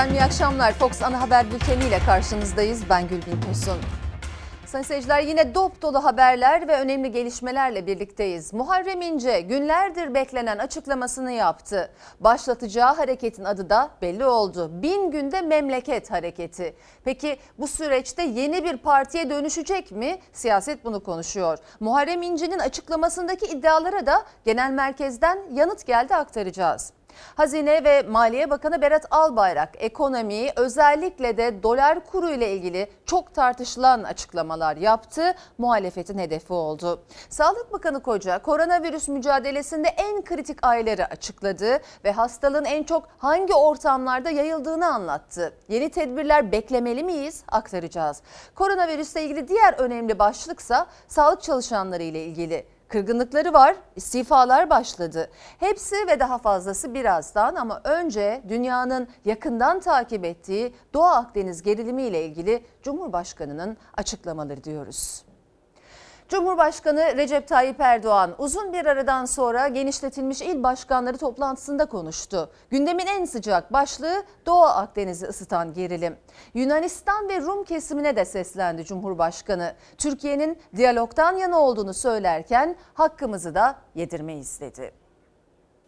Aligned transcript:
Efendim 0.00 0.20
iyi 0.20 0.24
akşamlar. 0.24 0.72
Fox 0.72 1.02
Ana 1.02 1.20
Haber 1.20 1.50
Bülteni 1.50 1.84
ile 1.84 1.98
karşınızdayız. 2.06 2.90
Ben 2.90 3.08
Gülbin 3.08 3.40
Tosun. 3.40 3.78
Sayın 4.66 4.84
seyirciler 4.84 5.20
yine 5.22 5.54
dop 5.54 5.82
dolu 5.82 6.04
haberler 6.04 6.68
ve 6.68 6.80
önemli 6.80 7.12
gelişmelerle 7.12 7.86
birlikteyiz. 7.86 8.52
Muharrem 8.52 9.02
İnce 9.02 9.40
günlerdir 9.40 10.14
beklenen 10.14 10.58
açıklamasını 10.58 11.32
yaptı. 11.32 11.92
Başlatacağı 12.20 12.94
hareketin 12.94 13.44
adı 13.44 13.70
da 13.70 13.90
belli 14.02 14.24
oldu. 14.24 14.82
Bin 14.82 15.10
günde 15.10 15.40
memleket 15.40 16.10
hareketi. 16.10 16.76
Peki 17.04 17.38
bu 17.58 17.68
süreçte 17.68 18.22
yeni 18.22 18.64
bir 18.64 18.76
partiye 18.76 19.30
dönüşecek 19.30 19.92
mi? 19.92 20.18
Siyaset 20.32 20.84
bunu 20.84 21.02
konuşuyor. 21.02 21.58
Muharrem 21.80 22.22
İnce'nin 22.22 22.58
açıklamasındaki 22.58 23.46
iddialara 23.46 24.06
da 24.06 24.24
genel 24.44 24.70
merkezden 24.70 25.38
yanıt 25.52 25.86
geldi 25.86 26.14
aktaracağız. 26.14 26.92
Hazine 27.34 27.84
ve 27.84 28.02
Maliye 28.02 28.50
Bakanı 28.50 28.82
Berat 28.82 29.06
Albayrak 29.10 29.70
ekonomiyi 29.78 30.52
özellikle 30.56 31.36
de 31.36 31.62
dolar 31.62 32.06
kuru 32.06 32.30
ile 32.30 32.52
ilgili 32.52 32.90
çok 33.06 33.34
tartışılan 33.34 34.02
açıklamalar 34.02 34.76
yaptı. 34.76 35.34
Muhalefetin 35.58 36.18
hedefi 36.18 36.52
oldu. 36.52 37.02
Sağlık 37.28 37.72
Bakanı 37.72 38.02
Koca 38.02 38.42
koronavirüs 38.42 39.08
mücadelesinde 39.08 39.88
en 39.88 40.24
kritik 40.24 40.66
ayları 40.66 41.06
açıkladı 41.06 41.80
ve 42.04 42.12
hastalığın 42.12 42.64
en 42.64 42.82
çok 42.82 43.08
hangi 43.18 43.54
ortamlarda 43.54 44.30
yayıldığını 44.30 44.86
anlattı. 44.86 45.52
Yeni 45.68 45.90
tedbirler 45.90 46.52
beklemeli 46.52 47.04
miyiz? 47.04 47.42
Aktaracağız. 47.48 48.22
Koronavirüsle 48.54 49.22
ilgili 49.22 49.48
diğer 49.48 49.72
önemli 49.72 50.18
başlıksa 50.18 50.86
sağlık 51.08 51.42
çalışanları 51.42 52.02
ile 52.02 52.24
ilgili. 52.24 52.66
Kırgınlıkları 52.90 53.52
var, 53.52 53.76
istifalar 53.96 54.70
başladı. 54.70 55.30
Hepsi 55.58 55.96
ve 56.08 56.20
daha 56.20 56.38
fazlası 56.38 56.94
birazdan 56.94 57.54
ama 57.54 57.80
önce 57.84 58.42
dünyanın 58.48 59.08
yakından 59.24 59.80
takip 59.80 60.24
ettiği 60.24 60.74
Doğu 60.94 61.04
Akdeniz 61.04 61.62
gerilimi 61.62 62.02
ile 62.02 62.24
ilgili 62.24 62.64
Cumhurbaşkanı'nın 62.82 63.76
açıklamaları 63.96 64.64
diyoruz. 64.64 65.22
Cumhurbaşkanı 66.30 67.16
Recep 67.16 67.48
Tayyip 67.48 67.80
Erdoğan 67.80 68.34
uzun 68.38 68.72
bir 68.72 68.86
aradan 68.86 69.24
sonra 69.24 69.68
genişletilmiş 69.68 70.42
il 70.42 70.62
başkanları 70.62 71.18
toplantısında 71.18 71.86
konuştu. 71.86 72.50
Gündemin 72.70 73.06
en 73.06 73.24
sıcak 73.24 73.72
başlığı 73.72 74.22
Doğu 74.46 74.62
Akdeniz'i 74.62 75.26
ısıtan 75.26 75.74
gerilim. 75.74 76.16
Yunanistan 76.54 77.28
ve 77.28 77.40
Rum 77.40 77.64
kesimine 77.64 78.16
de 78.16 78.24
seslendi 78.24 78.84
Cumhurbaşkanı. 78.84 79.74
Türkiye'nin 79.98 80.58
diyalogtan 80.76 81.36
yana 81.36 81.60
olduğunu 81.60 81.94
söylerken 81.94 82.76
hakkımızı 82.94 83.54
da 83.54 83.78
yedirmeyiz 83.94 84.60
dedi. 84.60 84.92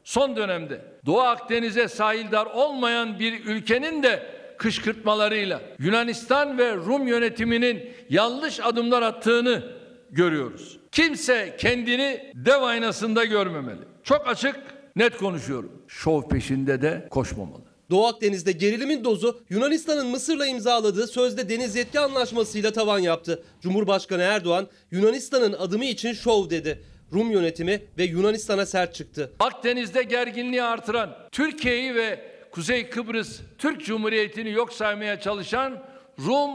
Son 0.04 0.36
dönemde 0.36 0.80
Doğu 1.06 1.20
Akdeniz'e 1.20 1.88
sahildar 1.88 2.46
olmayan 2.46 3.18
bir 3.18 3.44
ülkenin 3.46 4.02
de 4.02 4.22
kışkırtmalarıyla 4.58 5.60
Yunanistan 5.78 6.58
ve 6.58 6.74
Rum 6.74 7.06
yönetiminin 7.06 7.94
yanlış 8.08 8.60
adımlar 8.60 9.02
attığını 9.02 9.81
görüyoruz. 10.12 10.78
Kimse 10.92 11.56
kendini 11.58 12.32
dev 12.34 12.62
aynasında 12.62 13.24
görmemeli. 13.24 13.80
Çok 14.05 14.28
açık, 14.28 14.56
net 14.96 15.16
konuşuyorum. 15.16 15.82
Şov 15.88 16.28
peşinde 16.28 16.82
de 16.82 17.08
koşmamalı. 17.10 17.62
Doğu 17.91 18.06
Akdeniz'de 18.06 18.52
gerilimin 18.52 19.05
dozu 19.05 19.40
Yunanistan'ın 19.50 20.06
Mısır'la 20.06 20.46
imzaladığı 20.46 21.06
sözde 21.06 21.48
deniz 21.48 21.77
yetki 21.77 22.00
anlaşmasıyla 22.00 22.72
tavan 22.72 22.98
yaptı. 22.98 23.42
Cumhurbaşkanı 23.60 24.22
Erdoğan 24.22 24.68
Yunanistan'ın 24.90 25.52
adımı 25.52 25.84
için 25.84 26.12
şov 26.12 26.50
dedi. 26.50 26.83
Rum 27.12 27.30
yönetimi 27.30 27.83
ve 27.98 28.05
Yunanistan'a 28.05 28.66
sert 28.66 28.94
çıktı. 28.94 29.33
Akdeniz'de 29.40 30.02
gerginliği 30.02 30.62
artıran, 30.62 31.16
Türkiye'yi 31.33 31.94
ve 31.94 32.20
Kuzey 32.50 32.90
Kıbrıs 32.90 33.40
Türk 33.58 33.84
Cumhuriyeti'ni 33.84 34.50
yok 34.50 34.72
saymaya 34.72 35.20
çalışan 35.20 35.83
Rum 36.18 36.50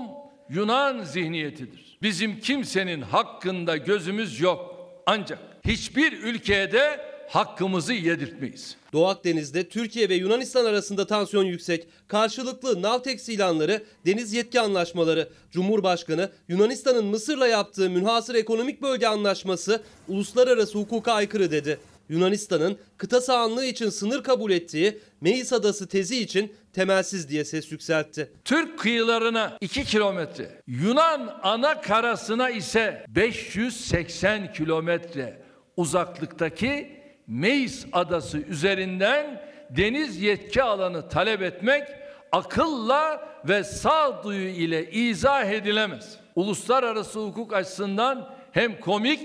Yunan 0.50 1.04
zihniyetidir. 1.04 1.87
Bizim 2.02 2.40
kimsenin 2.40 3.02
hakkında 3.02 3.78
gözümüz 3.78 4.42
yok. 4.42 4.76
Ancak 5.06 5.40
hiçbir 5.66 6.24
ülkeye 6.24 6.72
de 6.72 7.00
hakkımızı 7.30 7.94
yedirtmeyiz. 7.94 8.76
Doğu 8.94 9.08
Akdeniz'de 9.08 9.70
Türkiye 9.70 10.10
ve 10.10 10.16
Yunanistan 10.16 10.66
arasında 10.66 11.08
tansiyon 11.08 11.44
yüksek. 11.44 11.88
Karşılıklı 12.08 12.82
Navtex 12.82 13.30
ilanları, 13.30 13.84
deniz 14.06 14.34
yetki 14.34 14.62
anlaşmaları, 14.62 15.30
Cumhurbaşkanı 15.52 16.32
Yunanistan'ın 16.48 17.06
Mısır'la 17.06 17.48
yaptığı 17.48 17.90
münhasır 17.90 18.36
ekonomik 18.36 18.82
bölge 18.82 19.08
anlaşması 19.08 19.84
uluslararası 20.08 20.78
hukuka 20.78 21.14
aykırı 21.14 21.52
dedi. 21.52 21.80
Yunanistan'ın 22.10 22.78
kıta 22.98 23.22
sahanlığı 23.22 23.66
için 23.66 23.90
sınır 23.90 24.24
kabul 24.24 24.52
ettiği 24.52 25.00
Meis 25.22 25.54
Adası 25.54 25.88
tezi 25.88 26.20
için 26.22 26.54
temelsiz 26.74 27.30
diye 27.30 27.46
ses 27.46 27.72
yükseltti. 27.72 28.32
Türk 28.46 28.80
kıyılarına 28.80 29.58
2 29.62 29.84
kilometre, 29.84 30.62
Yunan 30.68 31.40
ana 31.44 31.82
karasına 31.82 32.50
ise 32.50 33.06
580 33.10 34.54
kilometre 34.54 35.42
uzaklıktaki 35.78 36.98
Meis 37.28 37.86
Adası 37.92 38.38
üzerinden 38.38 39.42
deniz 39.70 40.22
yetki 40.22 40.64
alanı 40.64 41.10
talep 41.10 41.42
etmek 41.42 41.84
akılla 42.32 43.30
ve 43.46 43.64
sağduyu 43.64 44.50
ile 44.50 44.92
izah 44.92 45.46
edilemez. 45.46 46.18
Uluslararası 46.36 47.20
hukuk 47.20 47.54
açısından 47.54 48.36
hem 48.52 48.80
komik 48.80 49.20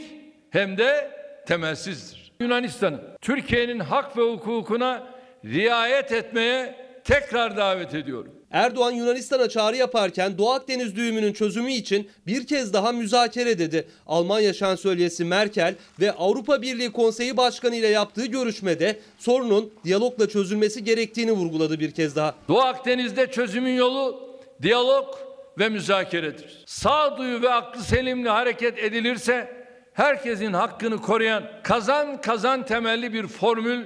hem 0.50 0.78
de 0.78 1.10
temelsizdir. 1.46 2.21
Yunanistan'ı 2.42 3.00
Türkiye'nin 3.20 3.80
hak 3.80 4.16
ve 4.16 4.22
hukukuna 4.22 5.06
riayet 5.44 6.12
etmeye 6.12 6.74
tekrar 7.04 7.56
davet 7.56 7.94
ediyorum. 7.94 8.32
Erdoğan 8.50 8.92
Yunanistan'a 8.92 9.48
çağrı 9.48 9.76
yaparken 9.76 10.38
Doğu 10.38 10.50
Akdeniz 10.50 10.96
düğümünün 10.96 11.32
çözümü 11.32 11.72
için 11.72 12.10
bir 12.26 12.46
kez 12.46 12.72
daha 12.72 12.92
müzakere 12.92 13.58
dedi. 13.58 13.88
Almanya 14.06 14.52
şansölyesi 14.52 15.24
Merkel 15.24 15.74
ve 16.00 16.12
Avrupa 16.12 16.62
Birliği 16.62 16.92
Konseyi 16.92 17.36
Başkanı 17.36 17.76
ile 17.76 17.88
yaptığı 17.88 18.26
görüşmede 18.26 18.98
sorunun 19.18 19.72
diyalogla 19.84 20.28
çözülmesi 20.28 20.84
gerektiğini 20.84 21.32
vurguladı 21.32 21.80
bir 21.80 21.90
kez 21.90 22.16
daha. 22.16 22.34
Doğu 22.48 22.60
Akdeniz'de 22.60 23.26
çözümün 23.26 23.74
yolu 23.74 24.30
diyalog 24.62 25.14
ve 25.58 25.68
müzakeredir. 25.68 26.64
Sağduyu 26.66 27.42
ve 27.42 27.50
aklı 27.50 27.82
selimle 27.82 28.28
hareket 28.28 28.78
edilirse 28.78 29.61
herkesin 29.94 30.52
hakkını 30.52 31.02
koruyan 31.02 31.44
kazan 31.62 32.20
kazan 32.20 32.66
temelli 32.66 33.12
bir 33.12 33.26
formül 33.26 33.84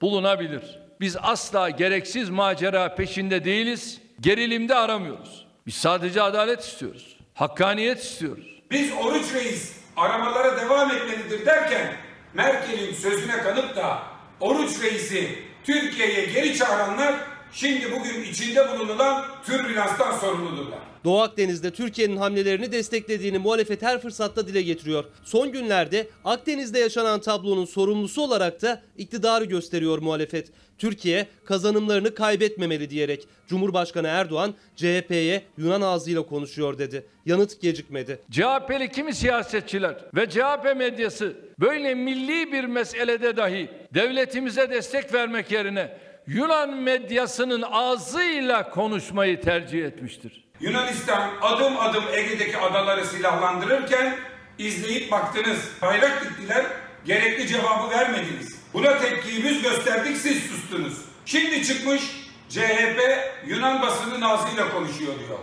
bulunabilir. 0.00 0.80
Biz 1.00 1.16
asla 1.22 1.70
gereksiz 1.70 2.30
macera 2.30 2.94
peşinde 2.94 3.44
değiliz, 3.44 4.00
gerilimde 4.20 4.74
aramıyoruz. 4.74 5.46
Biz 5.66 5.74
sadece 5.74 6.22
adalet 6.22 6.60
istiyoruz, 6.60 7.16
hakkaniyet 7.34 7.98
istiyoruz. 7.98 8.62
Biz 8.70 8.92
Oruç 8.92 9.34
Reis 9.34 9.76
aramalara 9.96 10.60
devam 10.60 10.90
etmelidir 10.90 11.46
derken 11.46 11.94
Merkel'in 12.34 12.94
sözüne 12.94 13.38
kanıp 13.38 13.76
da 13.76 14.02
Oruç 14.40 14.82
Reis'i 14.82 15.38
Türkiye'ye 15.64 16.24
geri 16.24 16.56
çağıranlar 16.56 17.14
şimdi 17.52 17.92
bugün 17.92 18.22
içinde 18.22 18.68
bulunulan 18.68 19.24
türbülanstan 19.46 20.18
sorumludurlar. 20.18 20.93
Doğu 21.04 21.20
Akdeniz'de 21.20 21.70
Türkiye'nin 21.70 22.16
hamlelerini 22.16 22.72
desteklediğini 22.72 23.38
muhalefet 23.38 23.82
her 23.82 24.00
fırsatta 24.00 24.48
dile 24.48 24.62
getiriyor. 24.62 25.04
Son 25.24 25.52
günlerde 25.52 26.08
Akdeniz'de 26.24 26.78
yaşanan 26.78 27.20
tablonun 27.20 27.64
sorumlusu 27.64 28.22
olarak 28.22 28.62
da 28.62 28.82
iktidarı 28.98 29.44
gösteriyor 29.44 29.98
muhalefet. 29.98 30.48
Türkiye 30.78 31.26
kazanımlarını 31.44 32.14
kaybetmemeli 32.14 32.90
diyerek 32.90 33.28
Cumhurbaşkanı 33.46 34.06
Erdoğan 34.06 34.54
CHP'ye 34.76 35.42
Yunan 35.58 35.80
ağzıyla 35.80 36.22
konuşuyor 36.22 36.78
dedi. 36.78 37.06
Yanıt 37.26 37.60
gecikmedi. 37.60 38.18
CHP'li 38.30 38.92
kimi 38.92 39.14
siyasetçiler 39.14 39.96
ve 40.14 40.30
CHP 40.30 40.76
medyası 40.76 41.36
böyle 41.60 41.94
milli 41.94 42.52
bir 42.52 42.64
meselede 42.64 43.36
dahi 43.36 43.70
devletimize 43.94 44.70
destek 44.70 45.14
vermek 45.14 45.50
yerine 45.50 45.98
Yunan 46.26 46.76
medyasının 46.76 47.62
ağzıyla 47.62 48.70
konuşmayı 48.70 49.40
tercih 49.40 49.84
etmiştir. 49.84 50.43
Yunanistan 50.60 51.30
adım 51.42 51.80
adım 51.80 52.04
Ege'deki 52.12 52.58
adaları 52.58 53.06
silahlandırırken 53.06 54.16
izleyip 54.58 55.10
baktınız. 55.10 55.58
Bayrak 55.82 56.24
diktiler, 56.24 56.66
gerekli 57.04 57.48
cevabı 57.48 57.90
vermediniz. 57.90 58.54
Buna 58.74 58.98
tepkiyi 58.98 59.44
biz 59.44 59.62
gösterdik, 59.62 60.16
siz 60.16 60.42
sustunuz. 60.42 60.94
Şimdi 61.26 61.64
çıkmış 61.66 62.02
CHP 62.48 63.00
Yunan 63.46 63.82
basının 63.82 64.20
ağzıyla 64.20 64.70
konuşuyor 64.70 65.12
diyor. 65.18 65.38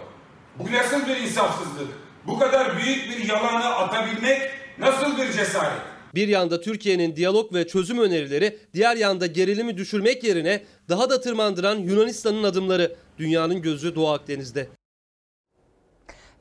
Bu 0.59 0.71
nasıl 0.71 1.07
bir 1.07 1.17
insafsızlık? 1.17 1.87
Bu 2.27 2.39
kadar 2.39 2.77
büyük 2.77 3.09
bir 3.09 3.29
yalanı 3.29 3.75
atabilmek 3.75 4.41
nasıl 4.79 5.17
bir 5.17 5.31
cesaret? 5.31 5.81
Bir 6.15 6.27
yanda 6.27 6.61
Türkiye'nin 6.61 7.15
diyalog 7.15 7.53
ve 7.53 7.67
çözüm 7.67 7.99
önerileri, 7.99 8.57
diğer 8.73 8.95
yanda 8.95 9.27
gerilimi 9.27 9.77
düşürmek 9.77 10.23
yerine 10.23 10.63
daha 10.89 11.09
da 11.09 11.21
tırmandıran 11.21 11.77
Yunanistan'ın 11.77 12.43
adımları. 12.43 12.95
Dünyanın 13.17 13.61
gözü 13.61 13.95
Doğu 13.95 14.09
Akdeniz'de. 14.09 14.67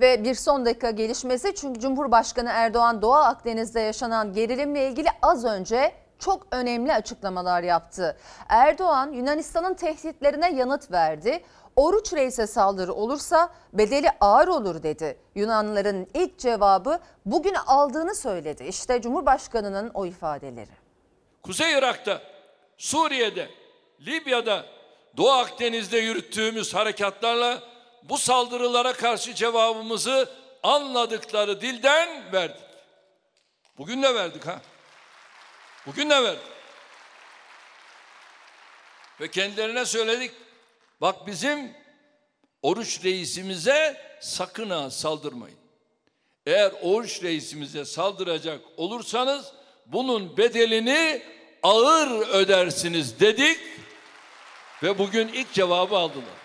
Ve 0.01 0.25
bir 0.25 0.35
son 0.35 0.67
dakika 0.67 0.91
gelişmesi 0.91 1.55
çünkü 1.55 1.81
Cumhurbaşkanı 1.81 2.51
Erdoğan 2.53 3.03
Doğu 3.03 3.15
Akdeniz'de 3.15 3.81
yaşanan 3.81 4.33
gerilimle 4.33 4.89
ilgili 4.89 5.09
az 5.23 5.45
önce 5.45 5.93
çok 6.19 6.47
önemli 6.51 6.93
açıklamalar 6.93 7.63
yaptı. 7.63 8.17
Erdoğan 8.49 9.13
Yunanistan'ın 9.13 9.75
tehditlerine 9.75 10.53
yanıt 10.53 10.91
verdi. 10.91 11.45
Oruç 11.77 12.13
Reis'e 12.13 12.47
saldırı 12.47 12.93
olursa 12.93 13.51
bedeli 13.73 14.09
ağır 14.21 14.49
olur 14.49 14.83
dedi. 14.83 15.19
Yunanlıların 15.35 16.07
ilk 16.15 16.39
cevabı 16.39 17.01
bugün 17.27 17.55
aldığını 17.55 18.15
söyledi. 18.15 18.65
İşte 18.65 19.01
Cumhurbaşkanı'nın 19.01 19.91
o 19.95 20.07
ifadeleri. 20.07 20.71
Kuzey 21.43 21.73
Irak'ta, 21.73 22.21
Suriye'de, 22.79 23.49
Libya'da, 24.07 24.65
Doğu 25.17 25.31
Akdeniz'de 25.31 25.99
yürüttüğümüz 25.99 26.75
harekatlarla 26.75 27.70
bu 28.03 28.19
saldırılara 28.19 28.93
karşı 28.93 29.35
cevabımızı 29.35 30.31
anladıkları 30.63 31.61
dilden 31.61 32.33
verdik. 32.33 32.63
Bugün 33.79 34.03
de 34.03 34.15
verdik 34.15 34.47
ha. 34.47 34.61
Bugün 35.87 36.11
de 36.11 36.23
verdik. 36.23 36.47
Ve 39.21 39.31
kendilerine 39.31 39.85
söyledik. 39.85 40.33
Bak 41.01 41.27
bizim 41.27 41.77
oruç 42.63 43.05
reisimize 43.05 44.01
sakın 44.21 44.71
ha 44.71 44.91
saldırmayın. 44.91 45.59
Eğer 46.47 46.73
oruç 46.83 47.23
reisimize 47.23 47.85
saldıracak 47.85 48.61
olursanız 48.77 49.53
bunun 49.87 50.37
bedelini 50.37 51.23
ağır 51.63 52.29
ödersiniz 52.29 53.21
dedik 53.21 53.59
ve 54.83 54.99
bugün 54.99 55.29
ilk 55.29 55.53
cevabı 55.53 55.97
aldılar. 55.97 56.40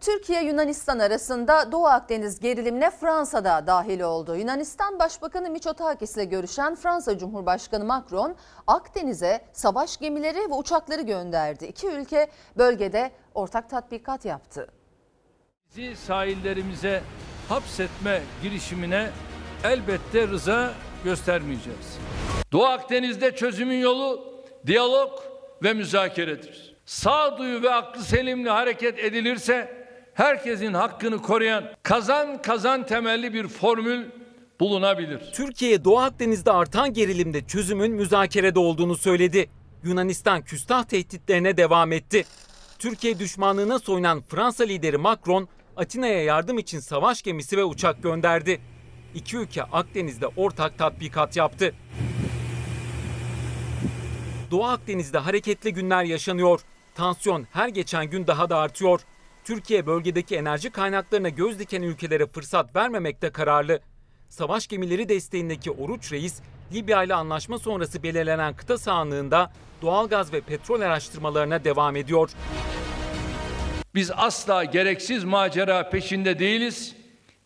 Türkiye 0.00 0.44
Yunanistan 0.44 0.98
arasında 0.98 1.72
Doğu 1.72 1.86
Akdeniz 1.86 2.40
gerilimine 2.40 2.90
Fransa 2.90 3.44
da 3.44 3.66
dahil 3.66 4.00
oldu. 4.00 4.36
Yunanistan 4.36 4.98
Başbakanı 4.98 5.50
Mitsotakis 5.50 6.16
ile 6.16 6.24
görüşen 6.24 6.74
Fransa 6.74 7.18
Cumhurbaşkanı 7.18 7.84
Macron 7.84 8.36
Akdeniz'e 8.66 9.40
savaş 9.52 9.96
gemileri 9.96 10.38
ve 10.38 10.54
uçakları 10.54 11.02
gönderdi. 11.02 11.66
İki 11.66 11.86
ülke 11.86 12.28
bölgede 12.58 13.10
ortak 13.34 13.70
tatbikat 13.70 14.24
yaptı. 14.24 14.68
Bizi 15.76 15.96
sahillerimize 15.96 17.02
hapsetme 17.48 18.22
girişimine 18.42 19.10
elbette 19.64 20.28
rıza 20.28 20.72
göstermeyeceğiz. 21.04 21.98
Doğu 22.52 22.64
Akdeniz'de 22.66 23.36
çözümün 23.36 23.78
yolu 23.78 24.34
diyalog 24.66 25.18
ve 25.62 25.72
müzakeredir. 25.72 26.76
Sağduyu 26.84 27.62
ve 27.62 27.70
aklı 27.74 28.02
selimli 28.02 28.50
hareket 28.50 28.98
edilirse 28.98 29.77
herkesin 30.18 30.74
hakkını 30.74 31.22
koruyan 31.22 31.64
kazan 31.82 32.42
kazan 32.42 32.86
temelli 32.86 33.34
bir 33.34 33.48
formül 33.48 34.06
bulunabilir. 34.60 35.20
Türkiye 35.32 35.84
Doğu 35.84 35.98
Akdeniz'de 35.98 36.52
artan 36.52 36.92
gerilimde 36.92 37.46
çözümün 37.46 37.92
müzakerede 37.92 38.58
olduğunu 38.58 38.96
söyledi. 38.96 39.50
Yunanistan 39.82 40.42
küstah 40.42 40.84
tehditlerine 40.84 41.56
devam 41.56 41.92
etti. 41.92 42.24
Türkiye 42.78 43.18
düşmanlığına 43.18 43.78
soyunan 43.78 44.22
Fransa 44.28 44.64
lideri 44.64 44.96
Macron, 44.96 45.48
Atina'ya 45.76 46.24
yardım 46.24 46.58
için 46.58 46.80
savaş 46.80 47.22
gemisi 47.22 47.56
ve 47.56 47.64
uçak 47.64 48.02
gönderdi. 48.02 48.60
İki 49.14 49.36
ülke 49.36 49.62
Akdeniz'de 49.62 50.26
ortak 50.26 50.78
tatbikat 50.78 51.36
yaptı. 51.36 51.74
Doğu 54.50 54.64
Akdeniz'de 54.64 55.18
hareketli 55.18 55.72
günler 55.72 56.04
yaşanıyor. 56.04 56.60
Tansiyon 56.94 57.46
her 57.52 57.68
geçen 57.68 58.10
gün 58.10 58.26
daha 58.26 58.50
da 58.50 58.56
artıyor. 58.56 59.00
Türkiye 59.48 59.86
bölgedeki 59.86 60.36
enerji 60.36 60.70
kaynaklarına 60.70 61.28
göz 61.28 61.58
diken 61.58 61.82
ülkelere 61.82 62.26
fırsat 62.26 62.76
vermemekte 62.76 63.30
kararlı. 63.30 63.80
Savaş 64.28 64.66
gemileri 64.66 65.08
desteğindeki 65.08 65.70
Oruç 65.70 66.12
Reis, 66.12 66.40
Libya 66.72 67.04
ile 67.04 67.14
anlaşma 67.14 67.58
sonrası 67.58 68.02
belirlenen 68.02 68.56
kıta 68.56 68.78
sahanlığında 68.78 69.52
doğalgaz 69.82 70.32
ve 70.32 70.40
petrol 70.40 70.80
araştırmalarına 70.80 71.64
devam 71.64 71.96
ediyor. 71.96 72.30
Biz 73.94 74.10
asla 74.16 74.64
gereksiz 74.64 75.24
macera 75.24 75.90
peşinde 75.90 76.38
değiliz. 76.38 76.96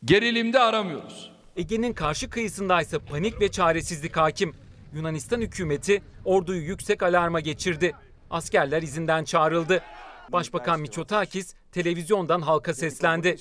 Gerilimde 0.05 0.58
aramıyoruz. 0.60 1.32
Ege'nin 1.56 1.93
karşı 1.93 2.31
kıyısındaysa 2.31 2.98
panik 2.98 3.40
ve 3.40 3.50
çaresizlik 3.50 4.16
hakim. 4.16 4.55
Yunanistan 4.94 5.40
hükümeti 5.40 6.02
orduyu 6.25 6.62
yüksek 6.62 7.02
alarma 7.02 7.40
geçirdi. 7.40 7.93
Askerler 8.31 8.82
izinden 8.82 9.25
çağrıldı. 9.25 9.82
Başbakan 10.28 10.80
Mitsotakis 10.80 11.54
televizyondan 11.72 12.40
halka 12.40 12.74
seslendi. 12.74 13.36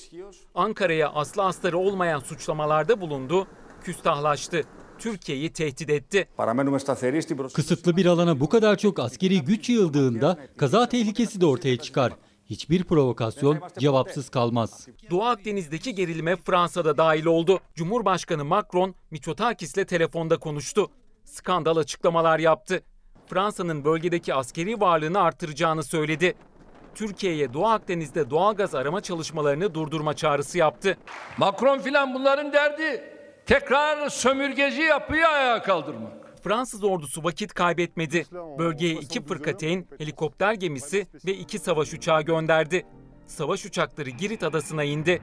Ankara'ya 0.55 1.09
aslı 1.09 1.43
astarı 1.43 1.77
olmayan 1.77 2.19
suçlamalarda 2.19 3.01
bulundu, 3.01 3.47
küstahlaştı. 3.83 4.63
Türkiye'yi 4.99 5.53
tehdit 5.53 5.89
etti. 5.89 6.27
Kısıtlı 7.53 7.97
bir 7.97 8.05
alana 8.05 8.39
bu 8.39 8.49
kadar 8.49 8.77
çok 8.77 8.99
askeri 8.99 9.41
güç 9.41 9.69
yığıldığında 9.69 10.37
kaza 10.57 10.89
tehlikesi 10.89 11.41
de 11.41 11.45
ortaya 11.45 11.77
çıkar. 11.77 12.13
Hiçbir 12.45 12.83
provokasyon 12.83 13.59
cevapsız 13.79 14.29
kalmaz. 14.29 14.87
Doğu 15.09 15.23
Akdeniz'deki 15.23 15.95
gerilime 15.95 16.35
Fransa'da 16.35 16.97
dahil 16.97 17.25
oldu. 17.25 17.59
Cumhurbaşkanı 17.75 18.45
Macron 18.45 18.95
Mitsotakis'le 19.11 19.87
telefonda 19.87 20.37
konuştu. 20.37 20.91
Skandal 21.25 21.77
açıklamalar 21.77 22.39
yaptı. 22.39 22.83
Fransa'nın 23.27 23.85
bölgedeki 23.85 24.33
askeri 24.33 24.81
varlığını 24.81 25.19
artıracağını 25.19 25.83
söyledi. 25.83 26.35
Türkiye'ye 26.95 27.53
Doğu 27.53 27.67
Akdeniz'de 27.67 28.29
doğalgaz 28.29 28.75
arama 28.75 29.01
çalışmalarını 29.01 29.73
durdurma 29.73 30.13
çağrısı 30.13 30.57
yaptı. 30.57 30.97
Macron 31.37 31.79
filan 31.79 32.13
bunların 32.13 32.53
derdi 32.53 33.03
tekrar 33.45 34.09
sömürgeci 34.09 34.81
yapıyı 34.81 35.27
ayağa 35.27 35.61
kaldırmak. 35.61 36.13
Fransız 36.43 36.83
ordusu 36.83 37.23
vakit 37.23 37.53
kaybetmedi. 37.53 38.25
Bölgeye 38.59 38.93
iki 38.93 39.21
fırkateyn, 39.21 39.87
helikopter 39.97 40.53
gemisi 40.53 41.07
ve 41.25 41.33
iki 41.33 41.59
savaş 41.59 41.93
uçağı 41.93 42.21
gönderdi. 42.21 42.85
Savaş 43.27 43.65
uçakları 43.65 44.09
Girit 44.09 44.43
adasına 44.43 44.83
indi. 44.83 45.21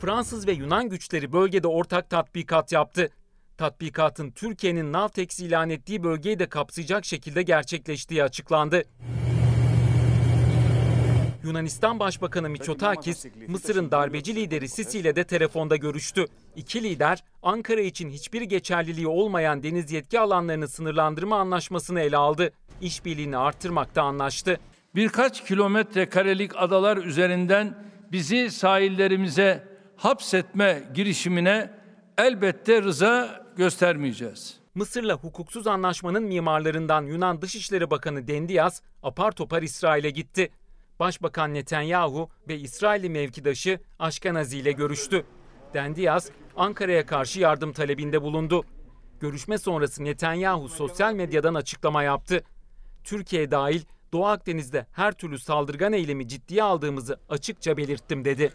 Fransız 0.00 0.46
ve 0.46 0.52
Yunan 0.52 0.88
güçleri 0.88 1.32
bölgede 1.32 1.68
ortak 1.68 2.10
tatbikat 2.10 2.72
yaptı. 2.72 3.10
Tatbikatın 3.58 4.30
Türkiye'nin 4.30 4.92
Navtex 4.92 5.40
ilan 5.40 5.70
ettiği 5.70 6.02
bölgeyi 6.02 6.38
de 6.38 6.48
kapsayacak 6.48 7.04
şekilde 7.04 7.42
gerçekleştiği 7.42 8.24
açıklandı. 8.24 8.82
Yunanistan 11.44 11.98
Başbakanı 11.98 12.50
Mitsotakis, 12.50 13.26
Mısır'ın 13.48 13.90
darbeci 13.90 14.34
lideri 14.34 14.68
Sisi 14.68 14.98
ile 14.98 15.16
de 15.16 15.24
telefonda 15.24 15.76
görüştü. 15.76 16.26
İki 16.56 16.82
lider, 16.82 17.24
Ankara 17.42 17.80
için 17.80 18.10
hiçbir 18.10 18.42
geçerliliği 18.42 19.06
olmayan 19.06 19.62
deniz 19.62 19.92
yetki 19.92 20.20
alanlarını 20.20 20.68
sınırlandırma 20.68 21.36
anlaşmasını 21.36 22.00
ele 22.00 22.16
aldı. 22.16 22.52
İşbirliğini 22.80 23.36
arttırmakta 23.36 24.02
anlaştı. 24.02 24.60
Birkaç 24.94 25.44
kilometre 25.44 26.08
karelik 26.08 26.52
adalar 26.56 26.96
üzerinden 26.96 27.84
bizi 28.12 28.50
sahillerimize 28.50 29.68
hapsetme 29.96 30.82
girişimine 30.94 31.70
elbette 32.18 32.82
rıza 32.82 33.46
göstermeyeceğiz. 33.56 34.56
Mısır'la 34.74 35.14
hukuksuz 35.14 35.66
anlaşmanın 35.66 36.22
mimarlarından 36.22 37.02
Yunan 37.02 37.42
Dışişleri 37.42 37.90
Bakanı 37.90 38.28
Dendias 38.28 38.80
apar 39.02 39.32
topar 39.32 39.62
İsrail'e 39.62 40.10
gitti. 40.10 40.50
Başbakan 41.00 41.54
Netanyahu 41.54 42.30
ve 42.48 42.58
İsrailli 42.58 43.10
mevkidaşı 43.10 43.80
Aşkenazi 43.98 44.58
ile 44.58 44.72
görüştü. 44.72 45.26
Dendias, 45.74 46.30
Ankara'ya 46.56 47.06
karşı 47.06 47.40
yardım 47.40 47.72
talebinde 47.72 48.22
bulundu. 48.22 48.64
Görüşme 49.20 49.58
sonrası 49.58 50.04
Netanyahu 50.04 50.68
sosyal 50.68 51.14
medyadan 51.14 51.54
açıklama 51.54 52.02
yaptı. 52.02 52.44
Türkiye 53.04 53.50
dahil 53.50 53.82
Doğu 54.12 54.26
Akdeniz'de 54.26 54.86
her 54.92 55.12
türlü 55.12 55.38
saldırgan 55.38 55.92
eylemi 55.92 56.28
ciddiye 56.28 56.62
aldığımızı 56.62 57.20
açıkça 57.28 57.76
belirttim 57.76 58.24
dedi. 58.24 58.52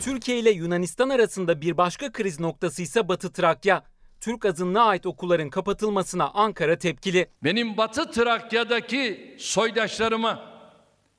Türkiye 0.00 0.38
ile 0.38 0.50
Yunanistan 0.50 1.08
arasında 1.08 1.60
bir 1.60 1.76
başka 1.76 2.12
kriz 2.12 2.40
noktası 2.40 2.82
ise 2.82 3.08
Batı 3.08 3.32
Trakya. 3.32 3.84
Türk 4.22 4.44
azınlığa 4.44 4.84
ait 4.84 5.06
okulların 5.06 5.50
kapatılmasına 5.50 6.30
Ankara 6.34 6.78
tepkili. 6.78 7.28
Benim 7.44 7.76
Batı 7.76 8.10
Trakya'daki 8.10 9.36
soydaşlarıma, 9.38 10.42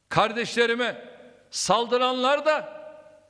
kardeşlerime 0.10 1.06
saldıranlar 1.52 2.46
da 2.46 2.84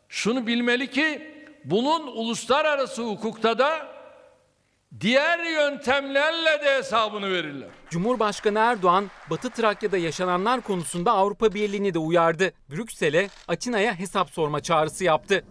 şunu 0.09 0.47
bilmeli 0.47 0.89
ki 0.91 1.33
bunun 1.65 2.07
uluslararası 2.07 3.01
hukukta 3.01 3.57
da 3.59 3.87
diğer 4.99 5.39
yöntemlerle 5.39 6.65
de 6.65 6.75
hesabını 6.75 7.31
verirler. 7.31 7.69
Cumhurbaşkanı 7.89 8.59
Erdoğan, 8.59 9.09
Batı 9.29 9.49
Trakya'da 9.49 9.97
yaşananlar 9.97 10.61
konusunda 10.61 11.11
Avrupa 11.11 11.53
Birliği'ni 11.53 11.93
de 11.93 11.99
uyardı. 11.99 12.51
Brüksel'e, 12.69 13.29
Atina'ya 13.47 13.99
hesap 13.99 14.29
sorma 14.29 14.59
çağrısı 14.59 15.03
yaptı. 15.03 15.43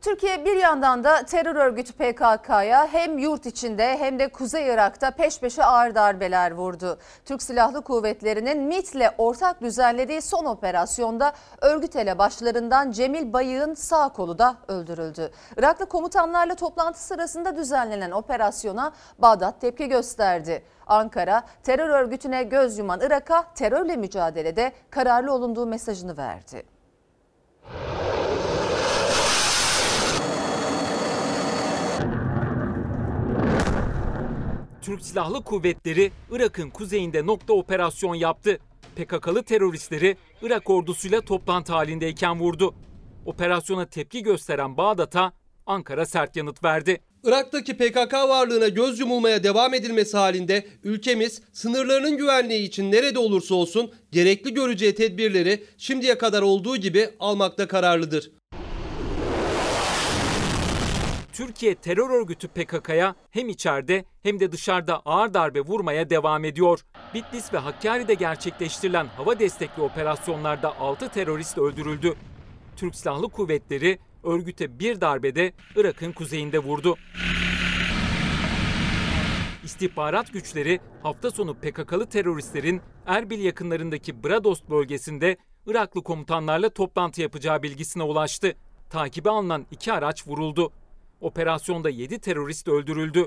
Türkiye 0.00 0.44
bir 0.44 0.56
yandan 0.56 1.04
da 1.04 1.22
terör 1.22 1.56
örgütü 1.56 1.92
PKK'ya 1.92 2.86
hem 2.86 3.18
yurt 3.18 3.46
içinde 3.46 3.98
hem 3.98 4.18
de 4.18 4.28
Kuzey 4.28 4.66
Irak'ta 4.68 5.10
peş 5.10 5.40
peşe 5.40 5.64
ağır 5.64 5.94
darbeler 5.94 6.52
vurdu. 6.52 6.98
Türk 7.24 7.42
Silahlı 7.42 7.82
Kuvvetleri'nin 7.82 8.62
MIT'le 8.62 9.10
ortak 9.18 9.60
düzenlediği 9.60 10.22
son 10.22 10.44
operasyonda 10.44 11.32
örgüt 11.60 11.96
elebaşlarından 11.96 12.90
Cemil 12.90 13.32
Bayık'ın 13.32 13.74
sağ 13.74 14.08
kolu 14.08 14.38
da 14.38 14.56
öldürüldü. 14.68 15.30
Iraklı 15.56 15.86
komutanlarla 15.86 16.54
toplantı 16.54 17.02
sırasında 17.02 17.56
düzenlenen 17.56 18.10
operasyona 18.10 18.92
Bağdat 19.18 19.60
tepki 19.60 19.88
gösterdi. 19.88 20.62
Ankara 20.86 21.42
terör 21.62 21.88
örgütüne 21.88 22.42
göz 22.42 22.78
yuman 22.78 23.00
Irak'a 23.00 23.54
terörle 23.54 23.96
mücadelede 23.96 24.72
kararlı 24.90 25.32
olunduğu 25.32 25.66
mesajını 25.66 26.16
verdi. 26.16 26.79
Türk 34.82 35.02
Silahlı 35.02 35.44
Kuvvetleri 35.44 36.12
Irak'ın 36.30 36.70
kuzeyinde 36.70 37.26
nokta 37.26 37.52
operasyon 37.52 38.14
yaptı. 38.14 38.58
PKK'lı 38.96 39.42
teröristleri 39.42 40.16
Irak 40.42 40.70
ordusuyla 40.70 41.20
toplantı 41.20 41.72
halindeyken 41.72 42.40
vurdu. 42.40 42.74
Operasyona 43.26 43.86
tepki 43.86 44.22
gösteren 44.22 44.76
Bağdat'a 44.76 45.32
Ankara 45.66 46.06
sert 46.06 46.36
yanıt 46.36 46.64
verdi. 46.64 47.00
Irak'taki 47.24 47.76
PKK 47.76 48.12
varlığına 48.14 48.68
göz 48.68 49.00
yumulmaya 49.00 49.42
devam 49.42 49.74
edilmesi 49.74 50.16
halinde 50.16 50.66
ülkemiz 50.84 51.42
sınırlarının 51.52 52.16
güvenliği 52.16 52.62
için 52.62 52.92
nerede 52.92 53.18
olursa 53.18 53.54
olsun 53.54 53.92
gerekli 54.12 54.54
göreceği 54.54 54.94
tedbirleri 54.94 55.64
şimdiye 55.78 56.18
kadar 56.18 56.42
olduğu 56.42 56.76
gibi 56.76 57.10
almakta 57.20 57.68
kararlıdır. 57.68 58.30
Türkiye 61.40 61.74
terör 61.74 62.10
örgütü 62.10 62.48
PKK'ya 62.48 63.14
hem 63.30 63.48
içeride 63.48 64.04
hem 64.22 64.40
de 64.40 64.52
dışarıda 64.52 65.02
ağır 65.04 65.34
darbe 65.34 65.60
vurmaya 65.60 66.10
devam 66.10 66.44
ediyor. 66.44 66.80
Bitlis 67.14 67.52
ve 67.52 67.58
Hakkari'de 67.58 68.14
gerçekleştirilen 68.14 69.06
hava 69.06 69.38
destekli 69.38 69.82
operasyonlarda 69.82 70.78
6 70.78 71.08
terörist 71.08 71.58
öldürüldü. 71.58 72.14
Türk 72.76 72.94
Silahlı 72.94 73.28
Kuvvetleri 73.28 73.98
örgüte 74.24 74.78
bir 74.78 75.00
darbede 75.00 75.52
Irak'ın 75.76 76.12
kuzeyinde 76.12 76.58
vurdu. 76.58 76.96
İstihbarat 79.64 80.32
güçleri 80.32 80.80
hafta 81.02 81.30
sonu 81.30 81.54
PKK'lı 81.54 82.08
teröristlerin 82.08 82.80
Erbil 83.06 83.44
yakınlarındaki 83.44 84.24
Bradost 84.24 84.70
bölgesinde 84.70 85.36
Iraklı 85.66 86.02
komutanlarla 86.02 86.68
toplantı 86.68 87.22
yapacağı 87.22 87.62
bilgisine 87.62 88.02
ulaştı. 88.02 88.56
Takibe 88.90 89.30
alınan 89.30 89.66
iki 89.70 89.92
araç 89.92 90.26
vuruldu. 90.26 90.72
Operasyonda 91.20 91.90
7 91.90 92.18
terörist 92.18 92.68
öldürüldü. 92.68 93.26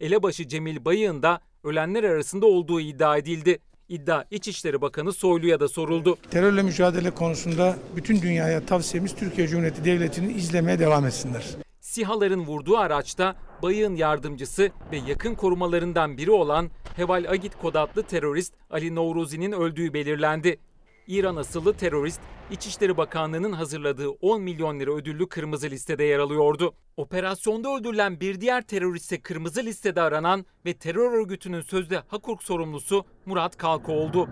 Elebaşı 0.00 0.48
Cemil 0.48 0.84
Bayık'ın 0.84 1.22
da 1.22 1.40
ölenler 1.64 2.04
arasında 2.04 2.46
olduğu 2.46 2.80
iddia 2.80 3.16
edildi. 3.16 3.58
İddia 3.88 4.24
İçişleri 4.30 4.80
Bakanı 4.80 5.12
Soylu'ya 5.12 5.60
da 5.60 5.68
soruldu. 5.68 6.16
Terörle 6.30 6.62
mücadele 6.62 7.10
konusunda 7.10 7.76
bütün 7.96 8.22
dünyaya 8.22 8.66
tavsiyemiz 8.66 9.16
Türkiye 9.16 9.48
Cumhuriyeti 9.48 9.84
Devleti'ni 9.84 10.32
izlemeye 10.32 10.78
devam 10.78 11.06
etsinler. 11.06 11.44
SİHA'ların 11.80 12.46
vurduğu 12.46 12.76
araçta 12.76 13.36
Bayık'ın 13.62 13.94
yardımcısı 13.96 14.70
ve 14.92 14.96
yakın 14.96 15.34
korumalarından 15.34 16.16
biri 16.18 16.30
olan 16.30 16.70
Heval 16.96 17.24
Agit 17.28 17.58
kod 17.62 17.74
adlı 17.74 18.02
terörist 18.02 18.54
Ali 18.70 18.94
Nouruzi'nin 18.94 19.52
öldüğü 19.52 19.94
belirlendi. 19.94 20.58
İran 21.08 21.36
asıllı 21.36 21.74
terörist 21.74 22.20
İçişleri 22.50 22.96
Bakanlığı'nın 22.96 23.52
hazırladığı 23.52 24.10
10 24.10 24.42
milyon 24.42 24.80
lira 24.80 24.92
ödüllü 24.92 25.28
kırmızı 25.28 25.70
listede 25.70 26.04
yer 26.04 26.18
alıyordu. 26.18 26.74
Operasyonda 26.96 27.76
öldürülen 27.76 28.20
bir 28.20 28.40
diğer 28.40 28.62
teröriste 28.62 29.20
kırmızı 29.20 29.60
listede 29.64 30.02
aranan 30.02 30.46
ve 30.66 30.74
terör 30.74 31.12
örgütünün 31.12 31.60
sözde 31.60 32.02
Hakuk 32.08 32.42
sorumlusu 32.42 33.04
Murat 33.26 33.56
Kalko 33.56 33.92
oldu. 33.92 34.28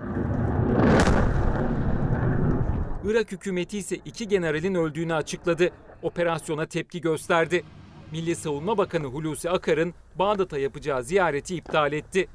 Irak 3.05 3.33
hükümeti 3.33 3.79
ise 3.79 3.97
iki 3.97 4.29
generalin 4.29 4.75
öldüğünü 4.75 5.15
açıkladı. 5.15 5.71
Operasyona 6.03 6.67
tepki 6.67 7.01
gösterdi. 7.01 7.65
Milli 8.13 8.37
Savunma 8.37 8.79
Bakanı 8.79 9.07
Hulusi 9.07 9.51
Akar'ın 9.51 9.95
Bağdat'a 10.15 10.59
yapacağı 10.59 11.05
ziyareti 11.05 11.57
iptal 11.57 11.93
etti. 11.93 12.29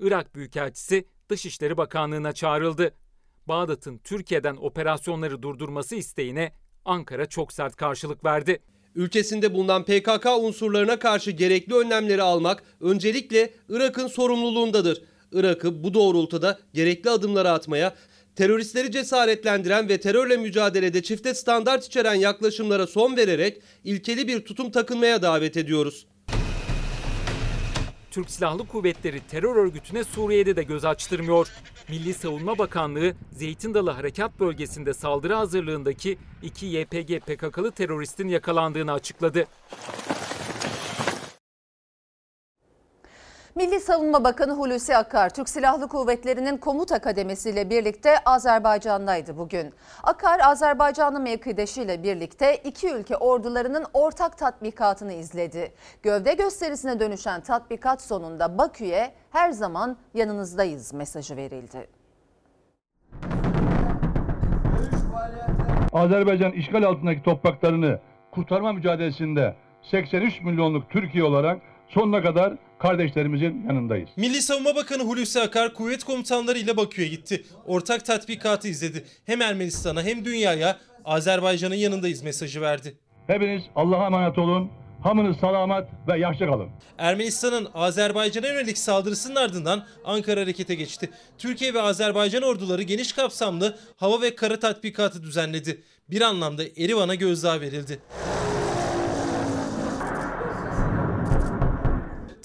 Irak 0.00 0.34
Büyükelçisi 0.34 1.04
Dışişleri 1.28 1.76
Bakanlığı'na 1.76 2.32
çağrıldı. 2.32 2.94
Bağdat'ın 3.48 3.98
Türkiye'den 3.98 4.56
operasyonları 4.56 5.42
durdurması 5.42 5.96
isteğine 5.96 6.52
Ankara 6.84 7.26
çok 7.26 7.52
sert 7.52 7.76
karşılık 7.76 8.24
verdi. 8.24 8.60
Ülkesinde 8.94 9.54
bulunan 9.54 9.84
PKK 9.84 10.26
unsurlarına 10.40 10.98
karşı 10.98 11.30
gerekli 11.30 11.74
önlemleri 11.74 12.22
almak 12.22 12.62
öncelikle 12.80 13.50
Irak'ın 13.68 14.06
sorumluluğundadır. 14.06 15.02
Irak'ı 15.32 15.84
bu 15.84 15.94
doğrultuda 15.94 16.58
gerekli 16.74 17.10
adımları 17.10 17.50
atmaya, 17.50 17.94
teröristleri 18.36 18.90
cesaretlendiren 18.90 19.88
ve 19.88 20.00
terörle 20.00 20.36
mücadelede 20.36 21.02
çifte 21.02 21.34
standart 21.34 21.86
içeren 21.86 22.14
yaklaşımlara 22.14 22.86
son 22.86 23.16
vererek 23.16 23.62
ilkeli 23.84 24.28
bir 24.28 24.44
tutum 24.44 24.70
takınmaya 24.70 25.22
davet 25.22 25.56
ediyoruz. 25.56 26.06
Türk 28.16 28.30
Silahlı 28.30 28.66
Kuvvetleri 28.66 29.20
terör 29.20 29.56
örgütüne 29.56 30.04
Suriye'de 30.04 30.56
de 30.56 30.62
göz 30.62 30.84
açtırmıyor. 30.84 31.48
Milli 31.88 32.14
Savunma 32.14 32.58
Bakanlığı 32.58 33.14
Zeytin 33.32 33.74
Dalı 33.74 33.90
Harekat 33.90 34.40
Bölgesi'nde 34.40 34.94
saldırı 34.94 35.34
hazırlığındaki 35.34 36.18
iki 36.42 36.66
YPG 36.66 37.20
PKK'lı 37.20 37.70
teröristin 37.70 38.28
yakalandığını 38.28 38.92
açıkladı. 38.92 39.46
Milli 43.56 43.80
Savunma 43.80 44.24
Bakanı 44.24 44.52
Hulusi 44.52 44.96
Akar, 44.96 45.30
Türk 45.30 45.48
Silahlı 45.48 45.88
Kuvvetleri'nin 45.88 46.56
komuta 46.56 46.98
kademesiyle 46.98 47.70
birlikte 47.70 48.18
Azerbaycan'daydı 48.24 49.38
bugün. 49.38 49.74
Akar, 50.02 50.40
Azerbaycanlı 50.40 51.20
mevkidaşıyla 51.20 52.02
birlikte 52.02 52.56
iki 52.56 52.88
ülke 52.88 53.16
ordularının 53.16 53.84
ortak 53.94 54.38
tatbikatını 54.38 55.12
izledi. 55.12 55.72
Gövde 56.02 56.34
gösterisine 56.34 57.00
dönüşen 57.00 57.40
tatbikat 57.40 58.02
sonunda 58.02 58.58
Bakü'ye 58.58 59.12
her 59.30 59.50
zaman 59.50 59.96
yanınızdayız 60.14 60.94
mesajı 60.94 61.36
verildi. 61.36 61.88
Azerbaycan 65.92 66.52
işgal 66.52 66.82
altındaki 66.82 67.22
topraklarını 67.22 67.98
kurtarma 68.30 68.72
mücadelesinde 68.72 69.56
83 69.82 70.42
milyonluk 70.42 70.90
Türkiye 70.90 71.24
olarak 71.24 71.60
sonuna 71.88 72.22
kadar 72.22 72.65
kardeşlerimizin 72.78 73.64
yanındayız. 73.68 74.08
Milli 74.16 74.42
Savunma 74.42 74.74
Bakanı 74.74 75.02
Hulusi 75.02 75.40
Akar 75.40 75.74
kuvvet 75.74 76.04
komutanları 76.04 76.58
ile 76.58 76.76
Bakü'ye 76.76 77.08
gitti. 77.08 77.44
Ortak 77.66 78.04
tatbikatı 78.04 78.68
izledi. 78.68 79.04
Hem 79.26 79.42
Ermenistan'a 79.42 80.02
hem 80.02 80.24
dünyaya 80.24 80.76
Azerbaycan'ın 81.04 81.74
yanındayız 81.74 82.22
mesajı 82.22 82.60
verdi. 82.60 82.94
Hepiniz 83.26 83.62
Allah'a 83.74 84.06
emanet 84.06 84.38
olun. 84.38 84.70
Hamınız 85.02 85.36
salamat 85.36 85.88
ve 86.08 86.18
yaşlı 86.18 86.46
kalın. 86.46 86.68
Ermenistan'ın 86.98 87.68
Azerbaycan'a 87.74 88.46
yönelik 88.46 88.78
saldırısının 88.78 89.36
ardından 89.36 89.86
Ankara 90.04 90.40
harekete 90.40 90.74
geçti. 90.74 91.10
Türkiye 91.38 91.74
ve 91.74 91.80
Azerbaycan 91.80 92.42
orduları 92.42 92.82
geniş 92.82 93.12
kapsamlı 93.12 93.78
hava 93.96 94.20
ve 94.20 94.34
kara 94.34 94.58
tatbikatı 94.58 95.22
düzenledi. 95.22 95.82
Bir 96.10 96.20
anlamda 96.20 96.62
Erivan'a 96.76 97.14
gözdağı 97.14 97.60
verildi. 97.60 97.98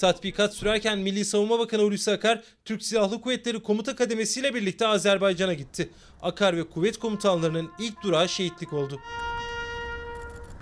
Tatbikat 0.02 0.54
sürerken 0.54 0.98
Milli 0.98 1.24
Savunma 1.24 1.58
Bakanı 1.58 1.82
Hulusi 1.82 2.12
Akar, 2.12 2.42
Türk 2.64 2.82
Silahlı 2.82 3.20
Kuvvetleri 3.20 3.62
Komuta 3.62 3.96
Kademesi 3.96 4.40
ile 4.40 4.54
birlikte 4.54 4.86
Azerbaycan'a 4.86 5.54
gitti. 5.54 5.90
Akar 6.22 6.56
ve 6.56 6.70
kuvvet 6.70 6.98
komutanlarının 6.98 7.70
ilk 7.78 8.02
durağı 8.02 8.28
şehitlik 8.28 8.72
oldu. 8.72 9.00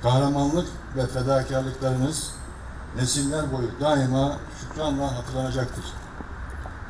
Kahramanlık 0.02 0.68
ve 0.96 1.06
fedakarlıklarınız 1.06 2.34
nesiller 2.96 3.52
boyu 3.52 3.70
daima 3.80 4.38
şükranla 4.60 5.18
hatırlanacaktır. 5.18 5.84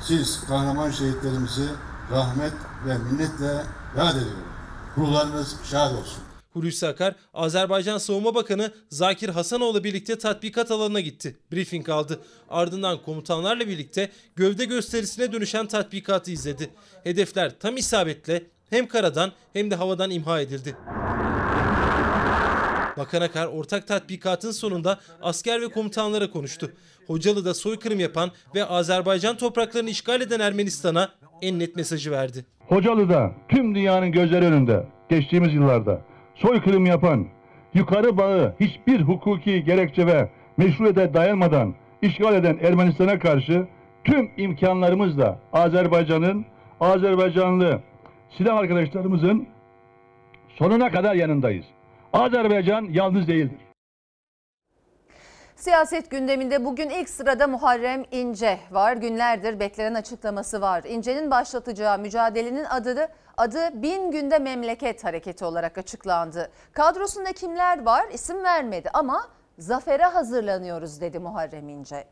Siz 0.02 0.40
kahraman 0.48 0.90
şehitlerimizi 0.90 1.68
rahmet 2.12 2.54
ve 2.86 2.98
minnetle 2.98 3.62
yad 3.96 4.16
ediyorum. 4.16 4.44
Ruhlarınız 4.98 5.56
şad 5.70 5.92
olsun. 5.92 6.29
Hulusi 6.52 6.86
Akar, 6.86 7.14
Azerbaycan 7.34 7.98
Savunma 7.98 8.34
Bakanı 8.34 8.72
Zakir 8.88 9.28
Hasanoğlu 9.28 9.84
birlikte 9.84 10.18
tatbikat 10.18 10.70
alanına 10.70 11.00
gitti. 11.00 11.36
Briefing 11.52 11.88
aldı. 11.88 12.20
Ardından 12.48 13.02
komutanlarla 13.02 13.68
birlikte 13.68 14.10
gövde 14.36 14.64
gösterisine 14.64 15.32
dönüşen 15.32 15.66
tatbikatı 15.66 16.30
izledi. 16.30 16.70
Hedefler 17.04 17.58
tam 17.58 17.76
isabetle 17.76 18.42
hem 18.70 18.86
karadan 18.86 19.32
hem 19.52 19.70
de 19.70 19.74
havadan 19.74 20.10
imha 20.10 20.40
edildi. 20.40 20.76
Bakan 22.96 23.22
Akar 23.22 23.46
ortak 23.46 23.86
tatbikatın 23.86 24.50
sonunda 24.50 25.00
asker 25.22 25.60
ve 25.60 25.68
komutanlara 25.68 26.30
konuştu. 26.30 26.72
Hocalı'da 27.06 27.54
soykırım 27.54 28.00
yapan 28.00 28.30
ve 28.54 28.64
Azerbaycan 28.64 29.36
topraklarını 29.36 29.90
işgal 29.90 30.20
eden 30.20 30.40
Ermenistan'a 30.40 31.08
en 31.42 31.58
net 31.58 31.76
mesajı 31.76 32.10
verdi. 32.10 32.44
Hocalı'da 32.58 33.32
tüm 33.48 33.74
dünyanın 33.74 34.12
gözleri 34.12 34.44
önünde 34.44 34.86
geçtiğimiz 35.08 35.54
yıllarda 35.54 36.09
soykırım 36.42 36.86
yapan 36.86 37.26
yukarı 37.74 38.16
bağı 38.16 38.54
hiçbir 38.60 39.00
hukuki 39.00 39.64
gerekçe 39.64 40.06
ve 40.06 40.28
meşruiyete 40.56 41.14
dayanmadan 41.14 41.74
işgal 42.02 42.34
eden 42.34 42.58
Ermenistan'a 42.62 43.18
karşı 43.18 43.66
tüm 44.04 44.30
imkanlarımızla 44.36 45.38
Azerbaycan'ın, 45.52 46.44
Azerbaycanlı 46.80 47.80
silah 48.38 48.56
arkadaşlarımızın 48.56 49.48
sonuna 50.48 50.90
kadar 50.90 51.14
yanındayız. 51.14 51.64
Azerbaycan 52.12 52.88
yalnız 52.90 53.28
değildir. 53.28 53.58
Siyaset 55.56 56.10
gündeminde 56.10 56.64
bugün 56.64 56.88
ilk 56.88 57.08
sırada 57.08 57.46
Muharrem 57.46 58.04
İnce 58.10 58.58
var. 58.70 58.96
Günlerdir 58.96 59.60
beklenen 59.60 59.94
açıklaması 59.94 60.60
var. 60.60 60.84
İnce'nin 60.84 61.30
başlatacağı 61.30 61.98
mücadelenin 61.98 62.64
adı 62.64 63.08
adı 63.40 63.82
Bin 63.82 64.10
Günde 64.10 64.38
Memleket 64.38 65.04
Hareketi 65.04 65.44
olarak 65.44 65.78
açıklandı. 65.78 66.48
Kadrosunda 66.72 67.32
kimler 67.32 67.84
var 67.84 68.06
isim 68.12 68.44
vermedi 68.44 68.90
ama 68.92 69.28
zafere 69.58 70.02
hazırlanıyoruz 70.02 71.00
dedi 71.00 71.18
Muharrem 71.18 71.68
İnce. 71.68 72.04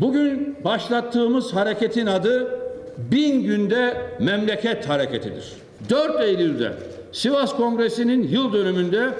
Bugün 0.00 0.64
başlattığımız 0.64 1.54
hareketin 1.54 2.06
adı 2.06 2.60
Bin 2.98 3.42
Günde 3.42 4.10
Memleket 4.20 4.88
Hareketidir. 4.88 5.56
4 5.90 6.20
Eylül'de 6.20 6.72
Sivas 7.12 7.56
Kongresi'nin 7.56 8.22
yıl 8.22 8.52
dönümünde 8.52 9.10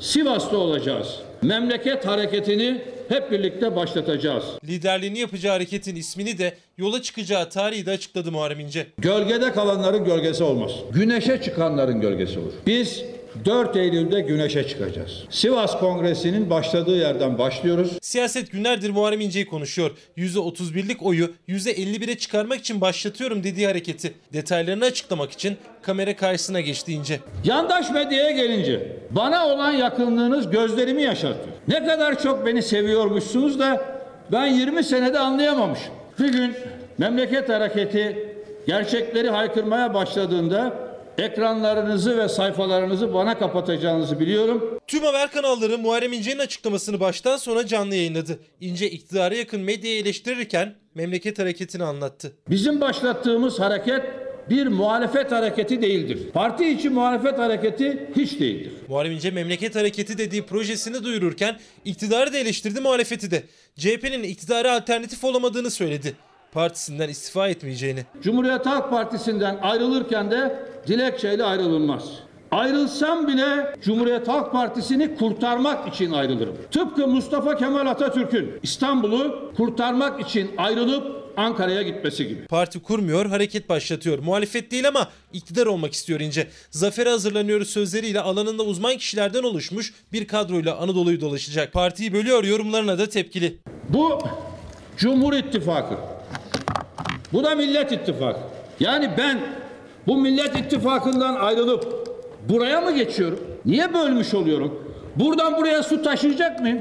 Sivas'ta 0.00 0.56
olacağız. 0.56 1.22
Memleket 1.42 2.06
hareketini 2.06 2.84
hep 3.10 3.30
birlikte 3.30 3.76
başlatacağız. 3.76 4.44
Liderliğini 4.64 5.18
yapacağı 5.18 5.52
hareketin 5.52 5.96
ismini 5.96 6.38
de 6.38 6.54
yola 6.78 7.02
çıkacağı 7.02 7.50
tarihi 7.50 7.86
de 7.86 7.90
açıkladı 7.90 8.32
Muharrem 8.32 8.60
İnce. 8.60 8.86
Gölgede 8.98 9.52
kalanların 9.52 10.04
gölgesi 10.04 10.44
olmaz. 10.44 10.70
Güneşe 10.92 11.42
çıkanların 11.42 12.00
gölgesi 12.00 12.38
olur. 12.38 12.52
Biz 12.66 13.04
4 13.44 13.76
Eylül'de 13.76 14.20
güneşe 14.20 14.68
çıkacağız. 14.68 15.24
Sivas 15.30 15.78
Kongresi'nin 15.80 16.50
başladığı 16.50 16.96
yerden 16.96 17.38
başlıyoruz. 17.38 17.98
Siyaset 18.02 18.52
günlerdir 18.52 18.90
Muharrem 18.90 19.20
İnce'yi 19.20 19.46
konuşuyor. 19.46 19.90
%31'lik 20.16 21.02
oyu 21.02 21.30
%51'e 21.48 22.18
çıkarmak 22.18 22.58
için 22.58 22.80
başlatıyorum 22.80 23.44
dediği 23.44 23.66
hareketi. 23.66 24.14
Detaylarını 24.32 24.84
açıklamak 24.84 25.32
için 25.32 25.56
kamera 25.82 26.16
karşısına 26.16 26.60
geçti 26.60 26.92
İnce. 26.92 27.20
Yandaş 27.44 27.90
medyaya 27.90 28.30
gelince 28.30 28.96
bana 29.10 29.46
olan 29.46 29.72
yakınlığınız 29.72 30.50
gözlerimi 30.50 31.02
yaşartıyor. 31.02 31.56
Ne 31.68 31.86
kadar 31.86 32.22
çok 32.22 32.46
beni 32.46 32.62
seviyormuşsunuz 32.62 33.58
da 33.58 33.84
ben 34.32 34.46
20 34.46 34.84
senede 34.84 35.18
anlayamamışım. 35.18 35.92
Bir 36.20 36.32
gün 36.32 36.54
memleket 36.98 37.48
hareketi 37.48 38.28
gerçekleri 38.66 39.30
haykırmaya 39.30 39.94
başladığında 39.94 40.89
ekranlarınızı 41.20 42.18
ve 42.18 42.28
sayfalarınızı 42.28 43.14
bana 43.14 43.38
kapatacağınızı 43.38 44.20
biliyorum. 44.20 44.78
Tüm 44.86 45.02
haber 45.02 45.30
kanalları 45.30 45.78
Muharrem 45.78 46.12
İnce'nin 46.12 46.38
açıklamasını 46.38 47.00
baştan 47.00 47.36
sona 47.36 47.66
canlı 47.66 47.94
yayınladı. 47.94 48.38
İnce 48.60 48.90
iktidara 48.90 49.34
yakın 49.34 49.60
medyayı 49.60 50.00
eleştirirken 50.00 50.74
memleket 50.94 51.38
hareketini 51.38 51.84
anlattı. 51.84 52.32
Bizim 52.50 52.80
başlattığımız 52.80 53.60
hareket 53.60 54.02
bir 54.50 54.66
muhalefet 54.66 55.32
hareketi 55.32 55.82
değildir. 55.82 56.18
Parti 56.32 56.68
içi 56.68 56.90
muhalefet 56.90 57.38
hareketi 57.38 58.10
hiç 58.16 58.40
değildir. 58.40 58.72
Muharrem 58.88 59.12
İnce 59.12 59.30
memleket 59.30 59.76
hareketi 59.76 60.18
dediği 60.18 60.42
projesini 60.42 61.04
duyururken 61.04 61.58
iktidarı 61.84 62.32
da 62.32 62.38
eleştirdi 62.38 62.80
muhalefeti 62.80 63.30
de. 63.30 63.42
CHP'nin 63.78 64.22
iktidara 64.22 64.72
alternatif 64.72 65.24
olamadığını 65.24 65.70
söyledi. 65.70 66.14
Partisinden 66.52 67.08
istifa 67.08 67.48
etmeyeceğini. 67.48 68.04
Cumhuriyet 68.22 68.66
Halk 68.66 68.90
Partisi'nden 68.90 69.58
ayrılırken 69.62 70.30
de 70.30 70.66
dilekçeyle 70.86 71.44
ayrılınmaz. 71.44 72.04
Ayrılsam 72.50 73.26
bile 73.28 73.74
Cumhuriyet 73.82 74.28
Halk 74.28 74.52
Partisi'ni 74.52 75.14
kurtarmak 75.14 75.94
için 75.94 76.12
ayrılırım. 76.12 76.56
Tıpkı 76.70 77.06
Mustafa 77.06 77.56
Kemal 77.56 77.86
Atatürk'ün 77.86 78.52
İstanbul'u 78.62 79.52
kurtarmak 79.56 80.20
için 80.20 80.50
ayrılıp 80.56 81.20
Ankara'ya 81.36 81.82
gitmesi 81.82 82.28
gibi. 82.28 82.46
Parti 82.46 82.82
kurmuyor, 82.82 83.26
hareket 83.26 83.68
başlatıyor. 83.68 84.18
Muhalefet 84.18 84.70
değil 84.70 84.88
ama 84.88 85.08
iktidar 85.32 85.66
olmak 85.66 85.92
istiyor 85.92 86.20
İnce. 86.20 86.48
Zafere 86.70 87.10
hazırlanıyoruz 87.10 87.70
sözleriyle 87.70 88.20
alanında 88.20 88.62
uzman 88.62 88.96
kişilerden 88.96 89.42
oluşmuş 89.42 89.94
bir 90.12 90.26
kadroyla 90.26 90.76
Anadolu'yu 90.76 91.20
dolaşacak. 91.20 91.72
Partiyi 91.72 92.12
bölüyor 92.12 92.44
yorumlarına 92.44 92.98
da 92.98 93.08
tepkili. 93.08 93.58
Bu 93.88 94.18
Cumhur 94.96 95.32
İttifakı. 95.32 96.19
Bu 97.32 97.44
da 97.44 97.54
Millet 97.54 97.92
İttifakı. 97.92 98.40
Yani 98.80 99.10
ben 99.18 99.40
bu 100.06 100.16
Millet 100.16 100.56
İttifakı'ndan 100.56 101.34
ayrılıp 101.34 102.08
buraya 102.48 102.80
mı 102.80 102.96
geçiyorum? 102.96 103.40
Niye 103.66 103.94
bölmüş 103.94 104.34
oluyorum? 104.34 104.92
Buradan 105.16 105.56
buraya 105.56 105.82
su 105.82 106.02
taşıyacak 106.02 106.60
mıyım? 106.60 106.80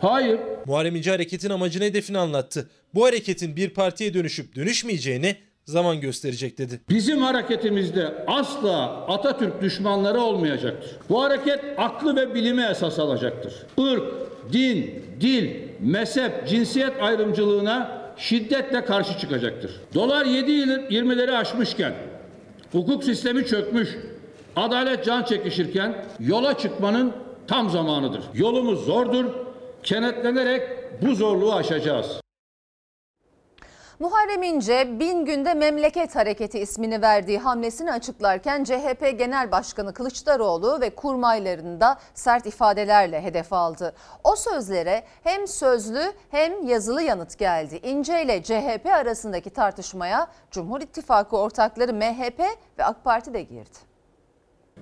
Hayır. 0.00 0.40
Muharrem 0.66 0.96
İnce 0.96 1.10
hareketin 1.10 1.50
amacını 1.50 1.84
hedefini 1.84 2.18
anlattı. 2.18 2.70
Bu 2.94 3.04
hareketin 3.06 3.56
bir 3.56 3.70
partiye 3.70 4.14
dönüşüp 4.14 4.54
dönüşmeyeceğini 4.56 5.36
zaman 5.64 6.00
gösterecek 6.00 6.58
dedi. 6.58 6.80
Bizim 6.88 7.22
hareketimizde 7.22 8.24
asla 8.26 9.06
Atatürk 9.08 9.62
düşmanları 9.62 10.20
olmayacaktır. 10.20 10.90
Bu 11.08 11.22
hareket 11.22 11.60
aklı 11.76 12.16
ve 12.16 12.34
bilime 12.34 12.68
esas 12.70 12.98
alacaktır. 12.98 13.54
Irk, 13.78 14.02
din, 14.52 15.04
dil, 15.20 15.50
mezhep, 15.80 16.48
cinsiyet 16.48 17.02
ayrımcılığına 17.02 18.01
şiddetle 18.16 18.84
karşı 18.84 19.18
çıkacaktır. 19.18 19.80
Dolar 19.94 20.26
7.20'leri 20.26 21.36
aşmışken, 21.36 21.94
hukuk 22.72 23.04
sistemi 23.04 23.46
çökmüş, 23.46 23.88
adalet 24.56 25.04
can 25.04 25.22
çekişirken 25.22 26.04
yola 26.20 26.58
çıkmanın 26.58 27.12
tam 27.46 27.70
zamanıdır. 27.70 28.22
Yolumuz 28.34 28.84
zordur, 28.84 29.24
kenetlenerek 29.82 30.62
bu 31.02 31.14
zorluğu 31.14 31.54
aşacağız. 31.54 32.21
Muharrem 34.02 34.42
İnce 34.42 35.00
bin 35.00 35.24
günde 35.24 35.54
memleket 35.54 36.16
hareketi 36.16 36.58
ismini 36.58 37.02
verdiği 37.02 37.38
hamlesini 37.38 37.92
açıklarken 37.92 38.64
CHP 38.64 39.18
Genel 39.18 39.52
Başkanı 39.52 39.94
Kılıçdaroğlu 39.94 40.80
ve 40.80 40.90
kurmaylarını 40.90 41.80
da 41.80 41.98
sert 42.14 42.46
ifadelerle 42.46 43.22
hedef 43.22 43.52
aldı. 43.52 43.94
O 44.24 44.36
sözlere 44.36 45.04
hem 45.22 45.46
sözlü 45.46 46.00
hem 46.30 46.66
yazılı 46.66 47.02
yanıt 47.02 47.38
geldi. 47.38 47.80
İnce 47.82 48.22
ile 48.22 48.42
CHP 48.42 48.86
arasındaki 48.86 49.50
tartışmaya 49.50 50.26
Cumhur 50.50 50.80
İttifakı 50.80 51.36
ortakları 51.36 51.92
MHP 51.92 52.40
ve 52.78 52.84
AK 52.84 53.04
Parti 53.04 53.34
de 53.34 53.42
girdi. 53.42 53.78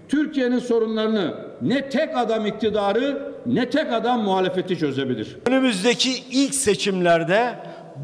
Türkiye'nin 0.09 0.59
sorunlarını 0.59 1.35
ne 1.63 1.89
tek 1.89 2.17
adam 2.17 2.47
iktidarı 2.47 3.35
ne 3.47 3.71
tek 3.71 3.93
adam 3.93 4.23
muhalefeti 4.23 4.79
çözebilir. 4.79 5.39
Önümüzdeki 5.47 6.11
ilk 6.31 6.55
seçimlerde 6.55 7.55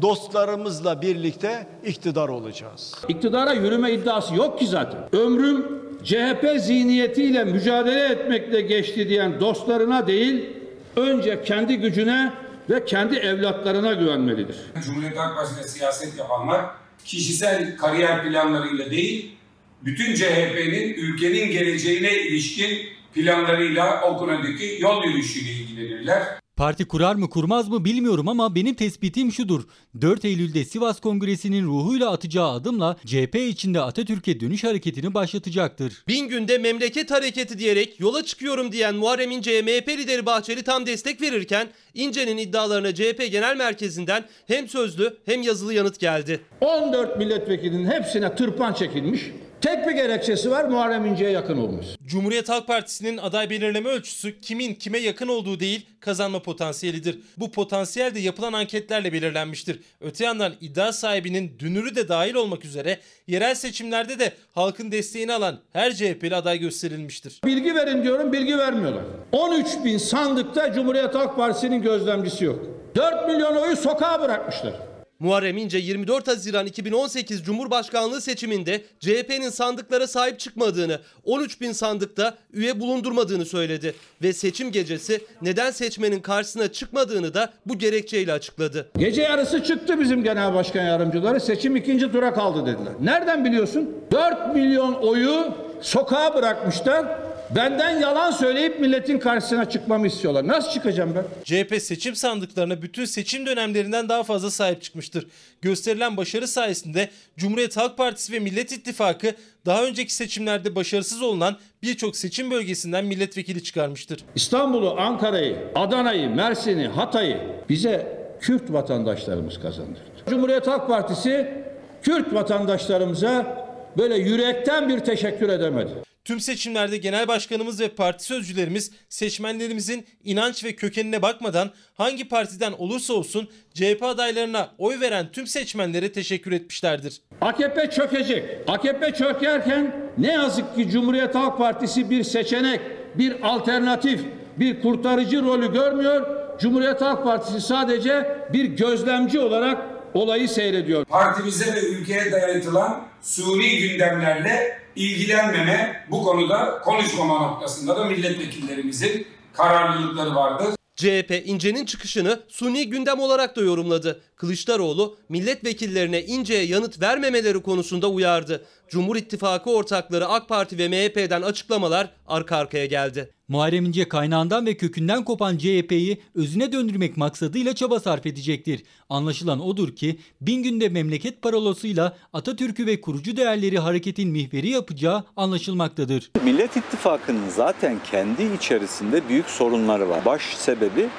dostlarımızla 0.01 1.01
birlikte 1.01 1.67
iktidar 1.85 2.29
olacağız. 2.29 2.95
İktidara 3.07 3.53
yürüme 3.53 3.91
iddiası 3.91 4.35
yok 4.35 4.59
ki 4.59 4.67
zaten. 4.67 4.99
Ömrüm 5.11 5.65
CHP 6.03 6.59
zihniyetiyle 6.59 7.43
mücadele 7.43 8.05
etmekle 8.05 8.61
geçti 8.61 9.09
diyen 9.09 9.39
dostlarına 9.39 10.07
değil, 10.07 10.49
önce 10.95 11.43
kendi 11.43 11.77
gücüne 11.77 12.33
ve 12.69 12.85
kendi 12.85 13.15
evlatlarına 13.15 13.93
güvenmelidir. 13.93 14.57
Cumhuriyet 14.85 15.17
Halk 15.17 15.35
Partisi'nde 15.35 15.67
siyaset 15.67 16.17
yapanlar 16.17 16.65
kişisel 17.05 17.77
kariyer 17.77 18.23
planlarıyla 18.23 18.91
değil, 18.91 19.37
bütün 19.81 20.15
CHP'nin 20.15 20.93
ülkenin 20.93 21.51
geleceğine 21.51 22.11
ilişkin 22.17 22.89
planlarıyla 23.13 24.01
o 24.01 24.17
konudaki 24.17 24.77
yol 24.79 25.03
yürüyüşüyle 25.03 25.51
ilgilenirler. 25.51 26.23
Parti 26.57 26.87
kurar 26.87 27.15
mı 27.15 27.29
kurmaz 27.29 27.69
mı 27.69 27.85
bilmiyorum 27.85 28.27
ama 28.27 28.55
benim 28.55 28.75
tespitim 28.75 29.31
şudur. 29.31 29.63
4 30.01 30.25
Eylül'de 30.25 30.65
Sivas 30.65 30.99
Kongresi'nin 30.99 31.65
ruhuyla 31.67 32.11
atacağı 32.11 32.51
adımla 32.51 32.97
CHP 33.05 33.35
içinde 33.35 33.81
Atatürk'e 33.81 34.39
dönüş 34.39 34.63
hareketini 34.63 35.13
başlatacaktır. 35.13 36.03
Bin 36.07 36.27
günde 36.27 36.57
memleket 36.57 37.11
hareketi 37.11 37.59
diyerek 37.59 37.99
yola 37.99 38.25
çıkıyorum 38.25 38.71
diyen 38.71 38.95
Muharrem 38.95 39.31
İnce'ye 39.31 39.61
MHP 39.61 39.89
lideri 39.89 40.25
Bahçeli 40.25 40.63
tam 40.63 40.85
destek 40.85 41.21
verirken 41.21 41.67
İnce'nin 41.93 42.37
iddialarına 42.37 42.95
CHP 42.95 43.31
Genel 43.31 43.57
Merkezi'nden 43.57 44.25
hem 44.47 44.67
sözlü 44.67 45.17
hem 45.25 45.41
yazılı 45.41 45.73
yanıt 45.73 45.99
geldi. 45.99 46.39
14 46.61 47.17
milletvekilinin 47.17 47.91
hepsine 47.91 48.35
tırpan 48.35 48.73
çekilmiş. 48.73 49.21
Tek 49.61 49.87
bir 49.87 49.91
gerekçesi 49.91 50.51
var 50.51 50.65
Muharrem 50.65 51.05
İnce'ye 51.05 51.31
yakın 51.31 51.57
olması. 51.57 51.89
Cumhuriyet 52.05 52.49
Halk 52.49 52.67
Partisi'nin 52.67 53.17
aday 53.17 53.49
belirleme 53.49 53.89
ölçüsü 53.89 54.39
kimin 54.39 54.73
kime 54.73 54.97
yakın 54.97 55.27
olduğu 55.27 55.59
değil 55.59 55.85
kazanma 55.99 56.41
potansiyelidir. 56.41 57.19
Bu 57.37 57.51
potansiyel 57.51 58.15
de 58.15 58.19
yapılan 58.19 58.53
anketlerle 58.53 59.13
belirlenmiştir. 59.13 59.79
Öte 60.01 60.25
yandan 60.25 60.53
iddia 60.61 60.93
sahibinin 60.93 61.51
dünürü 61.59 61.95
de 61.95 62.07
dahil 62.09 62.33
olmak 62.33 62.65
üzere 62.65 62.99
yerel 63.27 63.55
seçimlerde 63.55 64.19
de 64.19 64.33
halkın 64.51 64.91
desteğini 64.91 65.33
alan 65.33 65.59
her 65.73 65.93
CHP'li 65.93 66.35
aday 66.35 66.59
gösterilmiştir. 66.59 67.41
Bilgi 67.45 67.75
verin 67.75 68.03
diyorum 68.03 68.33
bilgi 68.33 68.57
vermiyorlar. 68.57 69.03
13 69.31 69.67
bin 69.85 69.97
sandıkta 69.97 70.73
Cumhuriyet 70.73 71.15
Halk 71.15 71.35
Partisi'nin 71.35 71.81
gözlemcisi 71.81 72.45
yok. 72.45 72.59
4 72.95 73.27
milyon 73.27 73.55
oyu 73.55 73.75
sokağa 73.75 74.21
bırakmışlar. 74.21 74.73
Muharrem 75.19 75.57
İnce 75.57 75.77
24 75.77 76.27
Haziran 76.27 76.65
2018 76.65 77.43
Cumhurbaşkanlığı 77.43 78.21
seçiminde 78.21 78.83
CHP'nin 78.99 79.49
sandıklara 79.49 80.07
sahip 80.07 80.39
çıkmadığını, 80.39 80.99
13 81.25 81.61
bin 81.61 81.71
sandıkta 81.71 82.37
üye 82.53 82.79
bulundurmadığını 82.79 83.45
söyledi. 83.45 83.95
Ve 84.21 84.33
seçim 84.33 84.71
gecesi 84.71 85.21
neden 85.41 85.71
seçmenin 85.71 86.19
karşısına 86.19 86.71
çıkmadığını 86.71 87.33
da 87.33 87.53
bu 87.65 87.77
gerekçeyle 87.77 88.33
açıkladı. 88.33 88.89
Gece 88.97 89.21
yarısı 89.21 89.63
çıktı 89.63 89.99
bizim 89.99 90.23
genel 90.23 90.53
başkan 90.53 90.83
yardımcıları 90.83 91.39
seçim 91.39 91.75
ikinci 91.75 92.11
tura 92.11 92.33
kaldı 92.33 92.61
dediler. 92.65 92.93
Nereden 93.01 93.45
biliyorsun? 93.45 93.89
4 94.11 94.55
milyon 94.55 94.93
oyu 94.93 95.53
sokağa 95.81 96.35
bırakmışlar. 96.35 97.26
Benden 97.55 97.99
yalan 97.99 98.31
söyleyip 98.31 98.79
milletin 98.79 99.19
karşısına 99.19 99.69
çıkmamı 99.69 100.07
istiyorlar. 100.07 100.47
Nasıl 100.47 100.71
çıkacağım 100.71 101.13
ben? 101.15 101.23
CHP 101.43 101.81
seçim 101.81 102.15
sandıklarına 102.15 102.81
bütün 102.81 103.05
seçim 103.05 103.45
dönemlerinden 103.45 104.09
daha 104.09 104.23
fazla 104.23 104.51
sahip 104.51 104.81
çıkmıştır. 104.81 105.27
Gösterilen 105.61 106.17
başarı 106.17 106.47
sayesinde 106.47 107.09
Cumhuriyet 107.37 107.77
Halk 107.77 107.97
Partisi 107.97 108.33
ve 108.33 108.39
Millet 108.39 108.71
İttifakı 108.71 109.31
daha 109.65 109.83
önceki 109.85 110.13
seçimlerde 110.13 110.75
başarısız 110.75 111.21
olunan 111.21 111.57
birçok 111.83 112.15
seçim 112.15 112.51
bölgesinden 112.51 113.05
milletvekili 113.05 113.63
çıkarmıştır. 113.63 114.25
İstanbul'u, 114.35 114.95
Ankara'yı, 114.99 115.57
Adana'yı, 115.75 116.29
Mersin'i, 116.29 116.87
Hatay'ı 116.87 117.37
bize 117.69 118.17
Kürt 118.41 118.73
vatandaşlarımız 118.73 119.59
kazandırdı. 119.59 120.01
Cumhuriyet 120.29 120.67
Halk 120.67 120.87
Partisi 120.87 121.53
Kürt 122.01 122.33
vatandaşlarımıza 122.33 123.67
böyle 123.97 124.15
yürekten 124.17 124.89
bir 124.89 124.99
teşekkür 124.99 125.49
edemedi. 125.49 125.91
Tüm 126.27 126.39
seçimlerde 126.39 126.97
genel 126.97 127.27
başkanımız 127.27 127.79
ve 127.79 127.89
parti 127.89 128.23
sözcülerimiz 128.23 128.91
seçmenlerimizin 129.09 130.05
inanç 130.23 130.63
ve 130.63 130.75
kökenine 130.75 131.21
bakmadan 131.21 131.71
hangi 131.93 132.29
partiden 132.29 132.71
olursa 132.71 133.13
olsun 133.13 133.49
CHP 133.73 134.03
adaylarına 134.03 134.69
oy 134.77 134.99
veren 134.99 135.31
tüm 135.31 135.47
seçmenlere 135.47 136.11
teşekkür 136.11 136.51
etmişlerdir. 136.51 137.21
AKP 137.41 137.89
çökecek. 137.89 138.43
AKP 138.67 139.13
çökerken 139.13 140.11
ne 140.17 140.31
yazık 140.31 140.75
ki 140.75 140.89
Cumhuriyet 140.89 141.35
Halk 141.35 141.57
Partisi 141.57 142.09
bir 142.09 142.23
seçenek, 142.23 142.81
bir 143.15 143.35
alternatif, 143.41 144.21
bir 144.57 144.81
kurtarıcı 144.81 145.43
rolü 145.43 145.73
görmüyor. 145.73 146.27
Cumhuriyet 146.59 147.01
Halk 147.01 147.23
Partisi 147.23 147.61
sadece 147.61 148.37
bir 148.53 148.65
gözlemci 148.65 149.39
olarak 149.39 149.77
olayı 150.13 150.49
seyrediyor. 150.49 151.05
Partimize 151.05 151.75
ve 151.75 151.79
ülkeye 151.79 152.31
dayatılan 152.31 153.07
suni 153.21 153.79
gündemlerle 153.79 154.86
ilgilenmeme, 154.97 156.05
bu 156.11 156.23
konuda 156.23 156.81
konuşmama 156.83 157.47
noktasında 157.47 157.97
da 157.97 158.05
milletvekillerimizin 158.05 159.27
kararlılıkları 159.53 160.35
vardır. 160.35 160.67
CHP 160.95 161.41
İnce'nin 161.45 161.85
çıkışını 161.85 162.39
suni 162.47 162.89
gündem 162.89 163.19
olarak 163.19 163.55
da 163.55 163.61
yorumladı. 163.61 164.21
Kılıçdaroğlu 164.37 165.17
milletvekillerine 165.29 166.23
İnce'ye 166.23 166.63
yanıt 166.63 167.01
vermemeleri 167.01 167.61
konusunda 167.61 168.09
uyardı. 168.09 168.65
Cumhur 168.89 169.15
İttifakı 169.15 169.69
ortakları 169.69 170.27
AK 170.27 170.49
Parti 170.49 170.77
ve 170.77 170.87
MHP'den 170.87 171.41
açıklamalar 171.41 172.11
arka 172.27 172.57
arkaya 172.57 172.85
geldi. 172.85 173.29
Muharrem 173.47 173.85
İnce 173.85 174.09
kaynağından 174.09 174.65
ve 174.65 174.77
kökünden 174.77 175.23
kopan 175.23 175.57
CHP'yi 175.57 176.21
özüne 176.35 176.71
döndürmek 176.71 177.17
maksadıyla 177.17 177.75
çaba 177.75 177.99
sarf 177.99 178.25
edecektir. 178.25 178.83
Anlaşılan 179.09 179.59
odur 179.59 179.95
ki 179.95 180.19
bin 180.41 180.63
günde 180.63 180.89
memleket 180.89 181.41
parolasıyla 181.41 182.17
Atatürk'ü 182.33 182.85
ve 182.85 183.01
kurucu 183.01 183.37
değerleri 183.37 183.79
hareketin 183.79 184.29
mihveri 184.29 184.69
yapacağı 184.69 185.23
anlaşılmaktadır. 185.35 186.31
Millet 186.43 186.77
İttifakı'nın 186.77 187.49
zaten 187.49 187.97
kendi 188.11 188.43
içerisinde 188.57 189.29
büyük 189.29 189.49
sorunları 189.49 190.09
var. 190.09 190.25
Baş 190.25 190.41
sebebi 190.41 191.09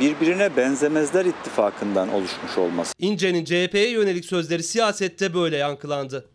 birbirine 0.00 0.56
benzemezler 0.56 1.24
ittifakından 1.24 2.12
oluşmuş 2.14 2.58
olması. 2.58 2.92
İnce'nin 2.98 3.44
CHP'ye 3.44 3.90
yönelik 3.90 4.24
sözleri 4.24 4.62
siyasette 4.62 5.34
böyle 5.34 5.56
yankılandı. 5.56 6.30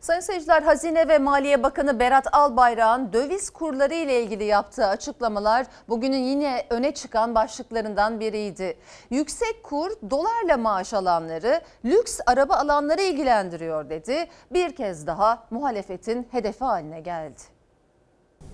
Sayın 0.00 0.20
seyirciler 0.20 0.62
Hazine 0.62 1.08
ve 1.08 1.18
Maliye 1.18 1.62
Bakanı 1.62 2.00
Berat 2.00 2.34
Albayrak'ın 2.34 3.12
döviz 3.12 3.50
kurları 3.50 3.94
ile 3.94 4.22
ilgili 4.22 4.44
yaptığı 4.44 4.86
açıklamalar 4.86 5.66
bugünün 5.88 6.22
yine 6.22 6.66
öne 6.70 6.94
çıkan 6.94 7.34
başlıklarından 7.34 8.20
biriydi. 8.20 8.78
Yüksek 9.10 9.62
kur 9.62 9.90
dolarla 10.10 10.56
maaş 10.56 10.94
alanları, 10.94 11.60
lüks 11.84 12.20
araba 12.26 12.54
alanları 12.54 13.02
ilgilendiriyor 13.02 13.90
dedi. 13.90 14.28
Bir 14.50 14.76
kez 14.76 15.06
daha 15.06 15.46
muhalefetin 15.50 16.28
hedefi 16.30 16.64
haline 16.64 17.00
geldi. 17.00 17.40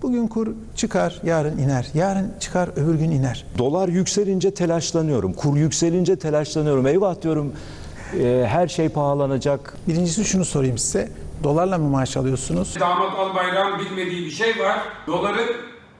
Bugün 0.01 0.27
kur 0.27 0.47
çıkar, 0.75 1.19
yarın 1.23 1.57
iner. 1.57 1.87
Yarın 1.93 2.33
çıkar, 2.39 2.69
öbür 2.75 2.95
gün 2.95 3.11
iner. 3.11 3.45
Dolar 3.57 3.87
yükselince 3.89 4.53
telaşlanıyorum. 4.53 5.33
Kur 5.33 5.57
yükselince 5.57 6.15
telaşlanıyorum. 6.19 6.87
Eyvah 6.87 7.21
diyorum 7.21 7.53
e, 8.19 8.45
her 8.47 8.67
şey 8.67 8.89
pahalanacak. 8.89 9.73
Birincisi 9.87 10.25
şunu 10.25 10.45
sorayım 10.45 10.77
size. 10.77 11.09
Dolarla 11.43 11.77
mı 11.77 11.89
maaş 11.89 12.17
alıyorsunuz? 12.17 12.75
Damat 12.79 13.19
Albayrak'ın 13.19 13.79
bilmediği 13.85 14.25
bir 14.25 14.31
şey 14.31 14.59
var. 14.59 14.79
Doların 15.07 15.49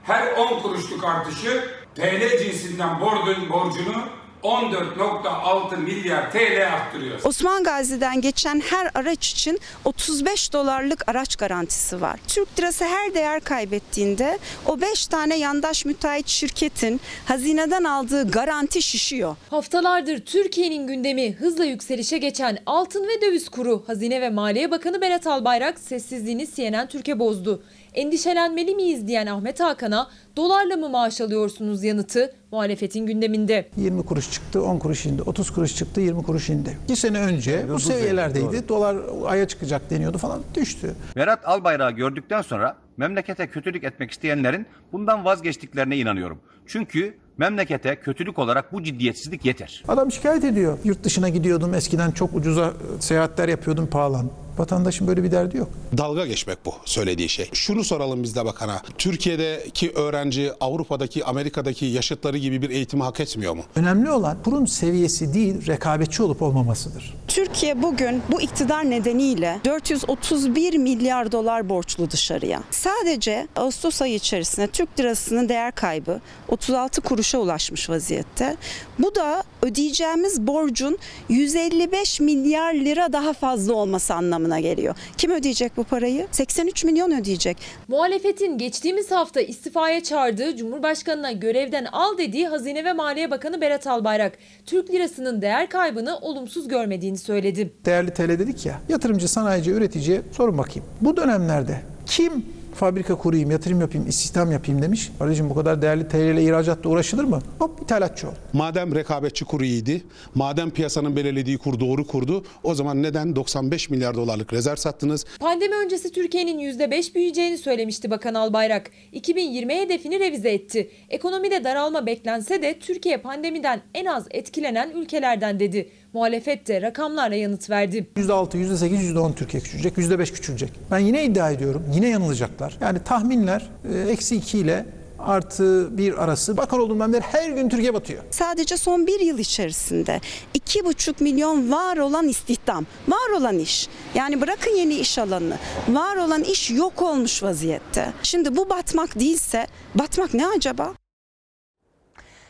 her 0.02 0.32
10 0.36 0.62
kuruşluk 0.62 1.04
artışı 1.04 1.64
TL 1.94 2.38
cinsinden 2.44 3.00
borcun, 3.00 3.50
borcunu 3.50 4.02
14.6 4.42 5.76
milyar 5.76 6.32
TL 6.32 6.66
arttırıyor. 6.72 7.20
Osman 7.24 7.64
Gazi'den 7.64 8.20
geçen 8.20 8.60
her 8.60 8.90
araç 8.94 9.30
için 9.30 9.60
35 9.84 10.52
dolarlık 10.52 11.08
araç 11.08 11.36
garantisi 11.36 12.00
var. 12.00 12.20
Türk 12.28 12.58
lirası 12.58 12.84
her 12.84 13.14
değer 13.14 13.40
kaybettiğinde 13.40 14.38
o 14.66 14.80
5 14.80 15.06
tane 15.06 15.38
yandaş 15.38 15.84
müteahhit 15.84 16.28
şirketin 16.28 17.00
hazineden 17.26 17.84
aldığı 17.84 18.30
garanti 18.30 18.82
şişiyor. 18.82 19.36
Haftalardır 19.50 20.18
Türkiye'nin 20.18 20.86
gündemi 20.86 21.32
hızla 21.32 21.64
yükselişe 21.64 22.18
geçen 22.18 22.58
altın 22.66 23.08
ve 23.08 23.20
döviz 23.22 23.48
kuru. 23.48 23.84
Hazine 23.86 24.20
ve 24.20 24.30
Maliye 24.30 24.70
Bakanı 24.70 25.00
Berat 25.00 25.26
Albayrak 25.26 25.78
sessizliğini 25.78 26.48
CNN 26.54 26.88
Türkiye 26.88 27.18
bozdu. 27.18 27.62
Endişelenmeli 27.98 28.74
miyiz 28.74 29.06
diyen 29.06 29.26
Ahmet 29.26 29.60
Hakan'a 29.60 30.08
dolarla 30.36 30.76
mı 30.76 30.88
maaş 30.88 31.20
alıyorsunuz 31.20 31.84
yanıtı 31.84 32.34
muhalefetin 32.52 33.06
gündeminde. 33.06 33.68
20 33.76 34.04
kuruş 34.04 34.32
çıktı, 34.32 34.62
10 34.62 34.78
kuruş 34.78 35.06
indi. 35.06 35.22
30 35.22 35.50
kuruş 35.50 35.76
çıktı, 35.76 36.00
20 36.00 36.22
kuruş 36.22 36.48
indi. 36.48 36.78
2 36.84 36.96
sene 36.96 37.20
önce 37.20 37.66
bu 37.68 37.78
seviyelerdeydi. 37.80 38.68
Dolar 38.68 38.96
aya 39.26 39.48
çıkacak 39.48 39.90
deniyordu 39.90 40.18
falan 40.18 40.40
düştü. 40.54 40.94
Berat 41.16 41.48
Albayrak'ı 41.48 41.96
gördükten 41.96 42.42
sonra 42.42 42.76
memlekete 42.96 43.46
kötülük 43.46 43.84
etmek 43.84 44.10
isteyenlerin 44.10 44.66
bundan 44.92 45.24
vazgeçtiklerine 45.24 45.96
inanıyorum. 45.96 46.38
Çünkü 46.66 47.14
memlekete 47.38 47.96
kötülük 47.96 48.38
olarak 48.38 48.72
bu 48.72 48.82
ciddiyetsizlik 48.82 49.44
yeter. 49.44 49.84
Adam 49.88 50.12
şikayet 50.12 50.44
ediyor. 50.44 50.78
Yurt 50.84 51.04
dışına 51.04 51.28
gidiyordum 51.28 51.74
eskiden 51.74 52.10
çok 52.10 52.34
ucuza 52.34 52.72
seyahatler 53.00 53.48
yapıyordum 53.48 53.86
pahalan. 53.86 54.30
Vatandaşın 54.58 55.06
böyle 55.06 55.22
bir 55.22 55.30
derdi 55.30 55.56
yok. 55.56 55.68
Dalga 55.98 56.26
geçmek 56.26 56.58
bu 56.66 56.74
söylediği 56.84 57.28
şey. 57.28 57.50
Şunu 57.52 57.84
soralım 57.84 58.22
biz 58.22 58.36
de 58.36 58.44
bakana. 58.44 58.82
Türkiye'deki 58.98 59.90
öğrenci 59.90 60.52
Avrupa'daki, 60.60 61.24
Amerika'daki 61.24 61.86
yaşıtları 61.86 62.38
gibi 62.38 62.62
bir 62.62 62.70
eğitimi 62.70 63.02
hak 63.02 63.20
etmiyor 63.20 63.54
mu? 63.54 63.62
Önemli 63.76 64.10
olan 64.10 64.42
kurun 64.44 64.64
seviyesi 64.66 65.34
değil, 65.34 65.66
rekabetçi 65.66 66.22
olup 66.22 66.42
olmamasıdır. 66.42 67.14
Türkiye 67.28 67.82
bugün 67.82 68.22
bu 68.32 68.40
iktidar 68.40 68.90
nedeniyle 68.90 69.60
431 69.64 70.78
milyar 70.78 71.32
dolar 71.32 71.68
borçlu 71.68 72.10
dışarıya. 72.10 72.62
Sadece 72.70 73.48
Ağustos 73.56 74.02
ayı 74.02 74.14
içerisinde 74.14 74.66
Türk 74.66 75.00
lirasının 75.00 75.48
değer 75.48 75.72
kaybı 75.72 76.20
36 76.48 77.00
kuruşa 77.00 77.38
ulaşmış 77.38 77.90
vaziyette. 77.90 78.56
Bu 78.98 79.14
da 79.14 79.42
ödeyeceğimiz 79.62 80.46
borcun 80.46 80.98
155 81.28 82.20
milyar 82.20 82.74
lira 82.74 83.12
daha 83.12 83.32
fazla 83.32 83.72
olması 83.74 84.14
anlamına 84.14 84.47
geliyor. 84.56 84.94
Kim 85.16 85.30
ödeyecek 85.30 85.76
bu 85.76 85.84
parayı? 85.84 86.26
83 86.30 86.84
milyon 86.84 87.20
ödeyecek. 87.20 87.56
Muhalefetin 87.88 88.58
geçtiğimiz 88.58 89.10
hafta 89.10 89.40
istifaya 89.40 90.02
çağırdığı 90.02 90.56
Cumhurbaşkanı'na 90.56 91.32
görevden 91.32 91.84
al 91.92 92.18
dediği 92.18 92.48
Hazine 92.48 92.84
ve 92.84 92.92
Maliye 92.92 93.30
Bakanı 93.30 93.60
Berat 93.60 93.86
Albayrak, 93.86 94.38
Türk 94.66 94.90
lirasının 94.90 95.42
değer 95.42 95.68
kaybını 95.68 96.18
olumsuz 96.18 96.68
görmediğini 96.68 97.18
söyledi. 97.18 97.72
Değerli 97.84 98.14
TL 98.14 98.28
dedik 98.28 98.66
ya, 98.66 98.80
yatırımcı, 98.88 99.28
sanayici, 99.28 99.70
üreticiye 99.70 100.22
sorun 100.32 100.58
bakayım. 100.58 100.88
Bu 101.00 101.16
dönemlerde 101.16 101.80
kim 102.06 102.46
fabrika 102.78 103.14
kurayım, 103.14 103.50
yatırım 103.50 103.80
yapayım, 103.80 104.08
istihdam 104.08 104.52
yapayım 104.52 104.82
demiş. 104.82 105.10
Kardeşim 105.18 105.50
bu 105.50 105.54
kadar 105.54 105.82
değerli 105.82 106.08
TL 106.08 106.16
ile 106.16 106.44
ihracatta 106.44 106.88
uğraşılır 106.88 107.24
mı? 107.24 107.38
Hop 107.58 107.82
ithalatçı 107.82 108.28
ol. 108.28 108.32
Madem 108.52 108.94
rekabetçi 108.94 109.44
kuru 109.44 109.64
iyiydi, 109.64 110.02
madem 110.34 110.70
piyasanın 110.70 111.16
belirlediği 111.16 111.58
kur 111.58 111.80
doğru 111.80 112.06
kurdu, 112.06 112.44
o 112.62 112.74
zaman 112.74 113.02
neden 113.02 113.36
95 113.36 113.90
milyar 113.90 114.14
dolarlık 114.14 114.52
rezerv 114.52 114.76
sattınız? 114.76 115.24
Pandemi 115.40 115.74
öncesi 115.74 116.12
Türkiye'nin 116.12 116.58
%5 116.58 117.14
büyüyeceğini 117.14 117.58
söylemişti 117.58 118.10
Bakan 118.10 118.34
Albayrak. 118.34 118.90
2020 119.12 119.74
hedefini 119.74 120.20
revize 120.20 120.50
etti. 120.50 120.90
Ekonomide 121.08 121.64
daralma 121.64 122.06
beklense 122.06 122.62
de 122.62 122.78
Türkiye 122.78 123.16
pandemiden 123.16 123.80
en 123.94 124.04
az 124.04 124.26
etkilenen 124.30 124.90
ülkelerden 124.90 125.60
dedi. 125.60 125.90
Muhalefet 126.12 126.68
de 126.68 126.82
rakamlarla 126.82 127.36
yanıt 127.36 127.70
verdi. 127.70 128.06
%6, 128.16 128.56
%8, 128.56 129.12
%10 129.14 129.34
Türkiye 129.34 129.62
küçülecek, 129.62 129.98
%5 129.98 130.32
küçülecek. 130.32 130.70
Ben 130.90 130.98
yine 130.98 131.24
iddia 131.24 131.50
ediyorum, 131.50 131.84
yine 131.94 132.08
yanılacaklar. 132.08 132.78
Yani 132.80 132.98
tahminler 133.04 133.66
e, 133.94 134.10
eksi 134.10 134.36
2 134.36 134.58
ile 134.58 134.86
artı 135.18 135.98
bir 135.98 136.24
arası 136.24 136.56
bakan 136.56 136.80
olduğumdan 136.80 137.12
beri 137.12 137.20
her 137.22 137.50
gün 137.50 137.68
Türkiye 137.68 137.94
batıyor. 137.94 138.22
Sadece 138.30 138.76
son 138.76 139.06
bir 139.06 139.20
yıl 139.20 139.38
içerisinde 139.38 140.20
2,5 140.54 141.22
milyon 141.22 141.72
var 141.72 141.96
olan 141.96 142.28
istihdam, 142.28 142.86
var 143.08 143.38
olan 143.38 143.58
iş. 143.58 143.88
Yani 144.14 144.40
bırakın 144.40 144.70
yeni 144.70 144.94
iş 144.94 145.18
alanını, 145.18 145.56
var 145.88 146.16
olan 146.16 146.44
iş 146.44 146.70
yok 146.70 147.02
olmuş 147.02 147.42
vaziyette. 147.42 148.12
Şimdi 148.22 148.56
bu 148.56 148.70
batmak 148.70 149.20
değilse 149.20 149.66
batmak 149.94 150.34
ne 150.34 150.46
acaba? 150.46 150.94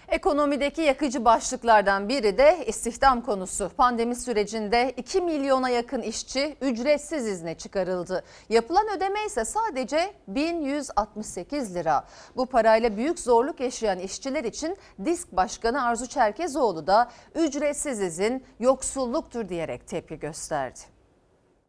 Ekonomideki 0.08 0.82
yakıcı 0.82 1.24
başlıklardan 1.24 2.08
biri 2.08 2.38
de 2.38 2.64
istihdam 2.66 3.20
konusu. 3.20 3.70
Pandemi 3.76 4.16
sürecinde 4.16 4.94
2 4.96 5.20
milyona 5.20 5.68
yakın 5.68 6.02
işçi 6.02 6.56
ücretsiz 6.60 7.26
izne 7.26 7.54
çıkarıldı. 7.54 8.24
Yapılan 8.48 8.86
ödeme 8.96 9.24
ise 9.26 9.44
sadece 9.44 10.12
1168 10.28 11.74
lira. 11.74 12.04
Bu 12.36 12.46
parayla 12.46 12.96
büyük 12.96 13.18
zorluk 13.18 13.60
yaşayan 13.60 13.98
işçiler 13.98 14.44
için 14.44 14.76
Disk 15.04 15.32
Başkanı 15.32 15.84
Arzu 15.84 16.08
Çerkezoğlu 16.08 16.86
da 16.86 17.10
ücretsiz 17.34 18.00
izin 18.00 18.44
yoksulluktur 18.60 19.48
diyerek 19.48 19.88
tepki 19.88 20.18
gösterdi. 20.18 20.78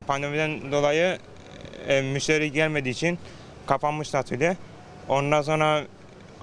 Pandemiden 0.07 0.71
dolayı 0.71 1.17
e, 1.87 2.01
müşteri 2.01 2.51
gelmediği 2.51 2.93
için 2.93 3.19
kapanmış 3.65 4.15
atölye. 4.15 4.57
Ondan 5.09 5.41
sonra 5.41 5.83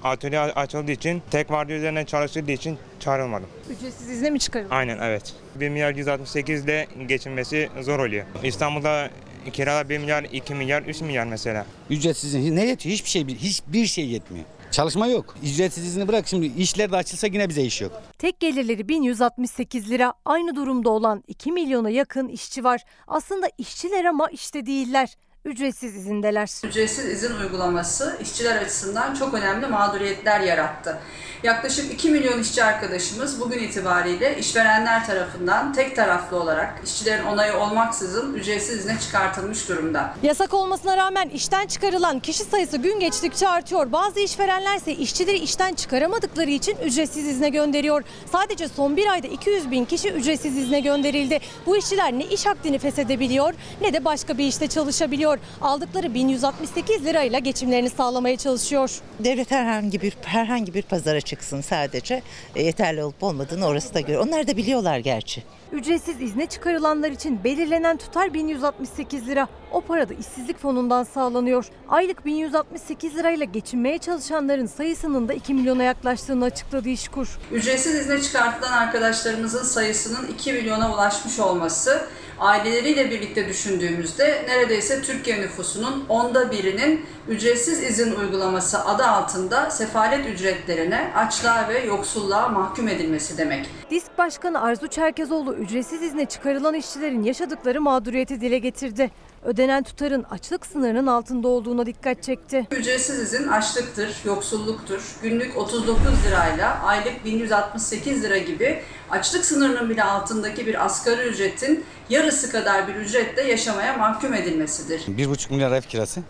atölye 0.03 0.39
açıldığı 0.39 0.91
için 0.91 1.21
tek 1.31 1.51
vardı 1.51 1.73
üzerine 1.73 2.05
çalışıldığı 2.05 2.51
için 2.51 2.77
çağrılmadım. 2.99 3.49
Ücretsiz 3.69 4.09
izne 4.09 4.29
mi 4.29 4.39
çıkarıldı? 4.39 4.73
Aynen 4.73 4.97
evet. 5.01 5.33
1 5.55 5.69
milyar 5.69 5.95
168 5.95 6.63
ile 6.63 6.87
geçinmesi 7.07 7.69
zor 7.81 7.99
oluyor. 7.99 8.25
İstanbul'da 8.43 9.09
kiralar 9.53 9.89
1 9.89 9.97
milyar, 9.97 10.23
2 10.23 10.55
milyar, 10.55 10.81
3 10.81 11.01
milyar 11.01 11.25
mesela. 11.25 11.65
Ücretsiz 11.89 12.35
izin 12.35 12.55
ne 12.55 12.65
yetiyor? 12.65 12.93
Hiçbir 12.93 13.09
şey 13.09 13.27
hiçbir 13.27 13.85
şey 13.85 14.07
yetmiyor. 14.07 14.45
Çalışma 14.71 15.07
yok. 15.07 15.35
Ücretsiz 15.43 15.85
izni 15.85 16.07
bırak 16.07 16.27
şimdi 16.27 16.45
işler 16.45 16.91
de 16.91 16.95
açılsa 16.95 17.27
yine 17.27 17.49
bize 17.49 17.63
iş 17.63 17.81
yok. 17.81 18.01
Tek 18.17 18.39
gelirleri 18.39 18.87
1168 18.89 19.89
lira. 19.89 20.13
Aynı 20.25 20.55
durumda 20.55 20.89
olan 20.89 21.23
2 21.27 21.51
milyona 21.51 21.89
yakın 21.89 22.27
işçi 22.27 22.63
var. 22.63 22.81
Aslında 23.07 23.49
işçiler 23.57 24.05
ama 24.05 24.27
işte 24.27 24.65
değiller. 24.65 25.09
Ücretsiz 25.47 25.95
izindeler. 25.95 26.49
Ücretsiz 26.63 27.05
izin 27.05 27.35
uygulaması 27.35 28.17
işçiler 28.21 28.61
açısından 28.61 29.15
çok 29.15 29.33
önemli 29.33 29.67
mağduriyetler 29.67 30.39
yarattı. 30.39 30.97
Yaklaşık 31.43 31.93
2 31.93 32.09
milyon 32.09 32.41
işçi 32.41 32.63
arkadaşımız 32.63 33.41
bugün 33.41 33.59
itibariyle 33.59 34.37
işverenler 34.37 35.05
tarafından 35.05 35.73
tek 35.73 35.95
taraflı 35.95 36.37
olarak 36.37 36.81
işçilerin 36.85 37.23
onayı 37.25 37.57
olmaksızın 37.57 38.33
ücretsiz 38.33 38.79
izne 38.79 38.99
çıkartılmış 38.99 39.69
durumda. 39.69 40.13
Yasak 40.23 40.53
olmasına 40.53 40.97
rağmen 40.97 41.29
işten 41.29 41.67
çıkarılan 41.67 42.19
kişi 42.19 42.43
sayısı 42.43 42.77
gün 42.77 42.99
geçtikçe 42.99 43.47
artıyor. 43.47 43.91
Bazı 43.91 44.19
işverenler 44.19 44.77
ise 44.77 44.91
işçileri 44.93 45.37
işten 45.37 45.73
çıkaramadıkları 45.73 46.49
için 46.49 46.77
ücretsiz 46.85 47.27
izne 47.27 47.49
gönderiyor. 47.49 48.03
Sadece 48.31 48.67
son 48.67 48.97
bir 48.97 49.07
ayda 49.07 49.27
200 49.27 49.71
bin 49.71 49.85
kişi 49.85 50.09
ücretsiz 50.09 50.57
izne 50.57 50.79
gönderildi. 50.79 51.39
Bu 51.65 51.77
işçiler 51.77 52.13
ne 52.13 52.25
iş 52.25 52.47
akdini 52.47 52.79
feshedebiliyor 52.79 53.53
ne 53.81 53.93
de 53.93 54.05
başka 54.05 54.37
bir 54.37 54.47
işte 54.47 54.67
çalışabiliyor. 54.67 55.36
Aldıkları 55.61 56.13
1168 56.13 57.05
lirayla 57.05 57.39
geçimlerini 57.39 57.89
sağlamaya 57.89 58.37
çalışıyor. 58.37 58.91
Devlet 59.19 59.51
herhangi 59.51 60.01
bir 60.01 60.17
herhangi 60.25 60.73
bir 60.73 60.81
pazara 60.81 61.21
çıksın 61.21 61.61
sadece 61.61 62.21
e, 62.55 62.63
yeterli 62.63 63.03
olup 63.03 63.23
olmadığını 63.23 63.65
orası 63.65 63.93
da 63.93 63.99
görüyor. 63.99 64.27
Onlar 64.27 64.47
da 64.47 64.57
biliyorlar 64.57 64.99
gerçi. 64.99 65.43
Ücretsiz 65.71 66.21
izne 66.21 66.45
çıkarılanlar 66.45 67.11
için 67.11 67.43
belirlenen 67.43 67.97
tutar 67.97 68.33
1168 68.33 69.27
lira. 69.27 69.47
O 69.71 69.81
para 69.81 70.09
da 70.09 70.13
işsizlik 70.13 70.59
fonundan 70.59 71.03
sağlanıyor. 71.03 71.65
Aylık 71.89 72.25
1168 72.25 73.15
lirayla 73.15 73.45
geçinmeye 73.45 73.97
çalışanların 73.97 74.65
sayısının 74.65 75.27
da 75.27 75.33
2 75.33 75.53
milyona 75.53 75.83
yaklaştığını 75.83 76.45
açıkladı 76.45 76.89
İşkur. 76.89 77.39
Ücretsiz 77.51 77.95
izne 77.95 78.21
çıkartılan 78.21 78.71
arkadaşlarımızın 78.71 79.63
sayısının 79.63 80.27
2 80.27 80.53
milyona 80.53 80.93
ulaşmış 80.93 81.39
olması 81.39 82.07
aileleriyle 82.39 83.11
birlikte 83.11 83.47
düşündüğümüzde 83.47 84.45
neredeyse 84.47 85.01
Türkiye 85.01 85.41
nüfusunun 85.41 86.05
onda 86.09 86.51
birinin 86.51 87.05
ücretsiz 87.27 87.83
izin 87.83 88.15
uygulaması 88.15 88.85
adı 88.85 89.03
altında 89.03 89.71
sefalet 89.71 90.25
ücretlerine, 90.25 91.11
açlığa 91.15 91.69
ve 91.69 91.79
yoksulluğa 91.79 92.49
mahkum 92.49 92.87
edilmesi 92.87 93.37
demek. 93.37 93.69
Disk 93.89 94.17
Başkanı 94.17 94.61
Arzu 94.61 94.87
Çerkezoğlu 94.87 95.53
ücretsiz 95.53 96.01
izne 96.01 96.25
çıkarılan 96.25 96.73
işçilerin 96.73 97.23
yaşadıkları 97.23 97.81
mağduriyeti 97.81 98.41
dile 98.41 98.57
getirdi. 98.57 99.11
Ödenen 99.47 99.83
tutarın 99.83 100.23
açlık 100.23 100.65
sınırının 100.65 101.07
altında 101.07 101.47
olduğuna 101.47 101.85
dikkat 101.85 102.23
çekti. 102.23 102.67
Ücretsiz 102.71 103.19
izin 103.19 103.47
açlıktır, 103.47 104.15
yoksulluktur. 104.25 105.15
Günlük 105.21 105.57
39 105.57 106.05
lirayla 106.27 106.79
aylık 106.83 107.25
1168 107.25 108.23
lira 108.23 108.37
gibi 108.37 108.81
açlık 109.09 109.45
sınırının 109.45 109.89
bile 109.89 110.03
altındaki 110.03 110.67
bir 110.67 110.85
asgari 110.85 111.27
ücretin 111.27 111.85
yarısı 112.09 112.51
kadar 112.51 112.87
bir 112.87 112.95
ücretle 112.95 113.41
yaşamaya 113.41 113.97
mahkum 113.97 114.33
edilmesidir. 114.33 114.99
1,5 114.99 115.53
milyar 115.53 115.71
ev 115.71 115.81
kirası. 115.81 116.21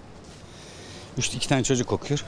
3 1.18 1.28
iki 1.28 1.50
tane 1.50 1.64
çocuk 1.64 1.92
okuyor. 1.92 2.26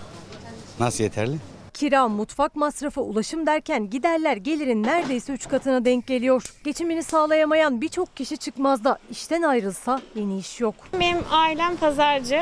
Nasıl 0.79 1.03
yeterli? 1.03 1.37
Kira, 1.79 2.07
mutfak 2.07 2.55
masrafı, 2.55 3.01
ulaşım 3.01 3.45
derken 3.45 3.89
giderler 3.89 4.37
gelirin 4.37 4.83
neredeyse 4.83 5.33
3 5.33 5.47
katına 5.47 5.85
denk 5.85 6.07
geliyor. 6.07 6.43
Geçimini 6.63 7.03
sağlayamayan 7.03 7.81
birçok 7.81 8.17
kişi 8.17 8.37
çıkmazda 8.37 8.97
işten 9.11 9.41
ayrılsa 9.41 10.01
yeni 10.15 10.37
iş 10.37 10.59
yok. 10.59 10.75
Benim 10.99 11.23
ailem 11.31 11.75
pazarcı. 11.75 12.41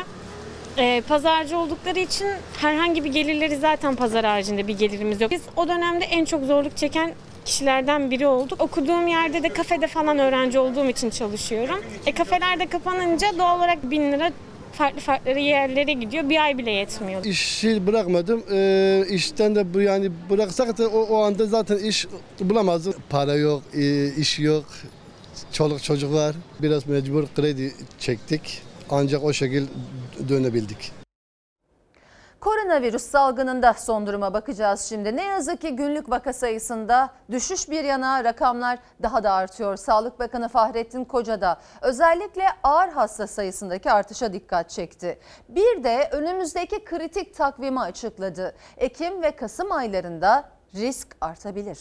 Ee, 0.78 1.04
pazarcı 1.08 1.58
oldukları 1.58 2.00
için 2.00 2.28
herhangi 2.62 3.04
bir 3.04 3.10
gelirleri 3.10 3.56
zaten 3.56 3.96
pazar 3.96 4.26
haricinde 4.26 4.68
bir 4.68 4.78
gelirimiz 4.78 5.22
yok. 5.22 5.32
Biz 5.32 5.42
o 5.56 5.68
dönemde 5.68 6.06
en 6.06 6.26
çok 6.26 6.44
zorluk 6.44 6.78
çeken 6.78 7.14
kişilerden 7.46 8.12
biri 8.12 8.28
olduk. 8.28 8.62
Okuduğum 8.62 9.08
yerde 9.08 9.44
de 9.44 9.50
kafede 9.50 9.88
falan 9.88 10.20
öğrenci 10.20 10.60
olduğum 10.60 10.86
için 10.86 11.10
çalışıyorum. 11.10 11.84
E 12.06 12.12
kafelerde 12.12 12.66
kapanınca 12.66 13.28
doğal 13.38 13.58
olarak 13.58 13.92
bin 13.92 14.12
lira 14.12 14.32
farklı 14.78 15.00
farklı 15.00 15.40
yerlere 15.40 15.94
gidiyor. 15.94 16.30
Bir 16.30 16.44
ay 16.44 16.58
bile 16.58 16.72
yetmiyor. 16.72 17.26
İşi 17.26 17.88
bırakmadım. 17.88 18.44
Ee, 18.52 19.06
işten 19.10 19.56
de 19.56 19.74
bu 19.74 19.82
yani 19.82 20.12
bıraksak 20.30 20.78
da 20.78 20.88
o, 20.88 21.00
o 21.00 21.24
anda 21.24 21.46
zaten 21.46 21.78
iş 21.78 22.08
bulamazdım. 22.40 22.94
Para 23.10 23.36
yok, 23.36 23.64
e, 23.74 24.14
iş 24.14 24.40
yok. 24.40 24.66
Çoluk 25.52 25.84
çocuk 25.84 26.14
var. 26.14 26.36
Biraz 26.60 26.88
mecbur 26.88 27.24
kredi 27.36 27.74
çektik. 28.00 28.62
Ancak 28.90 29.24
o 29.24 29.34
şekilde 29.34 29.68
dönebildik. 30.30 30.92
Koronavirüs 32.48 33.02
salgınında 33.02 33.74
son 33.74 34.08
duruma 34.08 34.34
bakacağız 34.34 34.82
şimdi. 34.82 35.16
Ne 35.16 35.24
yazık 35.24 35.62
ki 35.62 35.76
günlük 35.76 36.10
vaka 36.10 36.34
sayısında 36.34 37.14
düşüş 37.32 37.70
bir 37.70 37.84
yana 37.84 38.24
rakamlar 38.24 38.80
daha 39.04 39.24
da 39.24 39.32
artıyor. 39.32 39.78
Sağlık 39.78 40.20
Bakanı 40.20 40.50
Fahrettin 40.50 41.04
Koca 41.04 41.42
da 41.42 41.62
özellikle 41.82 42.44
ağır 42.64 42.90
hasta 42.90 43.28
sayısındaki 43.28 43.92
artışa 43.92 44.34
dikkat 44.34 44.70
çekti. 44.70 45.20
Bir 45.50 45.84
de 45.84 46.10
önümüzdeki 46.12 46.84
kritik 46.84 47.36
takvimi 47.36 47.80
açıkladı. 47.80 48.56
Ekim 48.78 49.22
ve 49.22 49.32
Kasım 49.32 49.72
aylarında 49.72 50.50
risk 50.76 51.08
artabilir. 51.22 51.80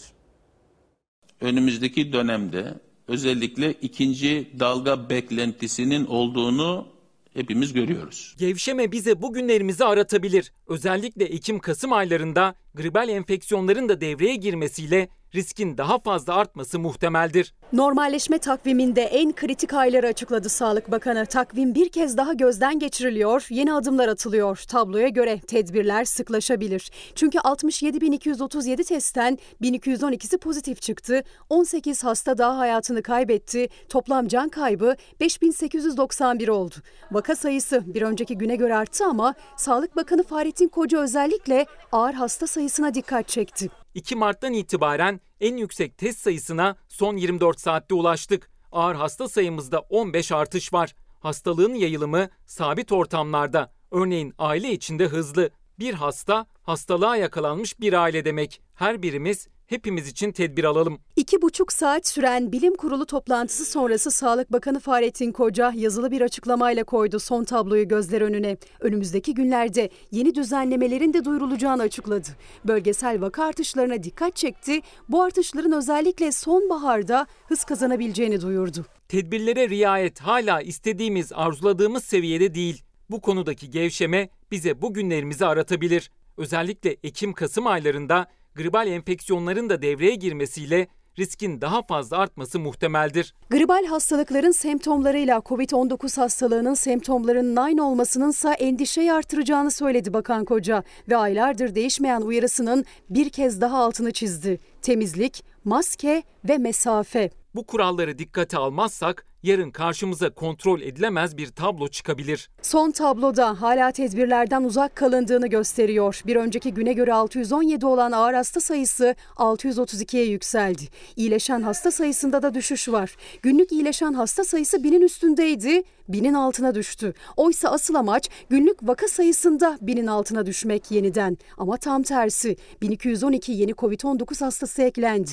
Önümüzdeki 1.40 2.12
dönemde 2.12 2.74
özellikle 3.08 3.72
ikinci 3.72 4.60
dalga 4.60 5.10
beklentisinin 5.10 6.06
olduğunu 6.06 6.95
hepimiz 7.36 7.72
görüyoruz. 7.72 8.34
Gevşeme 8.38 8.92
bize 8.92 9.22
bugünlerimizi 9.22 9.84
aratabilir. 9.84 10.52
Özellikle 10.68 11.24
Ekim-Kasım 11.24 11.92
aylarında 11.92 12.54
gribal 12.74 13.08
enfeksiyonların 13.08 13.88
da 13.88 14.00
devreye 14.00 14.36
girmesiyle 14.36 15.08
riskin 15.34 15.78
daha 15.78 15.98
fazla 15.98 16.34
artması 16.34 16.78
muhtemeldir. 16.78 17.54
Normalleşme 17.72 18.38
takviminde 18.38 19.02
en 19.02 19.32
kritik 19.32 19.74
ayları 19.74 20.06
açıkladı 20.06 20.48
Sağlık 20.48 20.90
Bakanı. 20.90 21.26
Takvim 21.26 21.74
bir 21.74 21.88
kez 21.88 22.16
daha 22.16 22.32
gözden 22.32 22.78
geçiriliyor, 22.78 23.46
yeni 23.50 23.72
adımlar 23.72 24.08
atılıyor. 24.08 24.64
Tabloya 24.68 25.08
göre 25.08 25.40
tedbirler 25.40 26.04
sıklaşabilir. 26.04 26.90
Çünkü 27.14 27.38
67.237 27.38 28.84
testten 28.84 29.38
1212'si 29.62 30.38
pozitif 30.38 30.82
çıktı. 30.82 31.22
18 31.48 32.04
hasta 32.04 32.38
daha 32.38 32.58
hayatını 32.58 33.02
kaybetti. 33.02 33.68
Toplam 33.88 34.28
can 34.28 34.48
kaybı 34.48 34.96
5891 35.20 36.48
oldu. 36.48 36.74
Vaka 37.12 37.36
sayısı 37.36 37.94
bir 37.94 38.02
önceki 38.02 38.38
güne 38.38 38.56
göre 38.56 38.76
arttı 38.76 39.04
ama 39.04 39.34
Sağlık 39.56 39.96
Bakanı 39.96 40.22
Fahrettin 40.22 40.68
Koca 40.68 40.98
özellikle 41.00 41.66
ağır 41.92 42.14
hasta 42.14 42.46
sayısına 42.46 42.94
dikkat 42.94 43.28
çekti. 43.28 43.70
2 43.94 44.16
Mart'tan 44.16 44.52
itibaren 44.52 45.20
en 45.40 45.56
yüksek 45.56 45.98
test 45.98 46.18
sayısına 46.18 46.76
son 46.88 47.16
24 47.16 47.60
saatte 47.60 47.94
ulaştık. 47.94 48.50
Ağır 48.72 48.94
hasta 48.94 49.28
sayımızda 49.28 49.80
15 49.80 50.32
artış 50.32 50.72
var. 50.72 50.94
Hastalığın 51.20 51.74
yayılımı 51.74 52.28
sabit 52.46 52.92
ortamlarda, 52.92 53.72
örneğin 53.90 54.34
aile 54.38 54.72
içinde 54.72 55.06
hızlı. 55.06 55.50
Bir 55.78 55.94
hasta 55.94 56.46
hastalığa 56.62 57.16
yakalanmış 57.16 57.80
bir 57.80 57.92
aile 57.92 58.24
demek. 58.24 58.60
Her 58.76 59.02
birimiz 59.02 59.48
hepimiz 59.66 60.08
için 60.08 60.32
tedbir 60.32 60.64
alalım. 60.64 60.98
İki 61.16 61.42
buçuk 61.42 61.72
saat 61.72 62.06
süren 62.06 62.52
bilim 62.52 62.74
kurulu 62.74 63.06
toplantısı 63.06 63.64
sonrası 63.64 64.10
Sağlık 64.10 64.52
Bakanı 64.52 64.80
Fahrettin 64.80 65.32
Koca 65.32 65.72
yazılı 65.76 66.10
bir 66.10 66.20
açıklamayla 66.20 66.84
koydu 66.84 67.18
son 67.18 67.44
tabloyu 67.44 67.88
gözler 67.88 68.20
önüne. 68.20 68.56
Önümüzdeki 68.80 69.34
günlerde 69.34 69.90
yeni 70.10 70.34
düzenlemelerin 70.34 71.12
de 71.12 71.24
duyurulacağını 71.24 71.82
açıkladı. 71.82 72.28
Bölgesel 72.64 73.20
vaka 73.20 73.44
artışlarına 73.44 74.02
dikkat 74.02 74.36
çekti. 74.36 74.80
Bu 75.08 75.22
artışların 75.22 75.72
özellikle 75.72 76.32
sonbaharda 76.32 77.26
hız 77.48 77.64
kazanabileceğini 77.64 78.40
duyurdu. 78.40 78.86
Tedbirlere 79.08 79.68
riayet 79.68 80.20
hala 80.20 80.60
istediğimiz, 80.60 81.32
arzuladığımız 81.32 82.04
seviyede 82.04 82.54
değil. 82.54 82.82
Bu 83.10 83.20
konudaki 83.20 83.70
gevşeme 83.70 84.28
bize 84.50 84.82
bu 84.82 84.94
günlerimizi 84.94 85.46
aratabilir. 85.46 86.10
Özellikle 86.36 86.96
Ekim-Kasım 87.04 87.66
aylarında 87.66 88.26
gribal 88.56 88.86
enfeksiyonların 88.86 89.70
da 89.70 89.82
devreye 89.82 90.14
girmesiyle 90.14 90.88
riskin 91.18 91.60
daha 91.60 91.82
fazla 91.82 92.16
artması 92.18 92.60
muhtemeldir. 92.60 93.34
Gribal 93.50 93.86
hastalıkların 93.86 94.50
semptomlarıyla 94.50 95.38
COVID-19 95.38 96.20
hastalığının 96.20 96.74
semptomlarının 96.74 97.56
aynı 97.56 97.88
olmasının 97.88 98.30
ise 98.30 98.50
endişeyi 98.50 99.12
artıracağını 99.12 99.70
söyledi 99.70 100.12
Bakan 100.12 100.44
Koca 100.44 100.82
ve 101.08 101.16
aylardır 101.16 101.74
değişmeyen 101.74 102.20
uyarısının 102.20 102.84
bir 103.10 103.30
kez 103.30 103.60
daha 103.60 103.78
altını 103.78 104.12
çizdi. 104.12 104.60
Temizlik, 104.82 105.44
maske 105.64 106.22
ve 106.48 106.58
mesafe. 106.58 107.30
Bu 107.54 107.66
kuralları 107.66 108.18
dikkate 108.18 108.56
almazsak 108.56 109.26
yarın 109.46 109.70
karşımıza 109.70 110.30
kontrol 110.30 110.80
edilemez 110.80 111.36
bir 111.36 111.46
tablo 111.46 111.88
çıkabilir. 111.88 112.50
Son 112.62 112.90
tabloda 112.90 113.60
hala 113.62 113.92
tedbirlerden 113.92 114.64
uzak 114.64 114.96
kalındığını 114.96 115.46
gösteriyor. 115.46 116.22
Bir 116.26 116.36
önceki 116.36 116.74
güne 116.74 116.92
göre 116.92 117.12
617 117.14 117.86
olan 117.86 118.12
ağır 118.12 118.34
hasta 118.34 118.60
sayısı 118.60 119.14
632'ye 119.36 120.24
yükseldi. 120.24 120.82
İyileşen 121.16 121.62
hasta 121.62 121.90
sayısında 121.90 122.42
da 122.42 122.54
düşüş 122.54 122.88
var. 122.88 123.16
Günlük 123.42 123.72
iyileşen 123.72 124.12
hasta 124.12 124.44
sayısı 124.44 124.84
binin 124.84 125.00
üstündeydi, 125.00 125.82
binin 126.08 126.34
altına 126.34 126.74
düştü. 126.74 127.14
Oysa 127.36 127.68
asıl 127.68 127.94
amaç 127.94 128.28
günlük 128.50 128.76
vaka 128.82 129.08
sayısında 129.08 129.78
binin 129.80 130.06
altına 130.06 130.46
düşmek 130.46 130.90
yeniden. 130.90 131.38
Ama 131.58 131.76
tam 131.76 132.02
tersi 132.02 132.56
1212 132.82 133.52
yeni 133.52 133.70
Covid-19 133.72 134.44
hastası 134.44 134.82
eklendi. 134.82 135.30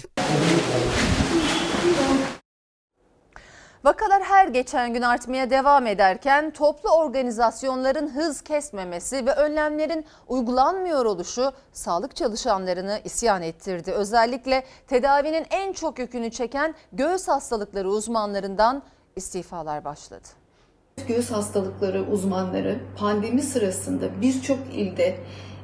Vakalar 3.83 4.23
her 4.23 4.47
geçen 4.47 4.93
gün 4.93 5.01
artmaya 5.01 5.49
devam 5.49 5.87
ederken 5.87 6.51
toplu 6.51 6.89
organizasyonların 6.89 8.07
hız 8.07 8.41
kesmemesi 8.41 9.25
ve 9.25 9.31
önlemlerin 9.31 10.05
uygulanmıyor 10.27 11.05
oluşu 11.05 11.51
sağlık 11.71 12.15
çalışanlarını 12.15 12.99
isyan 13.03 13.41
ettirdi. 13.41 13.91
Özellikle 13.91 14.63
tedavinin 14.87 15.45
en 15.49 15.73
çok 15.73 15.99
yükünü 15.99 16.31
çeken 16.31 16.75
göğüs 16.93 17.27
hastalıkları 17.27 17.89
uzmanlarından 17.89 18.83
istifalar 19.15 19.85
başladı. 19.85 20.27
Göğüs 21.07 21.31
hastalıkları 21.31 22.03
uzmanları 22.11 22.79
pandemi 22.97 23.41
sırasında 23.41 24.21
birçok 24.21 24.59
ilde 24.73 25.17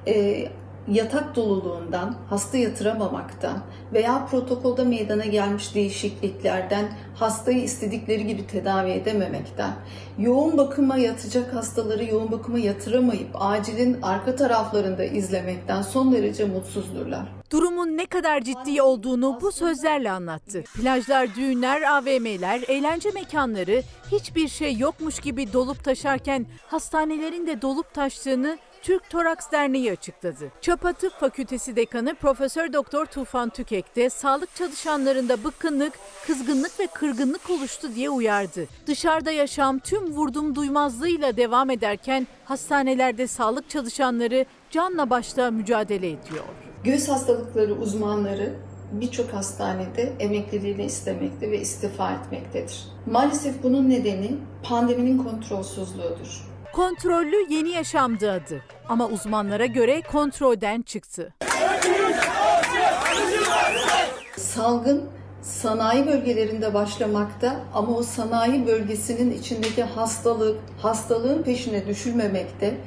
e, 0.07 0.45
yatak 0.87 1.35
doluluğundan, 1.35 2.15
hasta 2.29 2.57
yatıramamaktan 2.57 3.57
veya 3.93 4.25
protokolda 4.25 4.83
meydana 4.83 5.25
gelmiş 5.25 5.75
değişikliklerden 5.75 6.85
hastayı 7.15 7.63
istedikleri 7.63 8.27
gibi 8.27 8.47
tedavi 8.47 8.91
edememekten, 8.91 9.71
yoğun 10.19 10.57
bakıma 10.57 10.97
yatacak 10.97 11.53
hastaları 11.53 12.03
yoğun 12.03 12.31
bakıma 12.31 12.59
yatıramayıp 12.59 13.29
acilin 13.33 14.01
arka 14.01 14.35
taraflarında 14.35 15.03
izlemekten 15.03 15.81
son 15.81 16.11
derece 16.13 16.45
mutsuzdurlar. 16.45 17.25
Durumun 17.51 17.97
ne 17.97 18.05
kadar 18.05 18.41
ciddi 18.41 18.81
olduğunu 18.81 19.37
bu 19.41 19.51
sözlerle 19.51 20.11
anlattı. 20.11 20.63
Plajlar, 20.75 21.35
düğünler, 21.35 21.81
AVM'ler, 21.81 22.61
eğlence 22.67 23.11
mekanları 23.11 23.83
hiçbir 24.11 24.47
şey 24.47 24.77
yokmuş 24.77 25.19
gibi 25.19 25.53
dolup 25.53 25.83
taşarken 25.83 26.45
hastanelerin 26.67 27.47
de 27.47 27.61
dolup 27.61 27.93
taştığını 27.93 28.57
Türk 28.81 29.09
Toraks 29.09 29.51
Derneği 29.51 29.91
açıkladı. 29.91 30.51
Çapa 30.61 30.93
Tıp 30.93 31.19
Fakültesi 31.19 31.75
Dekanı 31.75 32.15
Profesör 32.15 32.73
Doktor 32.73 33.05
Tufan 33.05 33.49
Tükek 33.49 33.95
de 33.95 34.09
sağlık 34.09 34.55
çalışanlarında 34.55 35.43
bıkkınlık, 35.43 35.93
kızgınlık 36.27 36.79
ve 36.79 36.87
kırgınlık 36.87 37.49
oluştu 37.49 37.95
diye 37.95 38.09
uyardı. 38.09 38.67
Dışarıda 38.87 39.31
yaşam 39.31 39.79
tüm 39.79 40.13
vurdum 40.13 40.55
duymazlığıyla 40.55 41.37
devam 41.37 41.69
ederken 41.69 42.27
hastanelerde 42.45 43.27
sağlık 43.27 43.69
çalışanları 43.69 44.45
canla 44.71 45.09
başla 45.09 45.51
mücadele 45.51 46.07
ediyor. 46.07 46.43
Göğüs 46.83 47.09
hastalıkları 47.09 47.73
uzmanları 47.73 48.53
birçok 48.91 49.33
hastanede 49.33 50.13
emekliliğini 50.19 50.85
istemekte 50.85 51.51
ve 51.51 51.59
istifa 51.59 52.11
etmektedir. 52.11 52.83
Maalesef 53.05 53.63
bunun 53.63 53.89
nedeni 53.89 54.37
pandeminin 54.63 55.17
kontrolsüzlüğüdür. 55.17 56.48
Kontrollü 56.73 57.53
yeni 57.53 57.69
yaşamdı 57.69 58.31
adı 58.31 58.61
ama 58.89 59.07
uzmanlara 59.07 59.65
göre 59.65 60.01
kontrolden 60.11 60.81
çıktı. 60.81 61.33
Salgın 64.37 65.03
sanayi 65.41 66.07
bölgelerinde 66.07 66.73
başlamakta 66.73 67.55
ama 67.73 67.95
o 67.97 68.03
sanayi 68.03 68.67
bölgesinin 68.67 69.31
içindeki 69.31 69.83
hastalık, 69.83 70.59
hastalığın 70.81 71.43
peşine 71.43 71.87
düşülmemekte, 71.87 72.77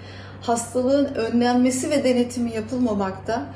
hastalığın 0.42 1.14
önlenmesi 1.14 1.90
ve 1.90 2.05
denetimi 2.05 2.53
yapılmamakta 2.53 3.47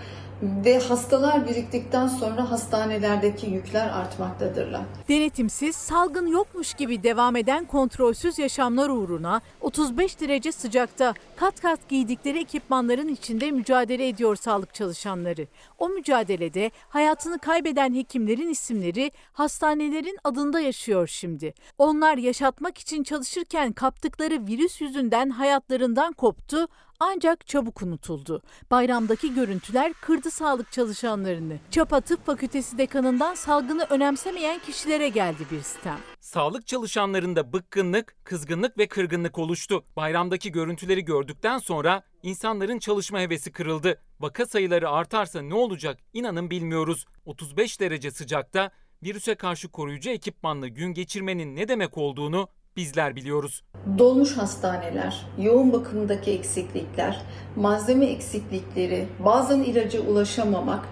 ve 0.42 0.78
hastalar 0.78 1.48
biriktikten 1.48 2.06
sonra 2.06 2.50
hastanelerdeki 2.50 3.46
yükler 3.46 3.88
artmaktadırlar. 3.88 4.80
Denetimsiz, 5.08 5.76
salgın 5.76 6.26
yokmuş 6.26 6.74
gibi 6.74 7.02
devam 7.02 7.36
eden 7.36 7.64
kontrolsüz 7.64 8.38
yaşamlar 8.38 8.88
uğruna 8.88 9.40
35 9.60 10.20
derece 10.20 10.52
sıcakta 10.52 11.14
kat 11.36 11.60
kat 11.60 11.88
giydikleri 11.88 12.38
ekipmanların 12.38 13.08
içinde 13.08 13.50
mücadele 13.50 14.08
ediyor 14.08 14.36
sağlık 14.36 14.74
çalışanları. 14.74 15.46
O 15.78 15.88
mücadelede 15.88 16.70
hayatını 16.88 17.38
kaybeden 17.38 17.94
hekimlerin 17.94 18.48
isimleri 18.48 19.12
hastanelerin 19.32 20.18
adında 20.24 20.60
yaşıyor 20.60 21.06
şimdi. 21.06 21.54
Onlar 21.78 22.16
yaşatmak 22.16 22.78
için 22.78 23.02
çalışırken 23.02 23.72
kaptıkları 23.72 24.46
virüs 24.46 24.80
yüzünden 24.80 25.30
hayatlarından 25.30 26.12
koptu 26.12 26.68
ancak 27.00 27.46
çabuk 27.46 27.82
unutuldu. 27.82 28.42
Bayramdaki 28.70 29.34
görüntüler 29.34 29.92
kırdı 29.92 30.30
sağlık 30.30 30.72
çalışanlarını. 30.72 31.58
Çapa 31.70 32.00
Tıp 32.00 32.26
Fakültesi 32.26 32.78
dekanından 32.78 33.34
salgını 33.34 33.86
önemsemeyen 33.90 34.58
kişilere 34.58 35.08
geldi 35.08 35.46
bir 35.50 35.60
sistem. 35.62 35.98
Sağlık 36.20 36.66
çalışanlarında 36.66 37.52
bıkkınlık, 37.52 38.16
kızgınlık 38.24 38.78
ve 38.78 38.86
kırgınlık 38.86 39.38
oluştu. 39.38 39.84
Bayramdaki 39.96 40.52
görüntüleri 40.52 41.04
gördükten 41.04 41.58
sonra 41.58 42.02
insanların 42.22 42.78
çalışma 42.78 43.20
hevesi 43.20 43.52
kırıldı. 43.52 44.02
Vaka 44.20 44.46
sayıları 44.46 44.90
artarsa 44.90 45.42
ne 45.42 45.54
olacak 45.54 45.98
inanın 46.12 46.50
bilmiyoruz. 46.50 47.04
35 47.24 47.80
derece 47.80 48.10
sıcakta 48.10 48.70
virüse 49.02 49.34
karşı 49.34 49.68
koruyucu 49.68 50.10
ekipmanla 50.10 50.68
gün 50.68 50.94
geçirmenin 50.94 51.56
ne 51.56 51.68
demek 51.68 51.98
olduğunu 51.98 52.48
bizler 52.76 53.16
biliyoruz. 53.16 53.62
Dolmuş 53.98 54.36
hastaneler, 54.36 55.26
yoğun 55.38 55.72
bakımdaki 55.72 56.30
eksiklikler, 56.30 57.22
malzeme 57.56 58.06
eksiklikleri, 58.06 59.08
bazen 59.24 59.60
ilaca 59.60 60.00
ulaşamamak 60.00 60.88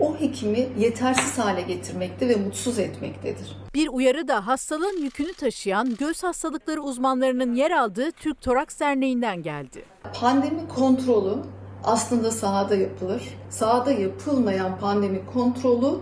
o 0.00 0.20
hekimi 0.20 0.68
yetersiz 0.78 1.38
hale 1.38 1.62
getirmekte 1.62 2.28
ve 2.28 2.36
mutsuz 2.36 2.78
etmektedir. 2.78 3.56
Bir 3.74 3.88
uyarı 3.88 4.28
da 4.28 4.46
hastalığın 4.46 5.02
yükünü 5.02 5.34
taşıyan 5.34 5.96
göğüs 5.96 6.22
hastalıkları 6.22 6.82
uzmanlarının 6.82 7.54
yer 7.54 7.70
aldığı 7.70 8.12
Türk 8.12 8.40
Toraks 8.40 8.80
Derneği'nden 8.80 9.42
geldi. 9.42 9.84
Pandemi 10.20 10.68
kontrolü 10.68 11.34
aslında 11.84 12.30
sahada 12.30 12.74
yapılır. 12.74 13.22
Sahada 13.50 13.92
yapılmayan 13.92 14.78
pandemi 14.78 15.26
kontrolü 15.34 16.00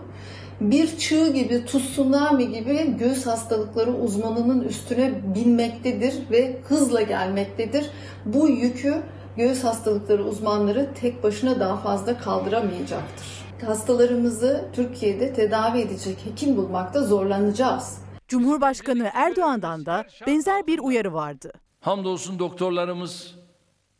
bir 0.60 0.98
çığ 0.98 1.32
gibi, 1.32 1.64
tsunami 1.66 2.52
gibi 2.52 2.96
göğüs 2.98 3.26
hastalıkları 3.26 3.92
uzmanının 3.92 4.60
üstüne 4.60 5.34
binmektedir 5.34 6.14
ve 6.30 6.60
hızla 6.68 7.02
gelmektedir. 7.02 7.90
Bu 8.24 8.48
yükü 8.48 9.02
göğüs 9.36 9.64
hastalıkları 9.64 10.24
uzmanları 10.24 10.90
tek 11.00 11.22
başına 11.22 11.60
daha 11.60 11.76
fazla 11.76 12.18
kaldıramayacaktır. 12.18 13.26
Hastalarımızı 13.66 14.64
Türkiye'de 14.72 15.32
tedavi 15.32 15.80
edecek 15.80 16.16
hekim 16.24 16.56
bulmakta 16.56 17.02
zorlanacağız. 17.02 17.98
Cumhurbaşkanı 18.28 19.10
Erdoğan'dan 19.14 19.86
da 19.86 20.04
benzer 20.26 20.66
bir 20.66 20.78
uyarı 20.78 21.14
vardı. 21.14 21.52
Hamdolsun 21.80 22.38
doktorlarımız 22.38 23.34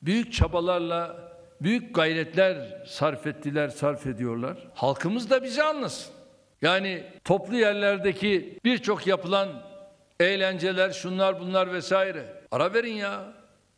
büyük 0.03 0.33
çabalarla, 0.33 1.17
büyük 1.61 1.95
gayretler 1.95 2.85
sarf 2.87 3.27
ettiler, 3.27 3.69
sarf 3.69 4.07
ediyorlar. 4.07 4.71
Halkımız 4.75 5.31
da 5.31 5.43
bizi 5.43 5.63
anlasın. 5.63 6.13
Yani 6.63 7.05
toplu 7.25 7.57
yerlerdeki 7.57 8.59
birçok 8.65 9.07
yapılan 9.07 9.49
eğlenceler, 10.21 10.91
şunlar 10.91 11.41
bunlar 11.41 11.73
vesaire. 11.73 12.43
Ara 12.51 12.75
verin 12.75 12.95
ya. 12.95 13.25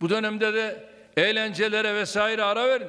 Bu 0.00 0.10
dönemde 0.10 0.54
de 0.54 0.84
eğlencelere 1.16 1.94
vesaire 1.94 2.42
ara 2.42 2.68
verin. 2.68 2.88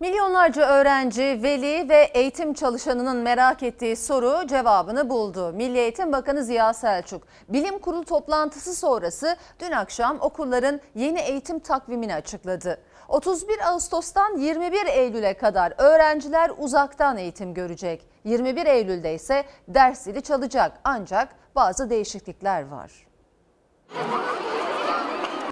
Milyonlarca 0.00 0.68
öğrenci, 0.68 1.40
veli 1.42 1.88
ve 1.88 2.10
eğitim 2.14 2.54
çalışanının 2.54 3.16
merak 3.16 3.62
ettiği 3.62 3.96
soru 3.96 4.46
cevabını 4.46 5.10
buldu. 5.10 5.52
Milli 5.52 5.78
Eğitim 5.78 6.12
Bakanı 6.12 6.44
Ziya 6.44 6.74
Selçuk, 6.74 7.26
bilim 7.48 7.78
kurulu 7.78 8.04
toplantısı 8.04 8.74
sonrası 8.74 9.36
dün 9.60 9.72
akşam 9.72 10.20
okulların 10.20 10.80
yeni 10.94 11.20
eğitim 11.20 11.58
takvimini 11.58 12.14
açıkladı. 12.14 12.78
31 13.08 13.68
Ağustos'tan 13.68 14.36
21 14.38 14.86
Eylül'e 14.86 15.34
kadar 15.34 15.74
öğrenciler 15.78 16.50
uzaktan 16.58 17.18
eğitim 17.18 17.54
görecek. 17.54 18.06
21 18.24 18.66
Eylül'de 18.66 19.14
ise 19.14 19.44
ders 19.68 20.02
zili 20.02 20.22
çalacak 20.22 20.80
ancak 20.84 21.28
bazı 21.54 21.90
değişiklikler 21.90 22.66
var. 22.68 23.06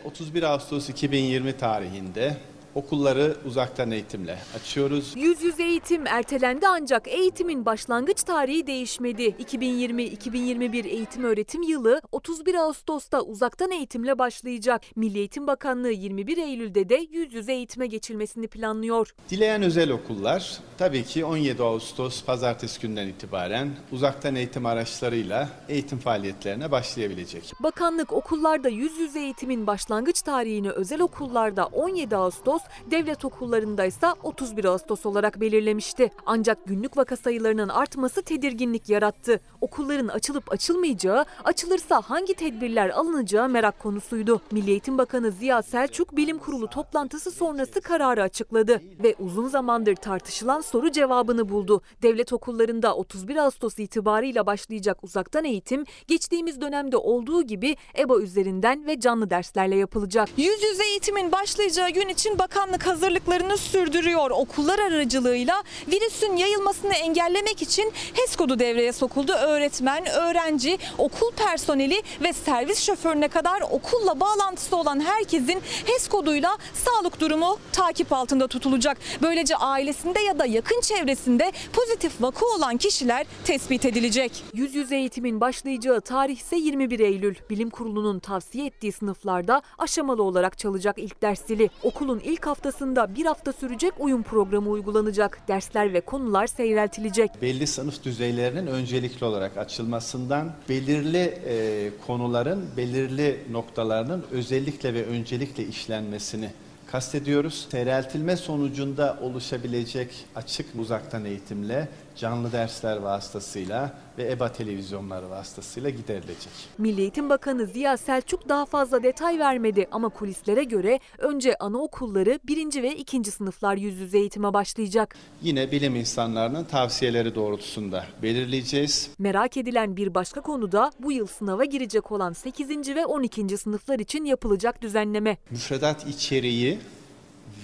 31 0.04 0.42
Ağustos 0.42 0.88
2020 0.88 1.56
tarihinde 1.56 2.36
okulları 2.74 3.36
uzaktan 3.46 3.90
eğitimle 3.90 4.38
açıyoruz. 4.56 5.12
Yüz 5.16 5.42
yüze 5.42 5.62
eğitim 5.64 6.06
ertelendi 6.06 6.68
ancak 6.68 7.08
eğitimin 7.08 7.66
başlangıç 7.66 8.22
tarihi 8.22 8.66
değişmedi. 8.66 9.22
2020-2021 9.22 10.88
eğitim 10.88 11.24
öğretim 11.24 11.62
yılı 11.62 12.00
31 12.12 12.54
Ağustos'ta 12.54 13.20
uzaktan 13.20 13.70
eğitimle 13.70 14.18
başlayacak. 14.18 14.82
Milli 14.96 15.18
Eğitim 15.18 15.46
Bakanlığı 15.46 15.90
21 15.90 16.38
Eylül'de 16.38 16.88
de 16.88 17.06
yüz 17.10 17.34
yüze 17.34 17.52
eğitime 17.52 17.86
geçilmesini 17.86 18.48
planlıyor. 18.48 19.14
Dileyen 19.30 19.62
özel 19.62 19.90
okullar 19.90 20.58
tabii 20.78 21.04
ki 21.04 21.24
17 21.24 21.62
Ağustos 21.62 22.24
pazartesi 22.24 22.80
günden 22.80 23.08
itibaren 23.08 23.70
uzaktan 23.92 24.34
eğitim 24.34 24.66
araçlarıyla 24.66 25.48
eğitim 25.68 25.98
faaliyetlerine 25.98 26.70
başlayabilecek. 26.70 27.52
Bakanlık 27.60 28.12
okullarda 28.12 28.68
yüz 28.68 28.98
yüze 28.98 29.20
eğitimin 29.20 29.66
başlangıç 29.66 30.22
tarihini 30.22 30.70
özel 30.70 31.00
okullarda 31.00 31.66
17 31.66 32.16
Ağustos, 32.16 32.62
devlet 32.90 33.24
okullarında 33.24 33.84
ise 33.84 34.06
31 34.22 34.64
Ağustos 34.64 35.06
olarak 35.06 35.40
belirlemişti. 35.40 36.10
Ancak 36.26 36.66
günlük 36.66 36.96
vaka 36.96 37.16
sayılarının 37.16 37.68
artması 37.68 38.22
tedirginlik 38.22 38.88
yarattı. 38.88 39.40
Okulların 39.60 40.08
açılıp 40.08 40.52
açılmayacağı, 40.52 41.24
açılırsa 41.44 42.00
hangi 42.00 42.34
tedbirler 42.34 42.90
alınacağı 42.90 43.48
merak 43.48 43.78
konusuydu. 43.78 44.40
Milli 44.50 44.70
Eğitim 44.70 44.98
Bakanı 44.98 45.30
Ziya 45.30 45.62
Selçuk 45.62 46.16
bilim 46.16 46.38
kurulu 46.38 46.66
toplantısı 46.66 47.30
sonrası 47.30 47.80
kararı 47.80 48.22
açıkladı 48.22 48.80
ve 49.02 49.14
uzun 49.18 49.48
zamandır 49.48 49.96
tartışılan 49.96 50.60
soru 50.60 50.92
cevabını 50.92 51.48
buldu. 51.48 51.82
Devlet 52.02 52.32
okullarında 52.32 52.96
31 52.96 53.36
Ağustos 53.36 53.78
itibarıyla 53.78 54.46
başlayacak 54.46 55.04
uzaktan 55.04 55.44
eğitim 55.44 55.84
geçtiğimiz 56.06 56.60
dönemde 56.60 56.96
olduğu 56.96 57.42
gibi 57.42 57.76
EBA 57.98 58.20
üzerinden 58.20 58.86
ve 58.86 59.00
canlı 59.00 59.30
derslerle 59.30 59.76
yapılacak. 59.76 60.28
Yüz 60.36 60.62
yüze 60.62 60.84
eğitimin 60.84 61.32
başlayacağı 61.32 61.90
gün 61.90 62.08
için 62.08 62.38
bakanlık 62.54 62.86
hazırlıklarını 62.86 63.58
sürdürüyor. 63.58 64.30
Okullar 64.30 64.78
aracılığıyla 64.78 65.62
virüsün 65.88 66.36
yayılmasını 66.36 66.94
engellemek 66.94 67.62
için 67.62 67.92
HES 68.14 68.36
kodu 68.36 68.58
devreye 68.58 68.92
sokuldu. 68.92 69.32
Öğretmen, 69.32 70.06
öğrenci, 70.06 70.78
okul 70.98 71.30
personeli 71.32 72.02
ve 72.22 72.32
servis 72.32 72.82
şoförüne 72.82 73.28
kadar 73.28 73.60
okulla 73.60 74.20
bağlantısı 74.20 74.76
olan 74.76 75.00
herkesin 75.00 75.62
HES 75.84 76.08
koduyla 76.08 76.58
sağlık 76.74 77.20
durumu 77.20 77.58
takip 77.72 78.12
altında 78.12 78.46
tutulacak. 78.46 78.98
Böylece 79.22 79.56
ailesinde 79.56 80.20
ya 80.20 80.38
da 80.38 80.46
yakın 80.46 80.80
çevresinde 80.80 81.52
pozitif 81.72 82.12
vaka 82.22 82.46
olan 82.46 82.76
kişiler 82.76 83.26
tespit 83.44 83.84
edilecek. 83.84 84.44
Yüz 84.52 84.74
yüze 84.74 84.96
eğitimin 84.96 85.40
başlayacağı 85.40 86.00
tarih 86.00 86.38
ise 86.38 86.56
21 86.56 87.00
Eylül. 87.00 87.34
Bilim 87.50 87.70
Kurulu'nun 87.70 88.18
tavsiye 88.18 88.66
ettiği 88.66 88.92
sınıflarda 88.92 89.62
aşamalı 89.78 90.22
olarak 90.22 90.58
çalacak 90.58 90.98
ilk 90.98 91.22
ders 91.22 91.46
zili. 91.46 91.70
Okulun 91.82 92.18
ilk 92.24 92.43
haftasında 92.46 93.14
bir 93.14 93.26
hafta 93.26 93.52
sürecek 93.52 93.92
uyum 93.98 94.22
programı 94.22 94.70
uygulanacak. 94.70 95.38
Dersler 95.48 95.92
ve 95.92 96.00
konular 96.00 96.46
seyreltilecek. 96.46 97.30
Belli 97.42 97.66
sınıf 97.66 98.04
düzeylerinin 98.04 98.66
öncelikli 98.66 99.24
olarak 99.24 99.56
açılmasından 99.56 100.52
belirli 100.68 101.38
e, 101.46 101.90
konuların 102.06 102.64
belirli 102.76 103.40
noktalarının 103.50 104.24
özellikle 104.30 104.94
ve 104.94 105.06
öncelikle 105.06 105.66
işlenmesini 105.66 106.50
kastediyoruz. 106.86 107.66
Seyreltilme 107.70 108.36
sonucunda 108.36 109.18
oluşabilecek 109.22 110.08
açık 110.36 110.66
uzaktan 110.78 111.24
eğitimle 111.24 111.88
canlı 112.16 112.52
dersler 112.52 112.96
vasıtasıyla 112.96 113.94
ve 114.18 114.32
EBA 114.32 114.52
televizyonları 114.52 115.30
vasıtasıyla 115.30 115.90
giderilecek. 115.90 116.52
Milli 116.78 117.00
Eğitim 117.00 117.30
Bakanı 117.30 117.66
Ziya 117.66 117.96
Selçuk 117.96 118.48
daha 118.48 118.66
fazla 118.66 119.02
detay 119.02 119.38
vermedi 119.38 119.88
ama 119.90 120.08
kulislere 120.08 120.64
göre 120.64 121.00
önce 121.18 121.56
anaokulları 121.56 122.38
birinci 122.44 122.82
ve 122.82 122.96
ikinci 122.96 123.30
sınıflar 123.30 123.76
yüz 123.76 124.00
yüze 124.00 124.18
eğitime 124.18 124.52
başlayacak. 124.54 125.16
Yine 125.42 125.70
bilim 125.72 125.96
insanlarının 125.96 126.64
tavsiyeleri 126.64 127.34
doğrultusunda 127.34 128.04
belirleyeceğiz. 128.22 129.10
Merak 129.18 129.56
edilen 129.56 129.96
bir 129.96 130.14
başka 130.14 130.40
konu 130.40 130.72
da 130.72 130.92
bu 130.98 131.12
yıl 131.12 131.26
sınava 131.26 131.64
girecek 131.64 132.12
olan 132.12 132.32
8. 132.32 132.94
ve 132.94 133.06
12. 133.06 133.58
sınıflar 133.58 133.98
için 133.98 134.24
yapılacak 134.24 134.82
düzenleme. 134.82 135.36
Müfredat 135.50 136.06
içeriği 136.06 136.78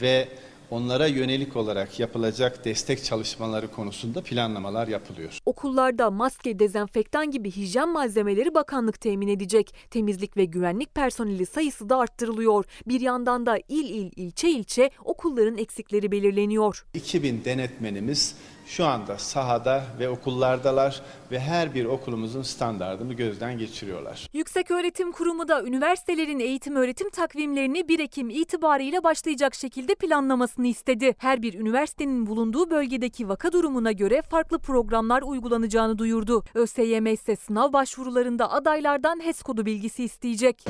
ve 0.03 0.29
onlara 0.71 1.07
yönelik 1.07 1.57
olarak 1.57 2.01
yapılacak 2.01 2.65
destek 2.65 3.05
çalışmaları 3.05 3.71
konusunda 3.71 4.23
planlamalar 4.23 4.89
yapılıyor. 4.89 5.39
Okullarda 5.47 6.11
maske, 6.11 6.59
dezenfektan 6.59 7.31
gibi 7.31 7.51
hijyen 7.51 7.89
malzemeleri 7.89 8.55
bakanlık 8.55 9.01
temin 9.01 9.29
edecek. 9.29 9.75
Temizlik 9.91 10.37
ve 10.37 10.45
güvenlik 10.45 10.95
personeli 10.95 11.47
sayısı 11.47 11.89
da 11.89 11.99
arttırılıyor. 11.99 12.65
Bir 12.87 13.01
yandan 13.01 13.47
da 13.47 13.59
il 13.69 13.91
il 13.91 14.13
ilçe 14.17 14.51
ilçe 14.51 14.91
okulların 15.05 15.59
eksikleri 15.59 16.13
belirleniyor. 16.13 16.85
2000 16.95 17.45
denetmenimiz 17.45 18.35
şu 18.71 18.87
anda 18.87 19.19
sahada 19.19 19.83
ve 19.99 20.09
okullardalar 20.09 21.03
ve 21.31 21.41
her 21.41 21.75
bir 21.75 21.85
okulumuzun 21.85 22.43
standartını 22.43 23.15
gözden 23.15 23.59
geçiriyorlar. 23.59 24.29
Yükseköğretim 24.33 25.13
Kurumu 25.13 25.49
da 25.49 25.63
üniversitelerin 25.63 26.41
eğitim 26.41 26.77
öğretim 26.77 27.11
takvimlerini 27.11 27.89
1 27.89 27.99
Ekim 27.99 28.31
itibarıyla 28.31 29.05
başlayacak 29.05 29.55
şekilde 29.55 29.95
planlamasını 29.95 30.67
istedi. 30.67 31.15
Her 31.19 31.43
bir 31.43 31.55
üniversitenin 31.55 32.27
bulunduğu 32.27 32.71
bölgedeki 32.71 33.29
vaka 33.29 33.53
durumuna 33.53 33.93
göre 33.93 34.23
farklı 34.23 34.59
programlar 34.59 35.23
uygulanacağını 35.23 35.99
duyurdu. 35.99 36.45
ÖSYM 36.55 37.07
ise 37.07 37.37
sınav 37.37 37.73
başvurularında 37.73 38.51
adaylardan 38.51 39.21
HES 39.25 39.43
kodu 39.43 39.67
bilgisi 39.67 40.05
isteyecek. 40.05 40.65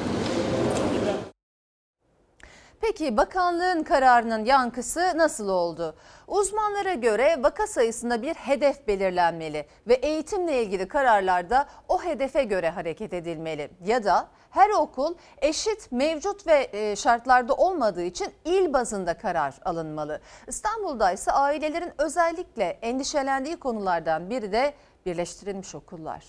Peki 2.80 3.16
bakanlığın 3.16 3.82
kararının 3.82 4.44
yankısı 4.44 5.12
nasıl 5.16 5.48
oldu? 5.48 5.96
Uzmanlara 6.28 6.94
göre 6.94 7.36
vaka 7.42 7.66
sayısında 7.66 8.22
bir 8.22 8.34
hedef 8.34 8.86
belirlenmeli 8.88 9.66
ve 9.88 9.94
eğitimle 9.94 10.62
ilgili 10.62 10.88
kararlarda 10.88 11.68
o 11.88 12.02
hedefe 12.02 12.44
göre 12.44 12.70
hareket 12.70 13.12
edilmeli. 13.12 13.70
Ya 13.84 14.04
da 14.04 14.28
her 14.50 14.70
okul 14.70 15.14
eşit 15.38 15.92
mevcut 15.92 16.46
ve 16.46 16.96
şartlarda 16.96 17.54
olmadığı 17.54 18.02
için 18.02 18.28
il 18.44 18.72
bazında 18.72 19.18
karar 19.18 19.54
alınmalı. 19.64 20.20
İstanbul'da 20.46 21.12
ise 21.12 21.32
ailelerin 21.32 21.92
özellikle 21.98 22.64
endişelendiği 22.64 23.56
konulardan 23.56 24.30
biri 24.30 24.52
de 24.52 24.74
birleştirilmiş 25.06 25.74
okullar. 25.74 26.24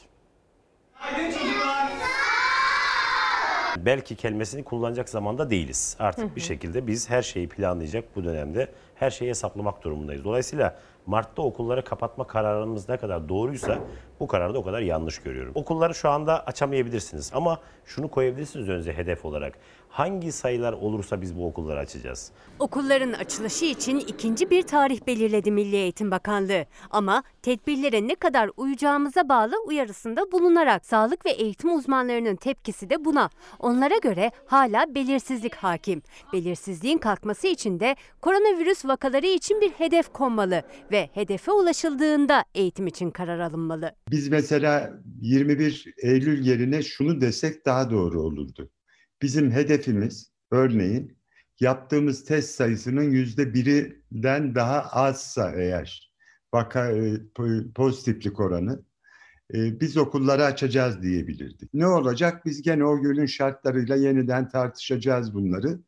Haydi 0.93 1.34
çocuklar. 1.34 1.91
Belki 3.86 4.15
kelimesini 4.15 4.63
kullanacak 4.63 5.09
zamanda 5.09 5.49
değiliz. 5.49 5.95
Artık 5.99 6.25
Hı 6.25 6.32
hı. 6.32 6.36
bir 6.36 6.41
şekilde 6.41 6.88
biz 6.88 7.09
her 7.09 7.21
şeyi 7.21 7.49
planlayacak 7.49 8.15
bu 8.15 8.23
dönemde 8.23 8.67
her 8.95 9.11
şeyi 9.11 9.29
hesaplamak 9.29 9.84
durumundayız. 9.84 10.23
Dolayısıyla 10.23 10.75
Mart'ta 11.05 11.41
okulları 11.41 11.84
kapatma 11.84 12.27
kararımız 12.27 12.89
ne 12.89 12.97
kadar 12.97 13.29
doğruysa 13.29 13.79
bu 14.19 14.27
kararı 14.27 14.53
da 14.53 14.57
o 14.59 14.63
kadar 14.63 14.79
yanlış 14.79 15.19
görüyorum. 15.19 15.51
Okulları 15.55 15.95
şu 15.95 16.09
anda 16.09 16.45
açamayabilirsiniz 16.45 17.32
ama 17.34 17.59
şunu 17.86 18.07
koyabilirsiniz 18.07 18.69
önce 18.69 18.93
hedef 18.93 19.25
olarak. 19.25 19.53
Hangi 19.92 20.32
sayılar 20.32 20.74
olursa 20.74 21.22
biz 21.22 21.38
bu 21.38 21.48
okulları 21.48 21.80
açacağız. 21.80 22.32
Okulların 22.60 23.14
açılışı 23.14 23.66
için 23.66 24.00
ikinci 24.00 24.50
bir 24.50 24.62
tarih 24.62 25.08
belirledi 25.08 25.52
Milli 25.52 25.76
Eğitim 25.76 26.12
Bakanlığı. 26.12 26.66
Ama 26.89 27.24
tedbirlere 27.42 28.08
ne 28.08 28.16
kadar 28.16 28.50
uyacağımıza 28.58 29.30
bağlı 29.30 29.54
uyarısında 29.66 30.32
bulunarak 30.32 30.86
sağlık 30.86 31.26
ve 31.26 31.30
eğitim 31.32 31.76
uzmanlarının 31.76 32.36
tepkisi 32.36 32.89
de 32.89 33.06
buna. 33.06 33.30
Onlara 33.60 33.98
göre 33.98 34.32
hala 34.46 34.96
belirsizlik 34.96 35.56
hakim. 35.56 36.02
Belirsizliğin 36.34 36.98
kalkması 36.98 37.48
için 37.48 37.80
de 37.80 37.96
koronavirüs 38.22 38.86
vakaları 38.86 39.28
için 39.28 39.62
bir 39.62 39.70
hedef 39.70 40.14
konmalı 40.14 40.62
ve 40.92 41.10
hedefe 41.14 41.52
ulaşıldığında 41.52 42.46
eğitim 42.56 42.88
için 42.88 43.12
karar 43.12 43.39
alınmalı. 43.39 43.92
Biz 44.12 44.28
mesela 44.30 44.94
21 45.22 45.94
Eylül 46.04 46.46
yerine 46.46 46.84
şunu 46.84 47.22
desek 47.22 47.66
daha 47.66 47.92
doğru 47.92 48.22
olurdu. 48.22 48.70
Bizim 49.22 49.51
hedefimiz 49.51 50.32
örneğin 50.51 51.17
yaptığımız 51.59 52.26
test 52.26 52.55
sayısının 52.55 53.03
yüzde 53.11 53.53
birinden 53.53 54.55
daha 54.55 54.82
azsa 54.82 55.51
eğer 55.55 56.11
vaka 56.53 56.91
e, 56.91 57.13
pozitiflik 57.76 58.39
oranı 58.39 58.84
e, 59.53 59.80
biz 59.80 59.97
okulları 59.97 60.45
açacağız 60.45 61.01
diyebilirdik. 61.01 61.74
Ne 61.74 61.88
olacak? 61.88 62.45
Biz 62.45 62.61
gene 62.61 62.86
o 62.86 63.01
günün 63.01 63.26
şartlarıyla 63.26 63.95
yeniden 63.95 64.49
tartışacağız 64.49 65.34
bunları. 65.34 65.80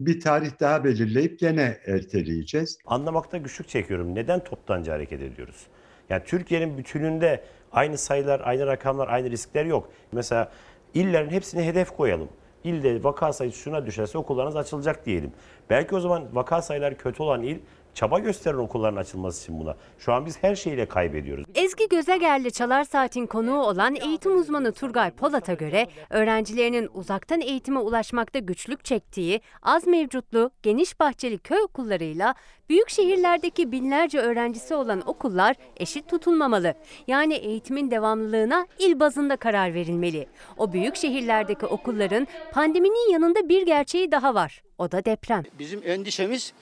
bir 0.00 0.20
tarih 0.20 0.60
daha 0.60 0.84
belirleyip 0.84 1.38
gene 1.38 1.78
erteleyeceğiz. 1.86 2.78
Anlamakta 2.86 3.38
güçlük 3.38 3.68
çekiyorum. 3.68 4.14
Neden 4.14 4.44
toptancı 4.44 4.90
hareket 4.90 5.22
ediyoruz? 5.22 5.66
Yani 6.08 6.22
Türkiye'nin 6.26 6.78
bütününde 6.78 7.44
aynı 7.72 7.98
sayılar, 7.98 8.40
aynı 8.44 8.66
rakamlar, 8.66 9.08
aynı 9.08 9.30
riskler 9.30 9.64
yok. 9.64 9.92
Mesela 10.12 10.52
illerin 10.94 11.30
hepsine 11.30 11.66
hedef 11.66 11.90
koyalım. 11.90 12.28
İlde 12.64 13.04
vaka 13.04 13.32
sayısı 13.32 13.58
şuna 13.58 13.86
düşerse 13.86 14.18
okullarınız 14.18 14.56
açılacak 14.56 15.06
diyelim. 15.06 15.32
Belki 15.70 15.94
o 15.94 16.00
zaman 16.00 16.24
vaka 16.32 16.62
sayıları 16.62 16.96
kötü 16.96 17.22
olan 17.22 17.42
il 17.42 17.58
çaba 17.96 18.18
gösterir 18.18 18.56
okulların 18.56 18.96
açılması 18.96 19.42
için 19.42 19.60
buna. 19.60 19.76
Şu 19.98 20.12
an 20.12 20.26
biz 20.26 20.42
her 20.42 20.56
şeyle 20.56 20.86
kaybediyoruz. 20.86 21.44
Ezgi 21.54 21.88
Gözegerli 21.88 22.52
Çalar 22.52 22.84
Saat'in 22.84 23.26
konuğu 23.26 23.62
olan 23.62 23.94
eğitim 23.94 24.38
uzmanı 24.38 24.72
Turgay 24.72 25.10
Polat'a 25.10 25.54
göre 25.54 25.86
öğrencilerinin 26.10 26.90
uzaktan 26.94 27.40
eğitime 27.40 27.78
ulaşmakta 27.78 28.38
güçlük 28.38 28.84
çektiği 28.84 29.40
az 29.62 29.86
mevcutlu 29.86 30.50
geniş 30.62 31.00
bahçeli 31.00 31.38
köy 31.38 31.60
okullarıyla 31.60 32.34
büyük 32.68 32.88
şehirlerdeki 32.88 33.72
binlerce 33.72 34.18
öğrencisi 34.18 34.74
olan 34.74 35.08
okullar 35.08 35.56
eşit 35.76 36.08
tutulmamalı. 36.08 36.74
Yani 37.06 37.34
eğitimin 37.34 37.90
devamlılığına 37.90 38.66
il 38.78 39.00
bazında 39.00 39.36
karar 39.36 39.74
verilmeli. 39.74 40.26
O 40.56 40.72
büyük 40.72 40.96
şehirlerdeki 40.96 41.66
okulların 41.66 42.26
pandeminin 42.52 43.12
yanında 43.12 43.48
bir 43.48 43.66
gerçeği 43.66 44.12
daha 44.12 44.34
var. 44.34 44.62
O 44.78 44.92
da 44.92 45.04
deprem. 45.04 45.42
Bizim 45.58 45.82
endişemiz 45.84 46.52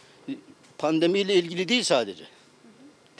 pandemiyle 0.85 1.35
ilgili 1.35 1.68
değil 1.68 1.82
sadece. 1.82 2.24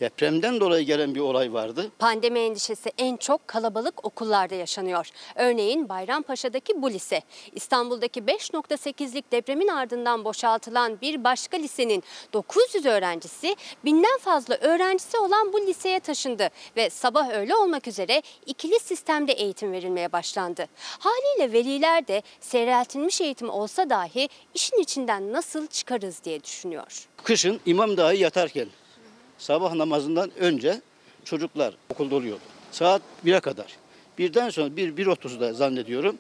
Depremden 0.01 0.61
dolayı 0.61 0.87
gelen 0.87 1.15
bir 1.15 1.21
olay 1.21 1.53
vardı. 1.53 1.91
Pandemi 1.99 2.39
endişesi 2.39 2.93
en 2.99 3.17
çok 3.17 3.49
kalabalık 3.49 4.05
okullarda 4.05 4.55
yaşanıyor. 4.55 5.09
Örneğin 5.35 5.89
Bayrampaşa'daki 5.89 6.83
bu 6.83 6.91
lise. 6.91 7.23
İstanbul'daki 7.53 8.21
5.8'lik 8.21 9.33
depremin 9.33 9.69
ardından 9.69 10.25
boşaltılan 10.25 11.01
bir 11.01 11.25
başka 11.25 11.57
lisenin 11.57 12.03
900 12.33 12.87
öğrencisi 12.87 13.57
binden 13.85 14.19
fazla 14.19 14.55
öğrencisi 14.55 15.19
olan 15.19 15.53
bu 15.53 15.61
liseye 15.67 16.01
taşındı 16.01 16.49
ve 16.77 16.91
sabah 16.91 17.31
öğle 17.31 17.55
olmak 17.57 17.89
üzere 17.89 18.23
ikili 18.47 18.81
sistemde 18.81 19.33
eğitim 19.33 19.73
verilmeye 19.73 20.13
başlandı. 20.13 20.67
Haliyle 20.99 21.53
veliler 21.53 22.09
de 22.09 22.23
seyreltilmiş 22.41 23.21
eğitim 23.21 23.51
olsa 23.51 23.91
dahi 23.91 24.29
işin 24.55 24.79
içinden 24.83 25.33
nasıl 25.33 25.67
çıkarız 25.67 26.25
diye 26.25 26.45
düşünüyor. 26.45 27.09
Kışın 27.25 27.61
imam 27.67 27.97
dahi 27.97 28.19
yatarken 28.19 28.69
sabah 29.39 29.75
namazından 29.75 30.31
önce 30.39 30.81
çocuklar 31.25 31.75
okulda 31.89 32.15
oluyordu. 32.15 32.43
Saat 32.73 33.03
1'e 33.27 33.41
kadar. 33.41 33.77
Birden 34.19 34.51
sonra 34.51 34.77
1 34.77 34.97
1.30'da 34.97 35.53
zannediyorum. 35.53 36.17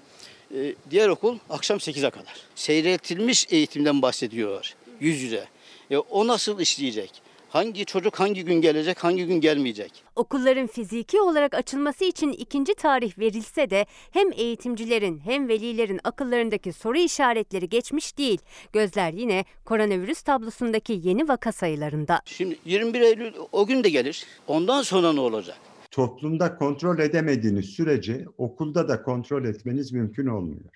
Ee, 0.54 0.74
diğer 0.90 1.08
okul 1.08 1.38
akşam 1.50 1.78
8'e 1.78 2.10
kadar. 2.10 2.34
Seyretilmiş 2.54 3.46
eğitimden 3.50 4.02
bahsediyorlar 4.02 4.74
yüz 5.00 5.22
yüze. 5.22 5.44
E, 5.90 5.96
o 5.96 6.26
nasıl 6.26 6.60
işleyecek? 6.60 7.10
Hangi 7.54 7.84
çocuk 7.84 8.20
hangi 8.20 8.44
gün 8.44 8.60
gelecek, 8.60 9.04
hangi 9.04 9.26
gün 9.26 9.40
gelmeyecek? 9.40 10.04
Okulların 10.16 10.66
fiziki 10.66 11.20
olarak 11.20 11.54
açılması 11.54 12.04
için 12.04 12.32
ikinci 12.32 12.74
tarih 12.74 13.18
verilse 13.18 13.70
de 13.70 13.86
hem 14.10 14.32
eğitimcilerin 14.32 15.18
hem 15.18 15.48
velilerin 15.48 16.00
akıllarındaki 16.04 16.72
soru 16.72 16.98
işaretleri 16.98 17.68
geçmiş 17.68 18.18
değil. 18.18 18.38
Gözler 18.72 19.12
yine 19.12 19.44
koronavirüs 19.64 20.22
tablosundaki 20.22 21.00
yeni 21.02 21.28
vaka 21.28 21.52
sayılarında. 21.52 22.20
Şimdi 22.24 22.58
21 22.64 23.00
Eylül 23.00 23.32
o 23.52 23.66
gün 23.66 23.84
de 23.84 23.90
gelir. 23.90 24.26
Ondan 24.46 24.82
sonra 24.82 25.12
ne 25.12 25.20
olacak? 25.20 25.56
Toplumda 25.90 26.56
kontrol 26.56 26.98
edemediğiniz 26.98 27.66
sürece 27.66 28.24
okulda 28.38 28.88
da 28.88 29.02
kontrol 29.02 29.44
etmeniz 29.44 29.92
mümkün 29.92 30.26
olmuyor. 30.26 30.70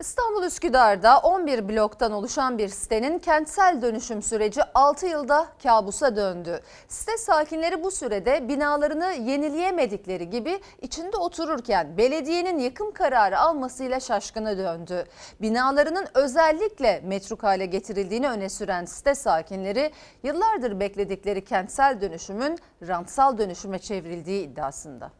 İstanbul 0.00 0.42
Üsküdar'da 0.42 1.18
11 1.18 1.68
bloktan 1.68 2.12
oluşan 2.12 2.58
bir 2.58 2.68
sitenin 2.68 3.18
kentsel 3.18 3.82
dönüşüm 3.82 4.22
süreci 4.22 4.60
6 4.74 5.06
yılda 5.06 5.46
kabusa 5.62 6.16
döndü. 6.16 6.60
Site 6.88 7.16
sakinleri 7.16 7.84
bu 7.84 7.90
sürede 7.90 8.48
binalarını 8.48 9.12
yenileyemedikleri 9.12 10.30
gibi 10.30 10.60
içinde 10.82 11.16
otururken 11.16 11.96
belediyenin 11.96 12.58
yıkım 12.58 12.92
kararı 12.92 13.38
almasıyla 13.38 14.00
şaşkına 14.00 14.58
döndü. 14.58 15.04
Binalarının 15.42 16.06
özellikle 16.14 17.00
metruk 17.04 17.42
hale 17.42 17.66
getirildiğini 17.66 18.28
öne 18.28 18.48
süren 18.48 18.84
site 18.84 19.14
sakinleri 19.14 19.92
yıllardır 20.22 20.80
bekledikleri 20.80 21.44
kentsel 21.44 22.00
dönüşümün 22.00 22.58
rantsal 22.88 23.38
dönüşüme 23.38 23.78
çevrildiği 23.78 24.44
iddiasında. 24.44 25.10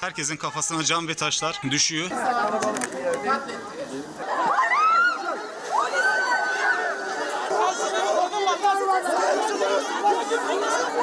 Herkesin 0.00 0.36
kafasına 0.36 0.84
cam 0.84 1.08
ve 1.08 1.14
taşlar 1.14 1.60
düşüyor. 1.70 2.10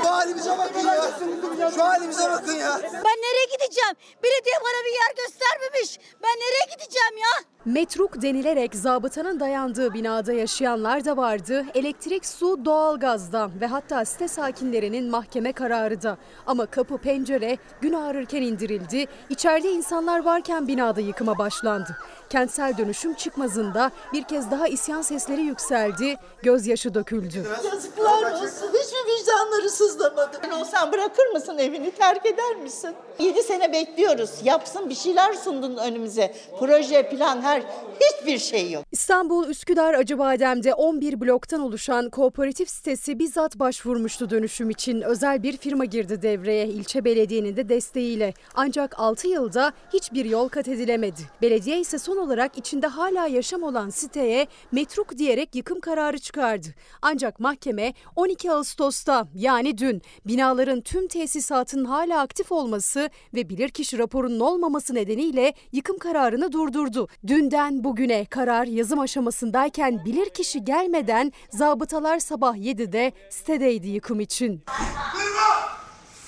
Şu 0.03 0.09
halimize 0.11 0.57
bakın 0.57 0.79
ya. 0.79 1.71
Şu 1.75 1.83
halimize 1.83 2.29
bakın 2.29 2.53
ya. 2.55 2.79
Ben 2.83 3.17
nereye 3.25 3.45
gideceğim? 3.45 3.95
Belediye 4.23 4.55
bana 4.61 4.85
bir 4.85 4.93
yer 4.93 5.15
göstermemiş. 5.25 5.99
Ben 6.23 6.35
nereye 6.35 6.65
gideceğim 6.75 7.17
ya? 7.17 7.43
Metruk 7.67 8.21
denilerek 8.21 8.75
zabıtanın 8.75 9.39
dayandığı 9.39 9.93
binada 9.93 10.33
yaşayanlar 10.33 11.05
da 11.05 11.17
vardı. 11.17 11.65
Elektrik, 11.75 12.25
su, 12.25 12.65
doğalgazda 12.65 13.49
ve 13.61 13.65
hatta 13.65 14.05
site 14.05 14.27
sakinlerinin 14.27 15.09
mahkeme 15.09 15.51
kararı 15.53 16.01
da. 16.01 16.17
Ama 16.45 16.65
kapı 16.65 16.97
pencere 16.97 17.57
gün 17.81 17.93
ağrırken 17.93 18.41
indirildi. 18.41 19.05
İçeride 19.29 19.71
insanlar 19.71 20.25
varken 20.25 20.67
binada 20.67 21.01
yıkıma 21.01 21.37
başlandı. 21.37 21.97
Kentsel 22.29 22.77
dönüşüm 22.77 23.13
çıkmazında 23.13 23.91
bir 24.13 24.23
kez 24.23 24.51
daha 24.51 24.67
isyan 24.67 25.01
sesleri 25.01 25.41
yükseldi, 25.41 26.15
gözyaşı 26.43 26.93
döküldü. 26.93 27.43
Yazıklar 27.71 28.31
olsun. 28.31 28.67
Hiç 28.67 28.91
mi 28.93 28.99
vicdanları 29.13 29.69
sızlamadı? 29.69 30.39
Sen 30.41 30.51
olsan 30.51 30.91
bırakır 30.91 31.25
mısın 31.33 31.57
evini 31.57 31.91
terk 31.91 32.25
eder 32.25 32.55
misin? 32.55 32.95
7 33.19 33.43
sene 33.43 33.73
bekliyoruz. 33.73 34.29
Yapsın 34.43 34.89
bir 34.89 34.95
şeyler 34.95 35.33
sundun 35.33 35.77
önümüze. 35.77 36.35
Proje, 36.59 37.09
plan, 37.09 37.41
her 37.41 37.56
hiçbir 37.99 38.37
şey 38.37 38.71
yok. 38.71 38.85
İstanbul 38.91 39.47
Üsküdar 39.47 39.93
Acıbadem'de 39.93 40.73
11 40.73 41.21
bloktan 41.21 41.61
oluşan 41.61 42.09
kooperatif 42.09 42.69
sitesi 42.69 43.19
bizzat 43.19 43.59
başvurmuştu 43.59 44.29
dönüşüm 44.29 44.69
için. 44.69 45.01
Özel 45.01 45.43
bir 45.43 45.57
firma 45.57 45.85
girdi 45.85 46.21
devreye 46.21 46.67
ilçe 46.67 47.05
belediyenin 47.05 47.55
de 47.55 47.69
desteğiyle. 47.69 48.33
Ancak 48.55 48.99
6 48.99 49.27
yılda 49.27 49.73
hiçbir 49.93 50.25
yol 50.25 50.49
kat 50.49 50.67
edilemedi. 50.67 51.21
Belediye 51.41 51.79
ise 51.79 51.99
son 51.99 52.17
olarak 52.17 52.57
içinde 52.57 52.87
hala 52.87 53.27
yaşam 53.27 53.63
olan 53.63 53.89
siteye 53.89 54.47
metruk 54.71 55.17
diyerek 55.17 55.55
yıkım 55.55 55.79
kararı 55.79 56.19
çıkardı. 56.19 56.67
Ancak 57.01 57.39
mahkeme 57.39 57.93
12 58.15 58.51
Ağustos'ta 58.51 59.27
yani 59.35 59.77
dün 59.77 60.01
binaların 60.25 60.81
tüm 60.81 61.07
tesisatın 61.07 61.85
hala 61.85 62.21
aktif 62.21 62.51
olması 62.51 63.09
ve 63.33 63.49
bilirkişi 63.49 63.97
raporunun 63.97 64.39
olmaması 64.39 64.95
nedeniyle 64.95 65.53
yıkım 65.71 65.97
kararını 65.97 66.51
durdurdu. 66.51 67.07
Dünden 67.37 67.83
bugüne 67.83 68.25
karar 68.25 68.65
yazım 68.65 68.99
aşamasındayken 68.99 70.05
bilirkişi 70.05 70.63
gelmeden 70.63 71.33
zabıtalar 71.49 72.19
sabah 72.19 72.55
7'de 72.55 73.11
sitedeydi 73.29 73.87
yıkım 73.87 74.19
için. 74.19 74.63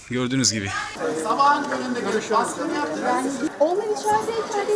Gördüğünüz 0.10 0.54
gibi. 0.54 0.70
Sabahın 1.24 1.64
köründe 1.64 2.00
gelip 2.00 2.32
baskın. 2.32 2.70
Onlar 3.60 3.84
içeride 3.84 4.32
içeride 4.50 4.74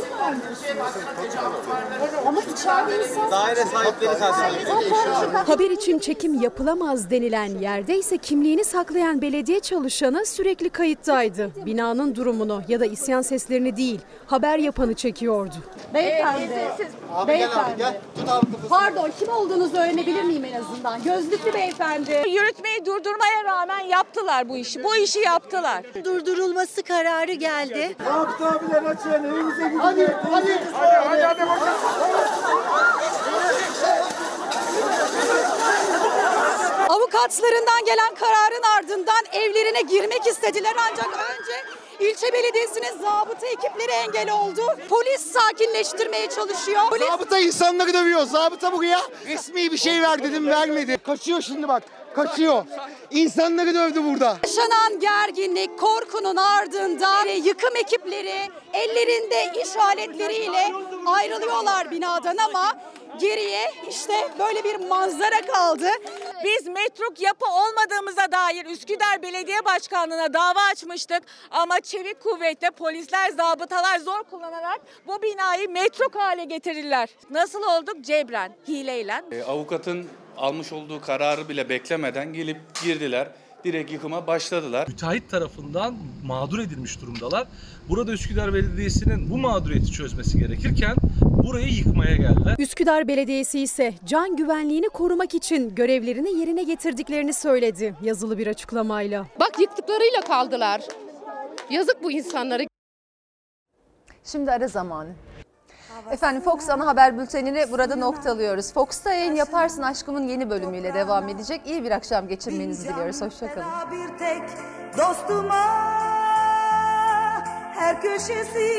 Ama 2.28 2.42
içeride 2.42 3.04
insan... 3.04 3.32
Daire 3.32 3.66
sahipleri 3.66 4.20
karşısında. 4.20 5.50
Haber 5.50 5.70
için 5.70 6.00
çekim 6.00 6.42
yapılamaz 6.42 7.10
denilen 7.10 7.60
yerde 7.60 7.98
ise 7.98 8.18
kimliğini 8.18 8.64
saklayan 8.64 9.22
belediye 9.22 9.60
çalışanı 9.60 10.26
sürekli 10.26 10.70
kayıttaydı. 10.70 11.52
Binanın 11.66 12.16
durumunu 12.16 12.62
ya 12.68 12.80
da 12.80 12.86
isyan 12.86 13.22
seslerini 13.22 13.78
değil, 13.78 14.00
haber 14.26 14.58
yapanı 14.58 14.94
çekiyordu. 14.94 15.56
Beyefendi. 15.94 16.74
Abi 17.14 17.28
Beyefendi. 17.28 17.78
gel 17.78 17.90
abi 17.90 17.98
gel. 18.26 18.42
Pardon 18.70 19.10
kim 19.20 19.30
olduğunuzu 19.30 19.78
öğrenebilir 19.78 20.24
miyim 20.24 20.46
en 20.46 20.62
azından? 20.62 21.04
Gözlüklü 21.04 21.54
beyefendi. 21.54 22.24
Yürütmeyi 22.30 22.86
durdurmaya 22.86 23.44
rağmen 23.46 23.80
yaptılar 23.80 24.50
bu 24.50 24.58
işi. 24.58 24.84
Bu 24.84 24.96
işi 24.96 25.22
yaptılar. 25.26 25.84
Durdurulması 26.05 26.84
kararı 26.84 27.34
geldi. 27.34 27.95
Abi 28.09 28.45
abiler 28.45 28.84
açın 28.84 29.24
evimize 29.24 29.63
gidin. 29.67 29.80
Hadi 29.80 30.17
hadi. 30.32 30.59
Hadi 30.74 31.21
hadi 31.24 31.41
hadi. 31.41 31.69
Avukatlarından 36.89 37.86
gelen 37.86 38.15
kararın 38.15 38.63
ardından 38.78 39.26
evlerine 39.34 39.82
girmek 39.82 40.28
istediler 40.28 40.76
ancak 40.91 41.07
önce 41.07 41.63
İlçe 41.99 42.34
belediyesinin 42.34 43.01
zabıta 43.01 43.47
ekipleri 43.47 43.91
engel 43.91 44.32
oldu. 44.32 44.61
Polis 44.89 45.21
sakinleştirmeye 45.32 46.30
çalışıyor. 46.30 46.82
Polis 46.89 47.07
Zabıta 47.07 47.39
insanları 47.39 47.93
dövüyor. 47.93 48.21
Zabıta 48.26 48.71
buraya 48.71 48.99
resmi 49.26 49.71
bir 49.71 49.78
şey 49.78 50.01
ver 50.01 50.24
dedim 50.24 50.47
vermedi. 50.47 50.97
Kaçıyor 50.97 51.41
şimdi 51.41 51.67
bak. 51.67 51.84
Kaçıyor. 52.16 52.66
İnsanları 53.11 53.74
dövdü 53.74 54.03
burada. 54.03 54.38
Yaşanan 54.43 54.99
gerginlik, 54.99 55.80
korkunun 55.80 56.36
ardından 56.36 57.28
yıkım 57.28 57.76
ekipleri 57.76 58.49
ellerinde 58.74 59.61
iş 59.64 59.78
aletleriyle 59.78 60.72
ayrılıyorlar 61.05 61.91
binadan 61.91 62.38
ama 62.38 62.78
geriye 63.20 63.72
işte 63.89 64.14
böyle 64.39 64.64
bir 64.64 64.88
manzara 64.88 65.41
kaldı. 65.41 65.88
Biz 66.43 66.68
metruk 66.68 67.22
yapı 67.22 67.45
olmadığımıza 67.45 68.32
dair 68.32 68.66
Üsküdar 68.66 69.22
Belediye 69.22 69.66
Başkanlığı'na 69.66 70.34
dava 70.34 70.61
açmıştık. 70.72 71.24
Ama 71.51 71.80
çevik 71.82 72.20
kuvvetle 72.24 72.72
polisler, 72.72 73.30
zabıtalar 73.30 73.99
zor 73.99 74.24
kullanarak 74.24 74.82
bu 75.07 75.22
binayı 75.22 75.70
metruk 75.70 76.16
hale 76.16 76.43
getirirler. 76.43 77.09
Nasıl 77.30 77.64
olduk? 77.64 77.95
Cebren, 78.01 78.55
hileyle. 78.68 79.22
E, 79.32 79.43
avukatın 79.43 80.09
almış 80.38 80.74
olduğu 80.74 81.02
kararı 81.02 81.50
bile 81.50 81.70
beklemeden 81.70 82.34
gelip 82.34 82.58
girdiler. 82.84 83.28
Direkt 83.64 83.92
yıkıma 83.92 84.28
başladılar. 84.28 84.88
müteahhit 84.88 85.30
tarafından 85.30 85.96
mağdur 86.26 86.60
edilmiş 86.60 87.02
durumdalar. 87.02 87.48
Burada 87.90 88.12
Üsküdar 88.12 88.54
Belediyesi'nin 88.54 89.30
bu 89.30 89.38
mağduriyeti 89.38 89.92
çözmesi 89.92 90.40
gerekirken 90.40 90.96
burayı 91.22 91.68
yıkmaya 91.68 92.16
geldiler. 92.16 92.56
Üsküdar 92.60 93.08
Belediyesi 93.08 93.60
ise 93.60 93.94
can 94.06 94.36
güvenliğini 94.36 94.90
korumak 94.90 95.34
için 95.34 95.76
görevlerini 95.76 96.40
yerine 96.40 96.64
getirdiklerini 96.64 97.34
söyledi 97.34 97.96
yazılı 98.02 98.38
bir 98.38 98.48
açıklamayla. 98.48 99.28
Bak 99.40 99.60
yıktıklarıyla 99.60 100.22
kaldılar. 100.22 100.82
Yazık 101.70 102.04
bu 102.04 102.12
insanlara. 102.12 102.64
Şimdi 104.24 104.52
ara 104.52 104.68
zamanı. 104.68 105.10
Efendim 106.12 106.41
Fox 106.41 106.70
ana 106.70 106.86
haber 106.86 107.20
bültenini 107.20 107.72
burada 107.72 107.96
noktalıyoruz. 107.96 108.74
Fox'ta 108.74 109.14
yayın 109.14 109.36
yaparsın 109.36 109.82
aşkımın 109.82 110.28
yeni 110.28 110.50
bölümüyle 110.50 110.94
devam 110.94 111.30
edecek. 111.30 111.62
İyi 111.66 111.84
bir 111.84 111.91
akşam 111.91 112.28
geçirmenizi 112.28 112.89
diliyoruz. 112.89 113.22
Hoşçakalın. 113.22 113.68
bir 113.91 114.18
tek 114.18 114.44
dostuma 114.98 115.64
her 117.76 118.02
köşesi 118.02 118.70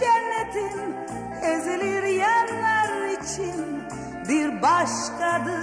cennetin 0.00 0.94
ezilir 1.42 2.02
yerler 2.02 3.08
için 3.22 3.82
bir 4.28 4.62
başkadır. 4.62 5.58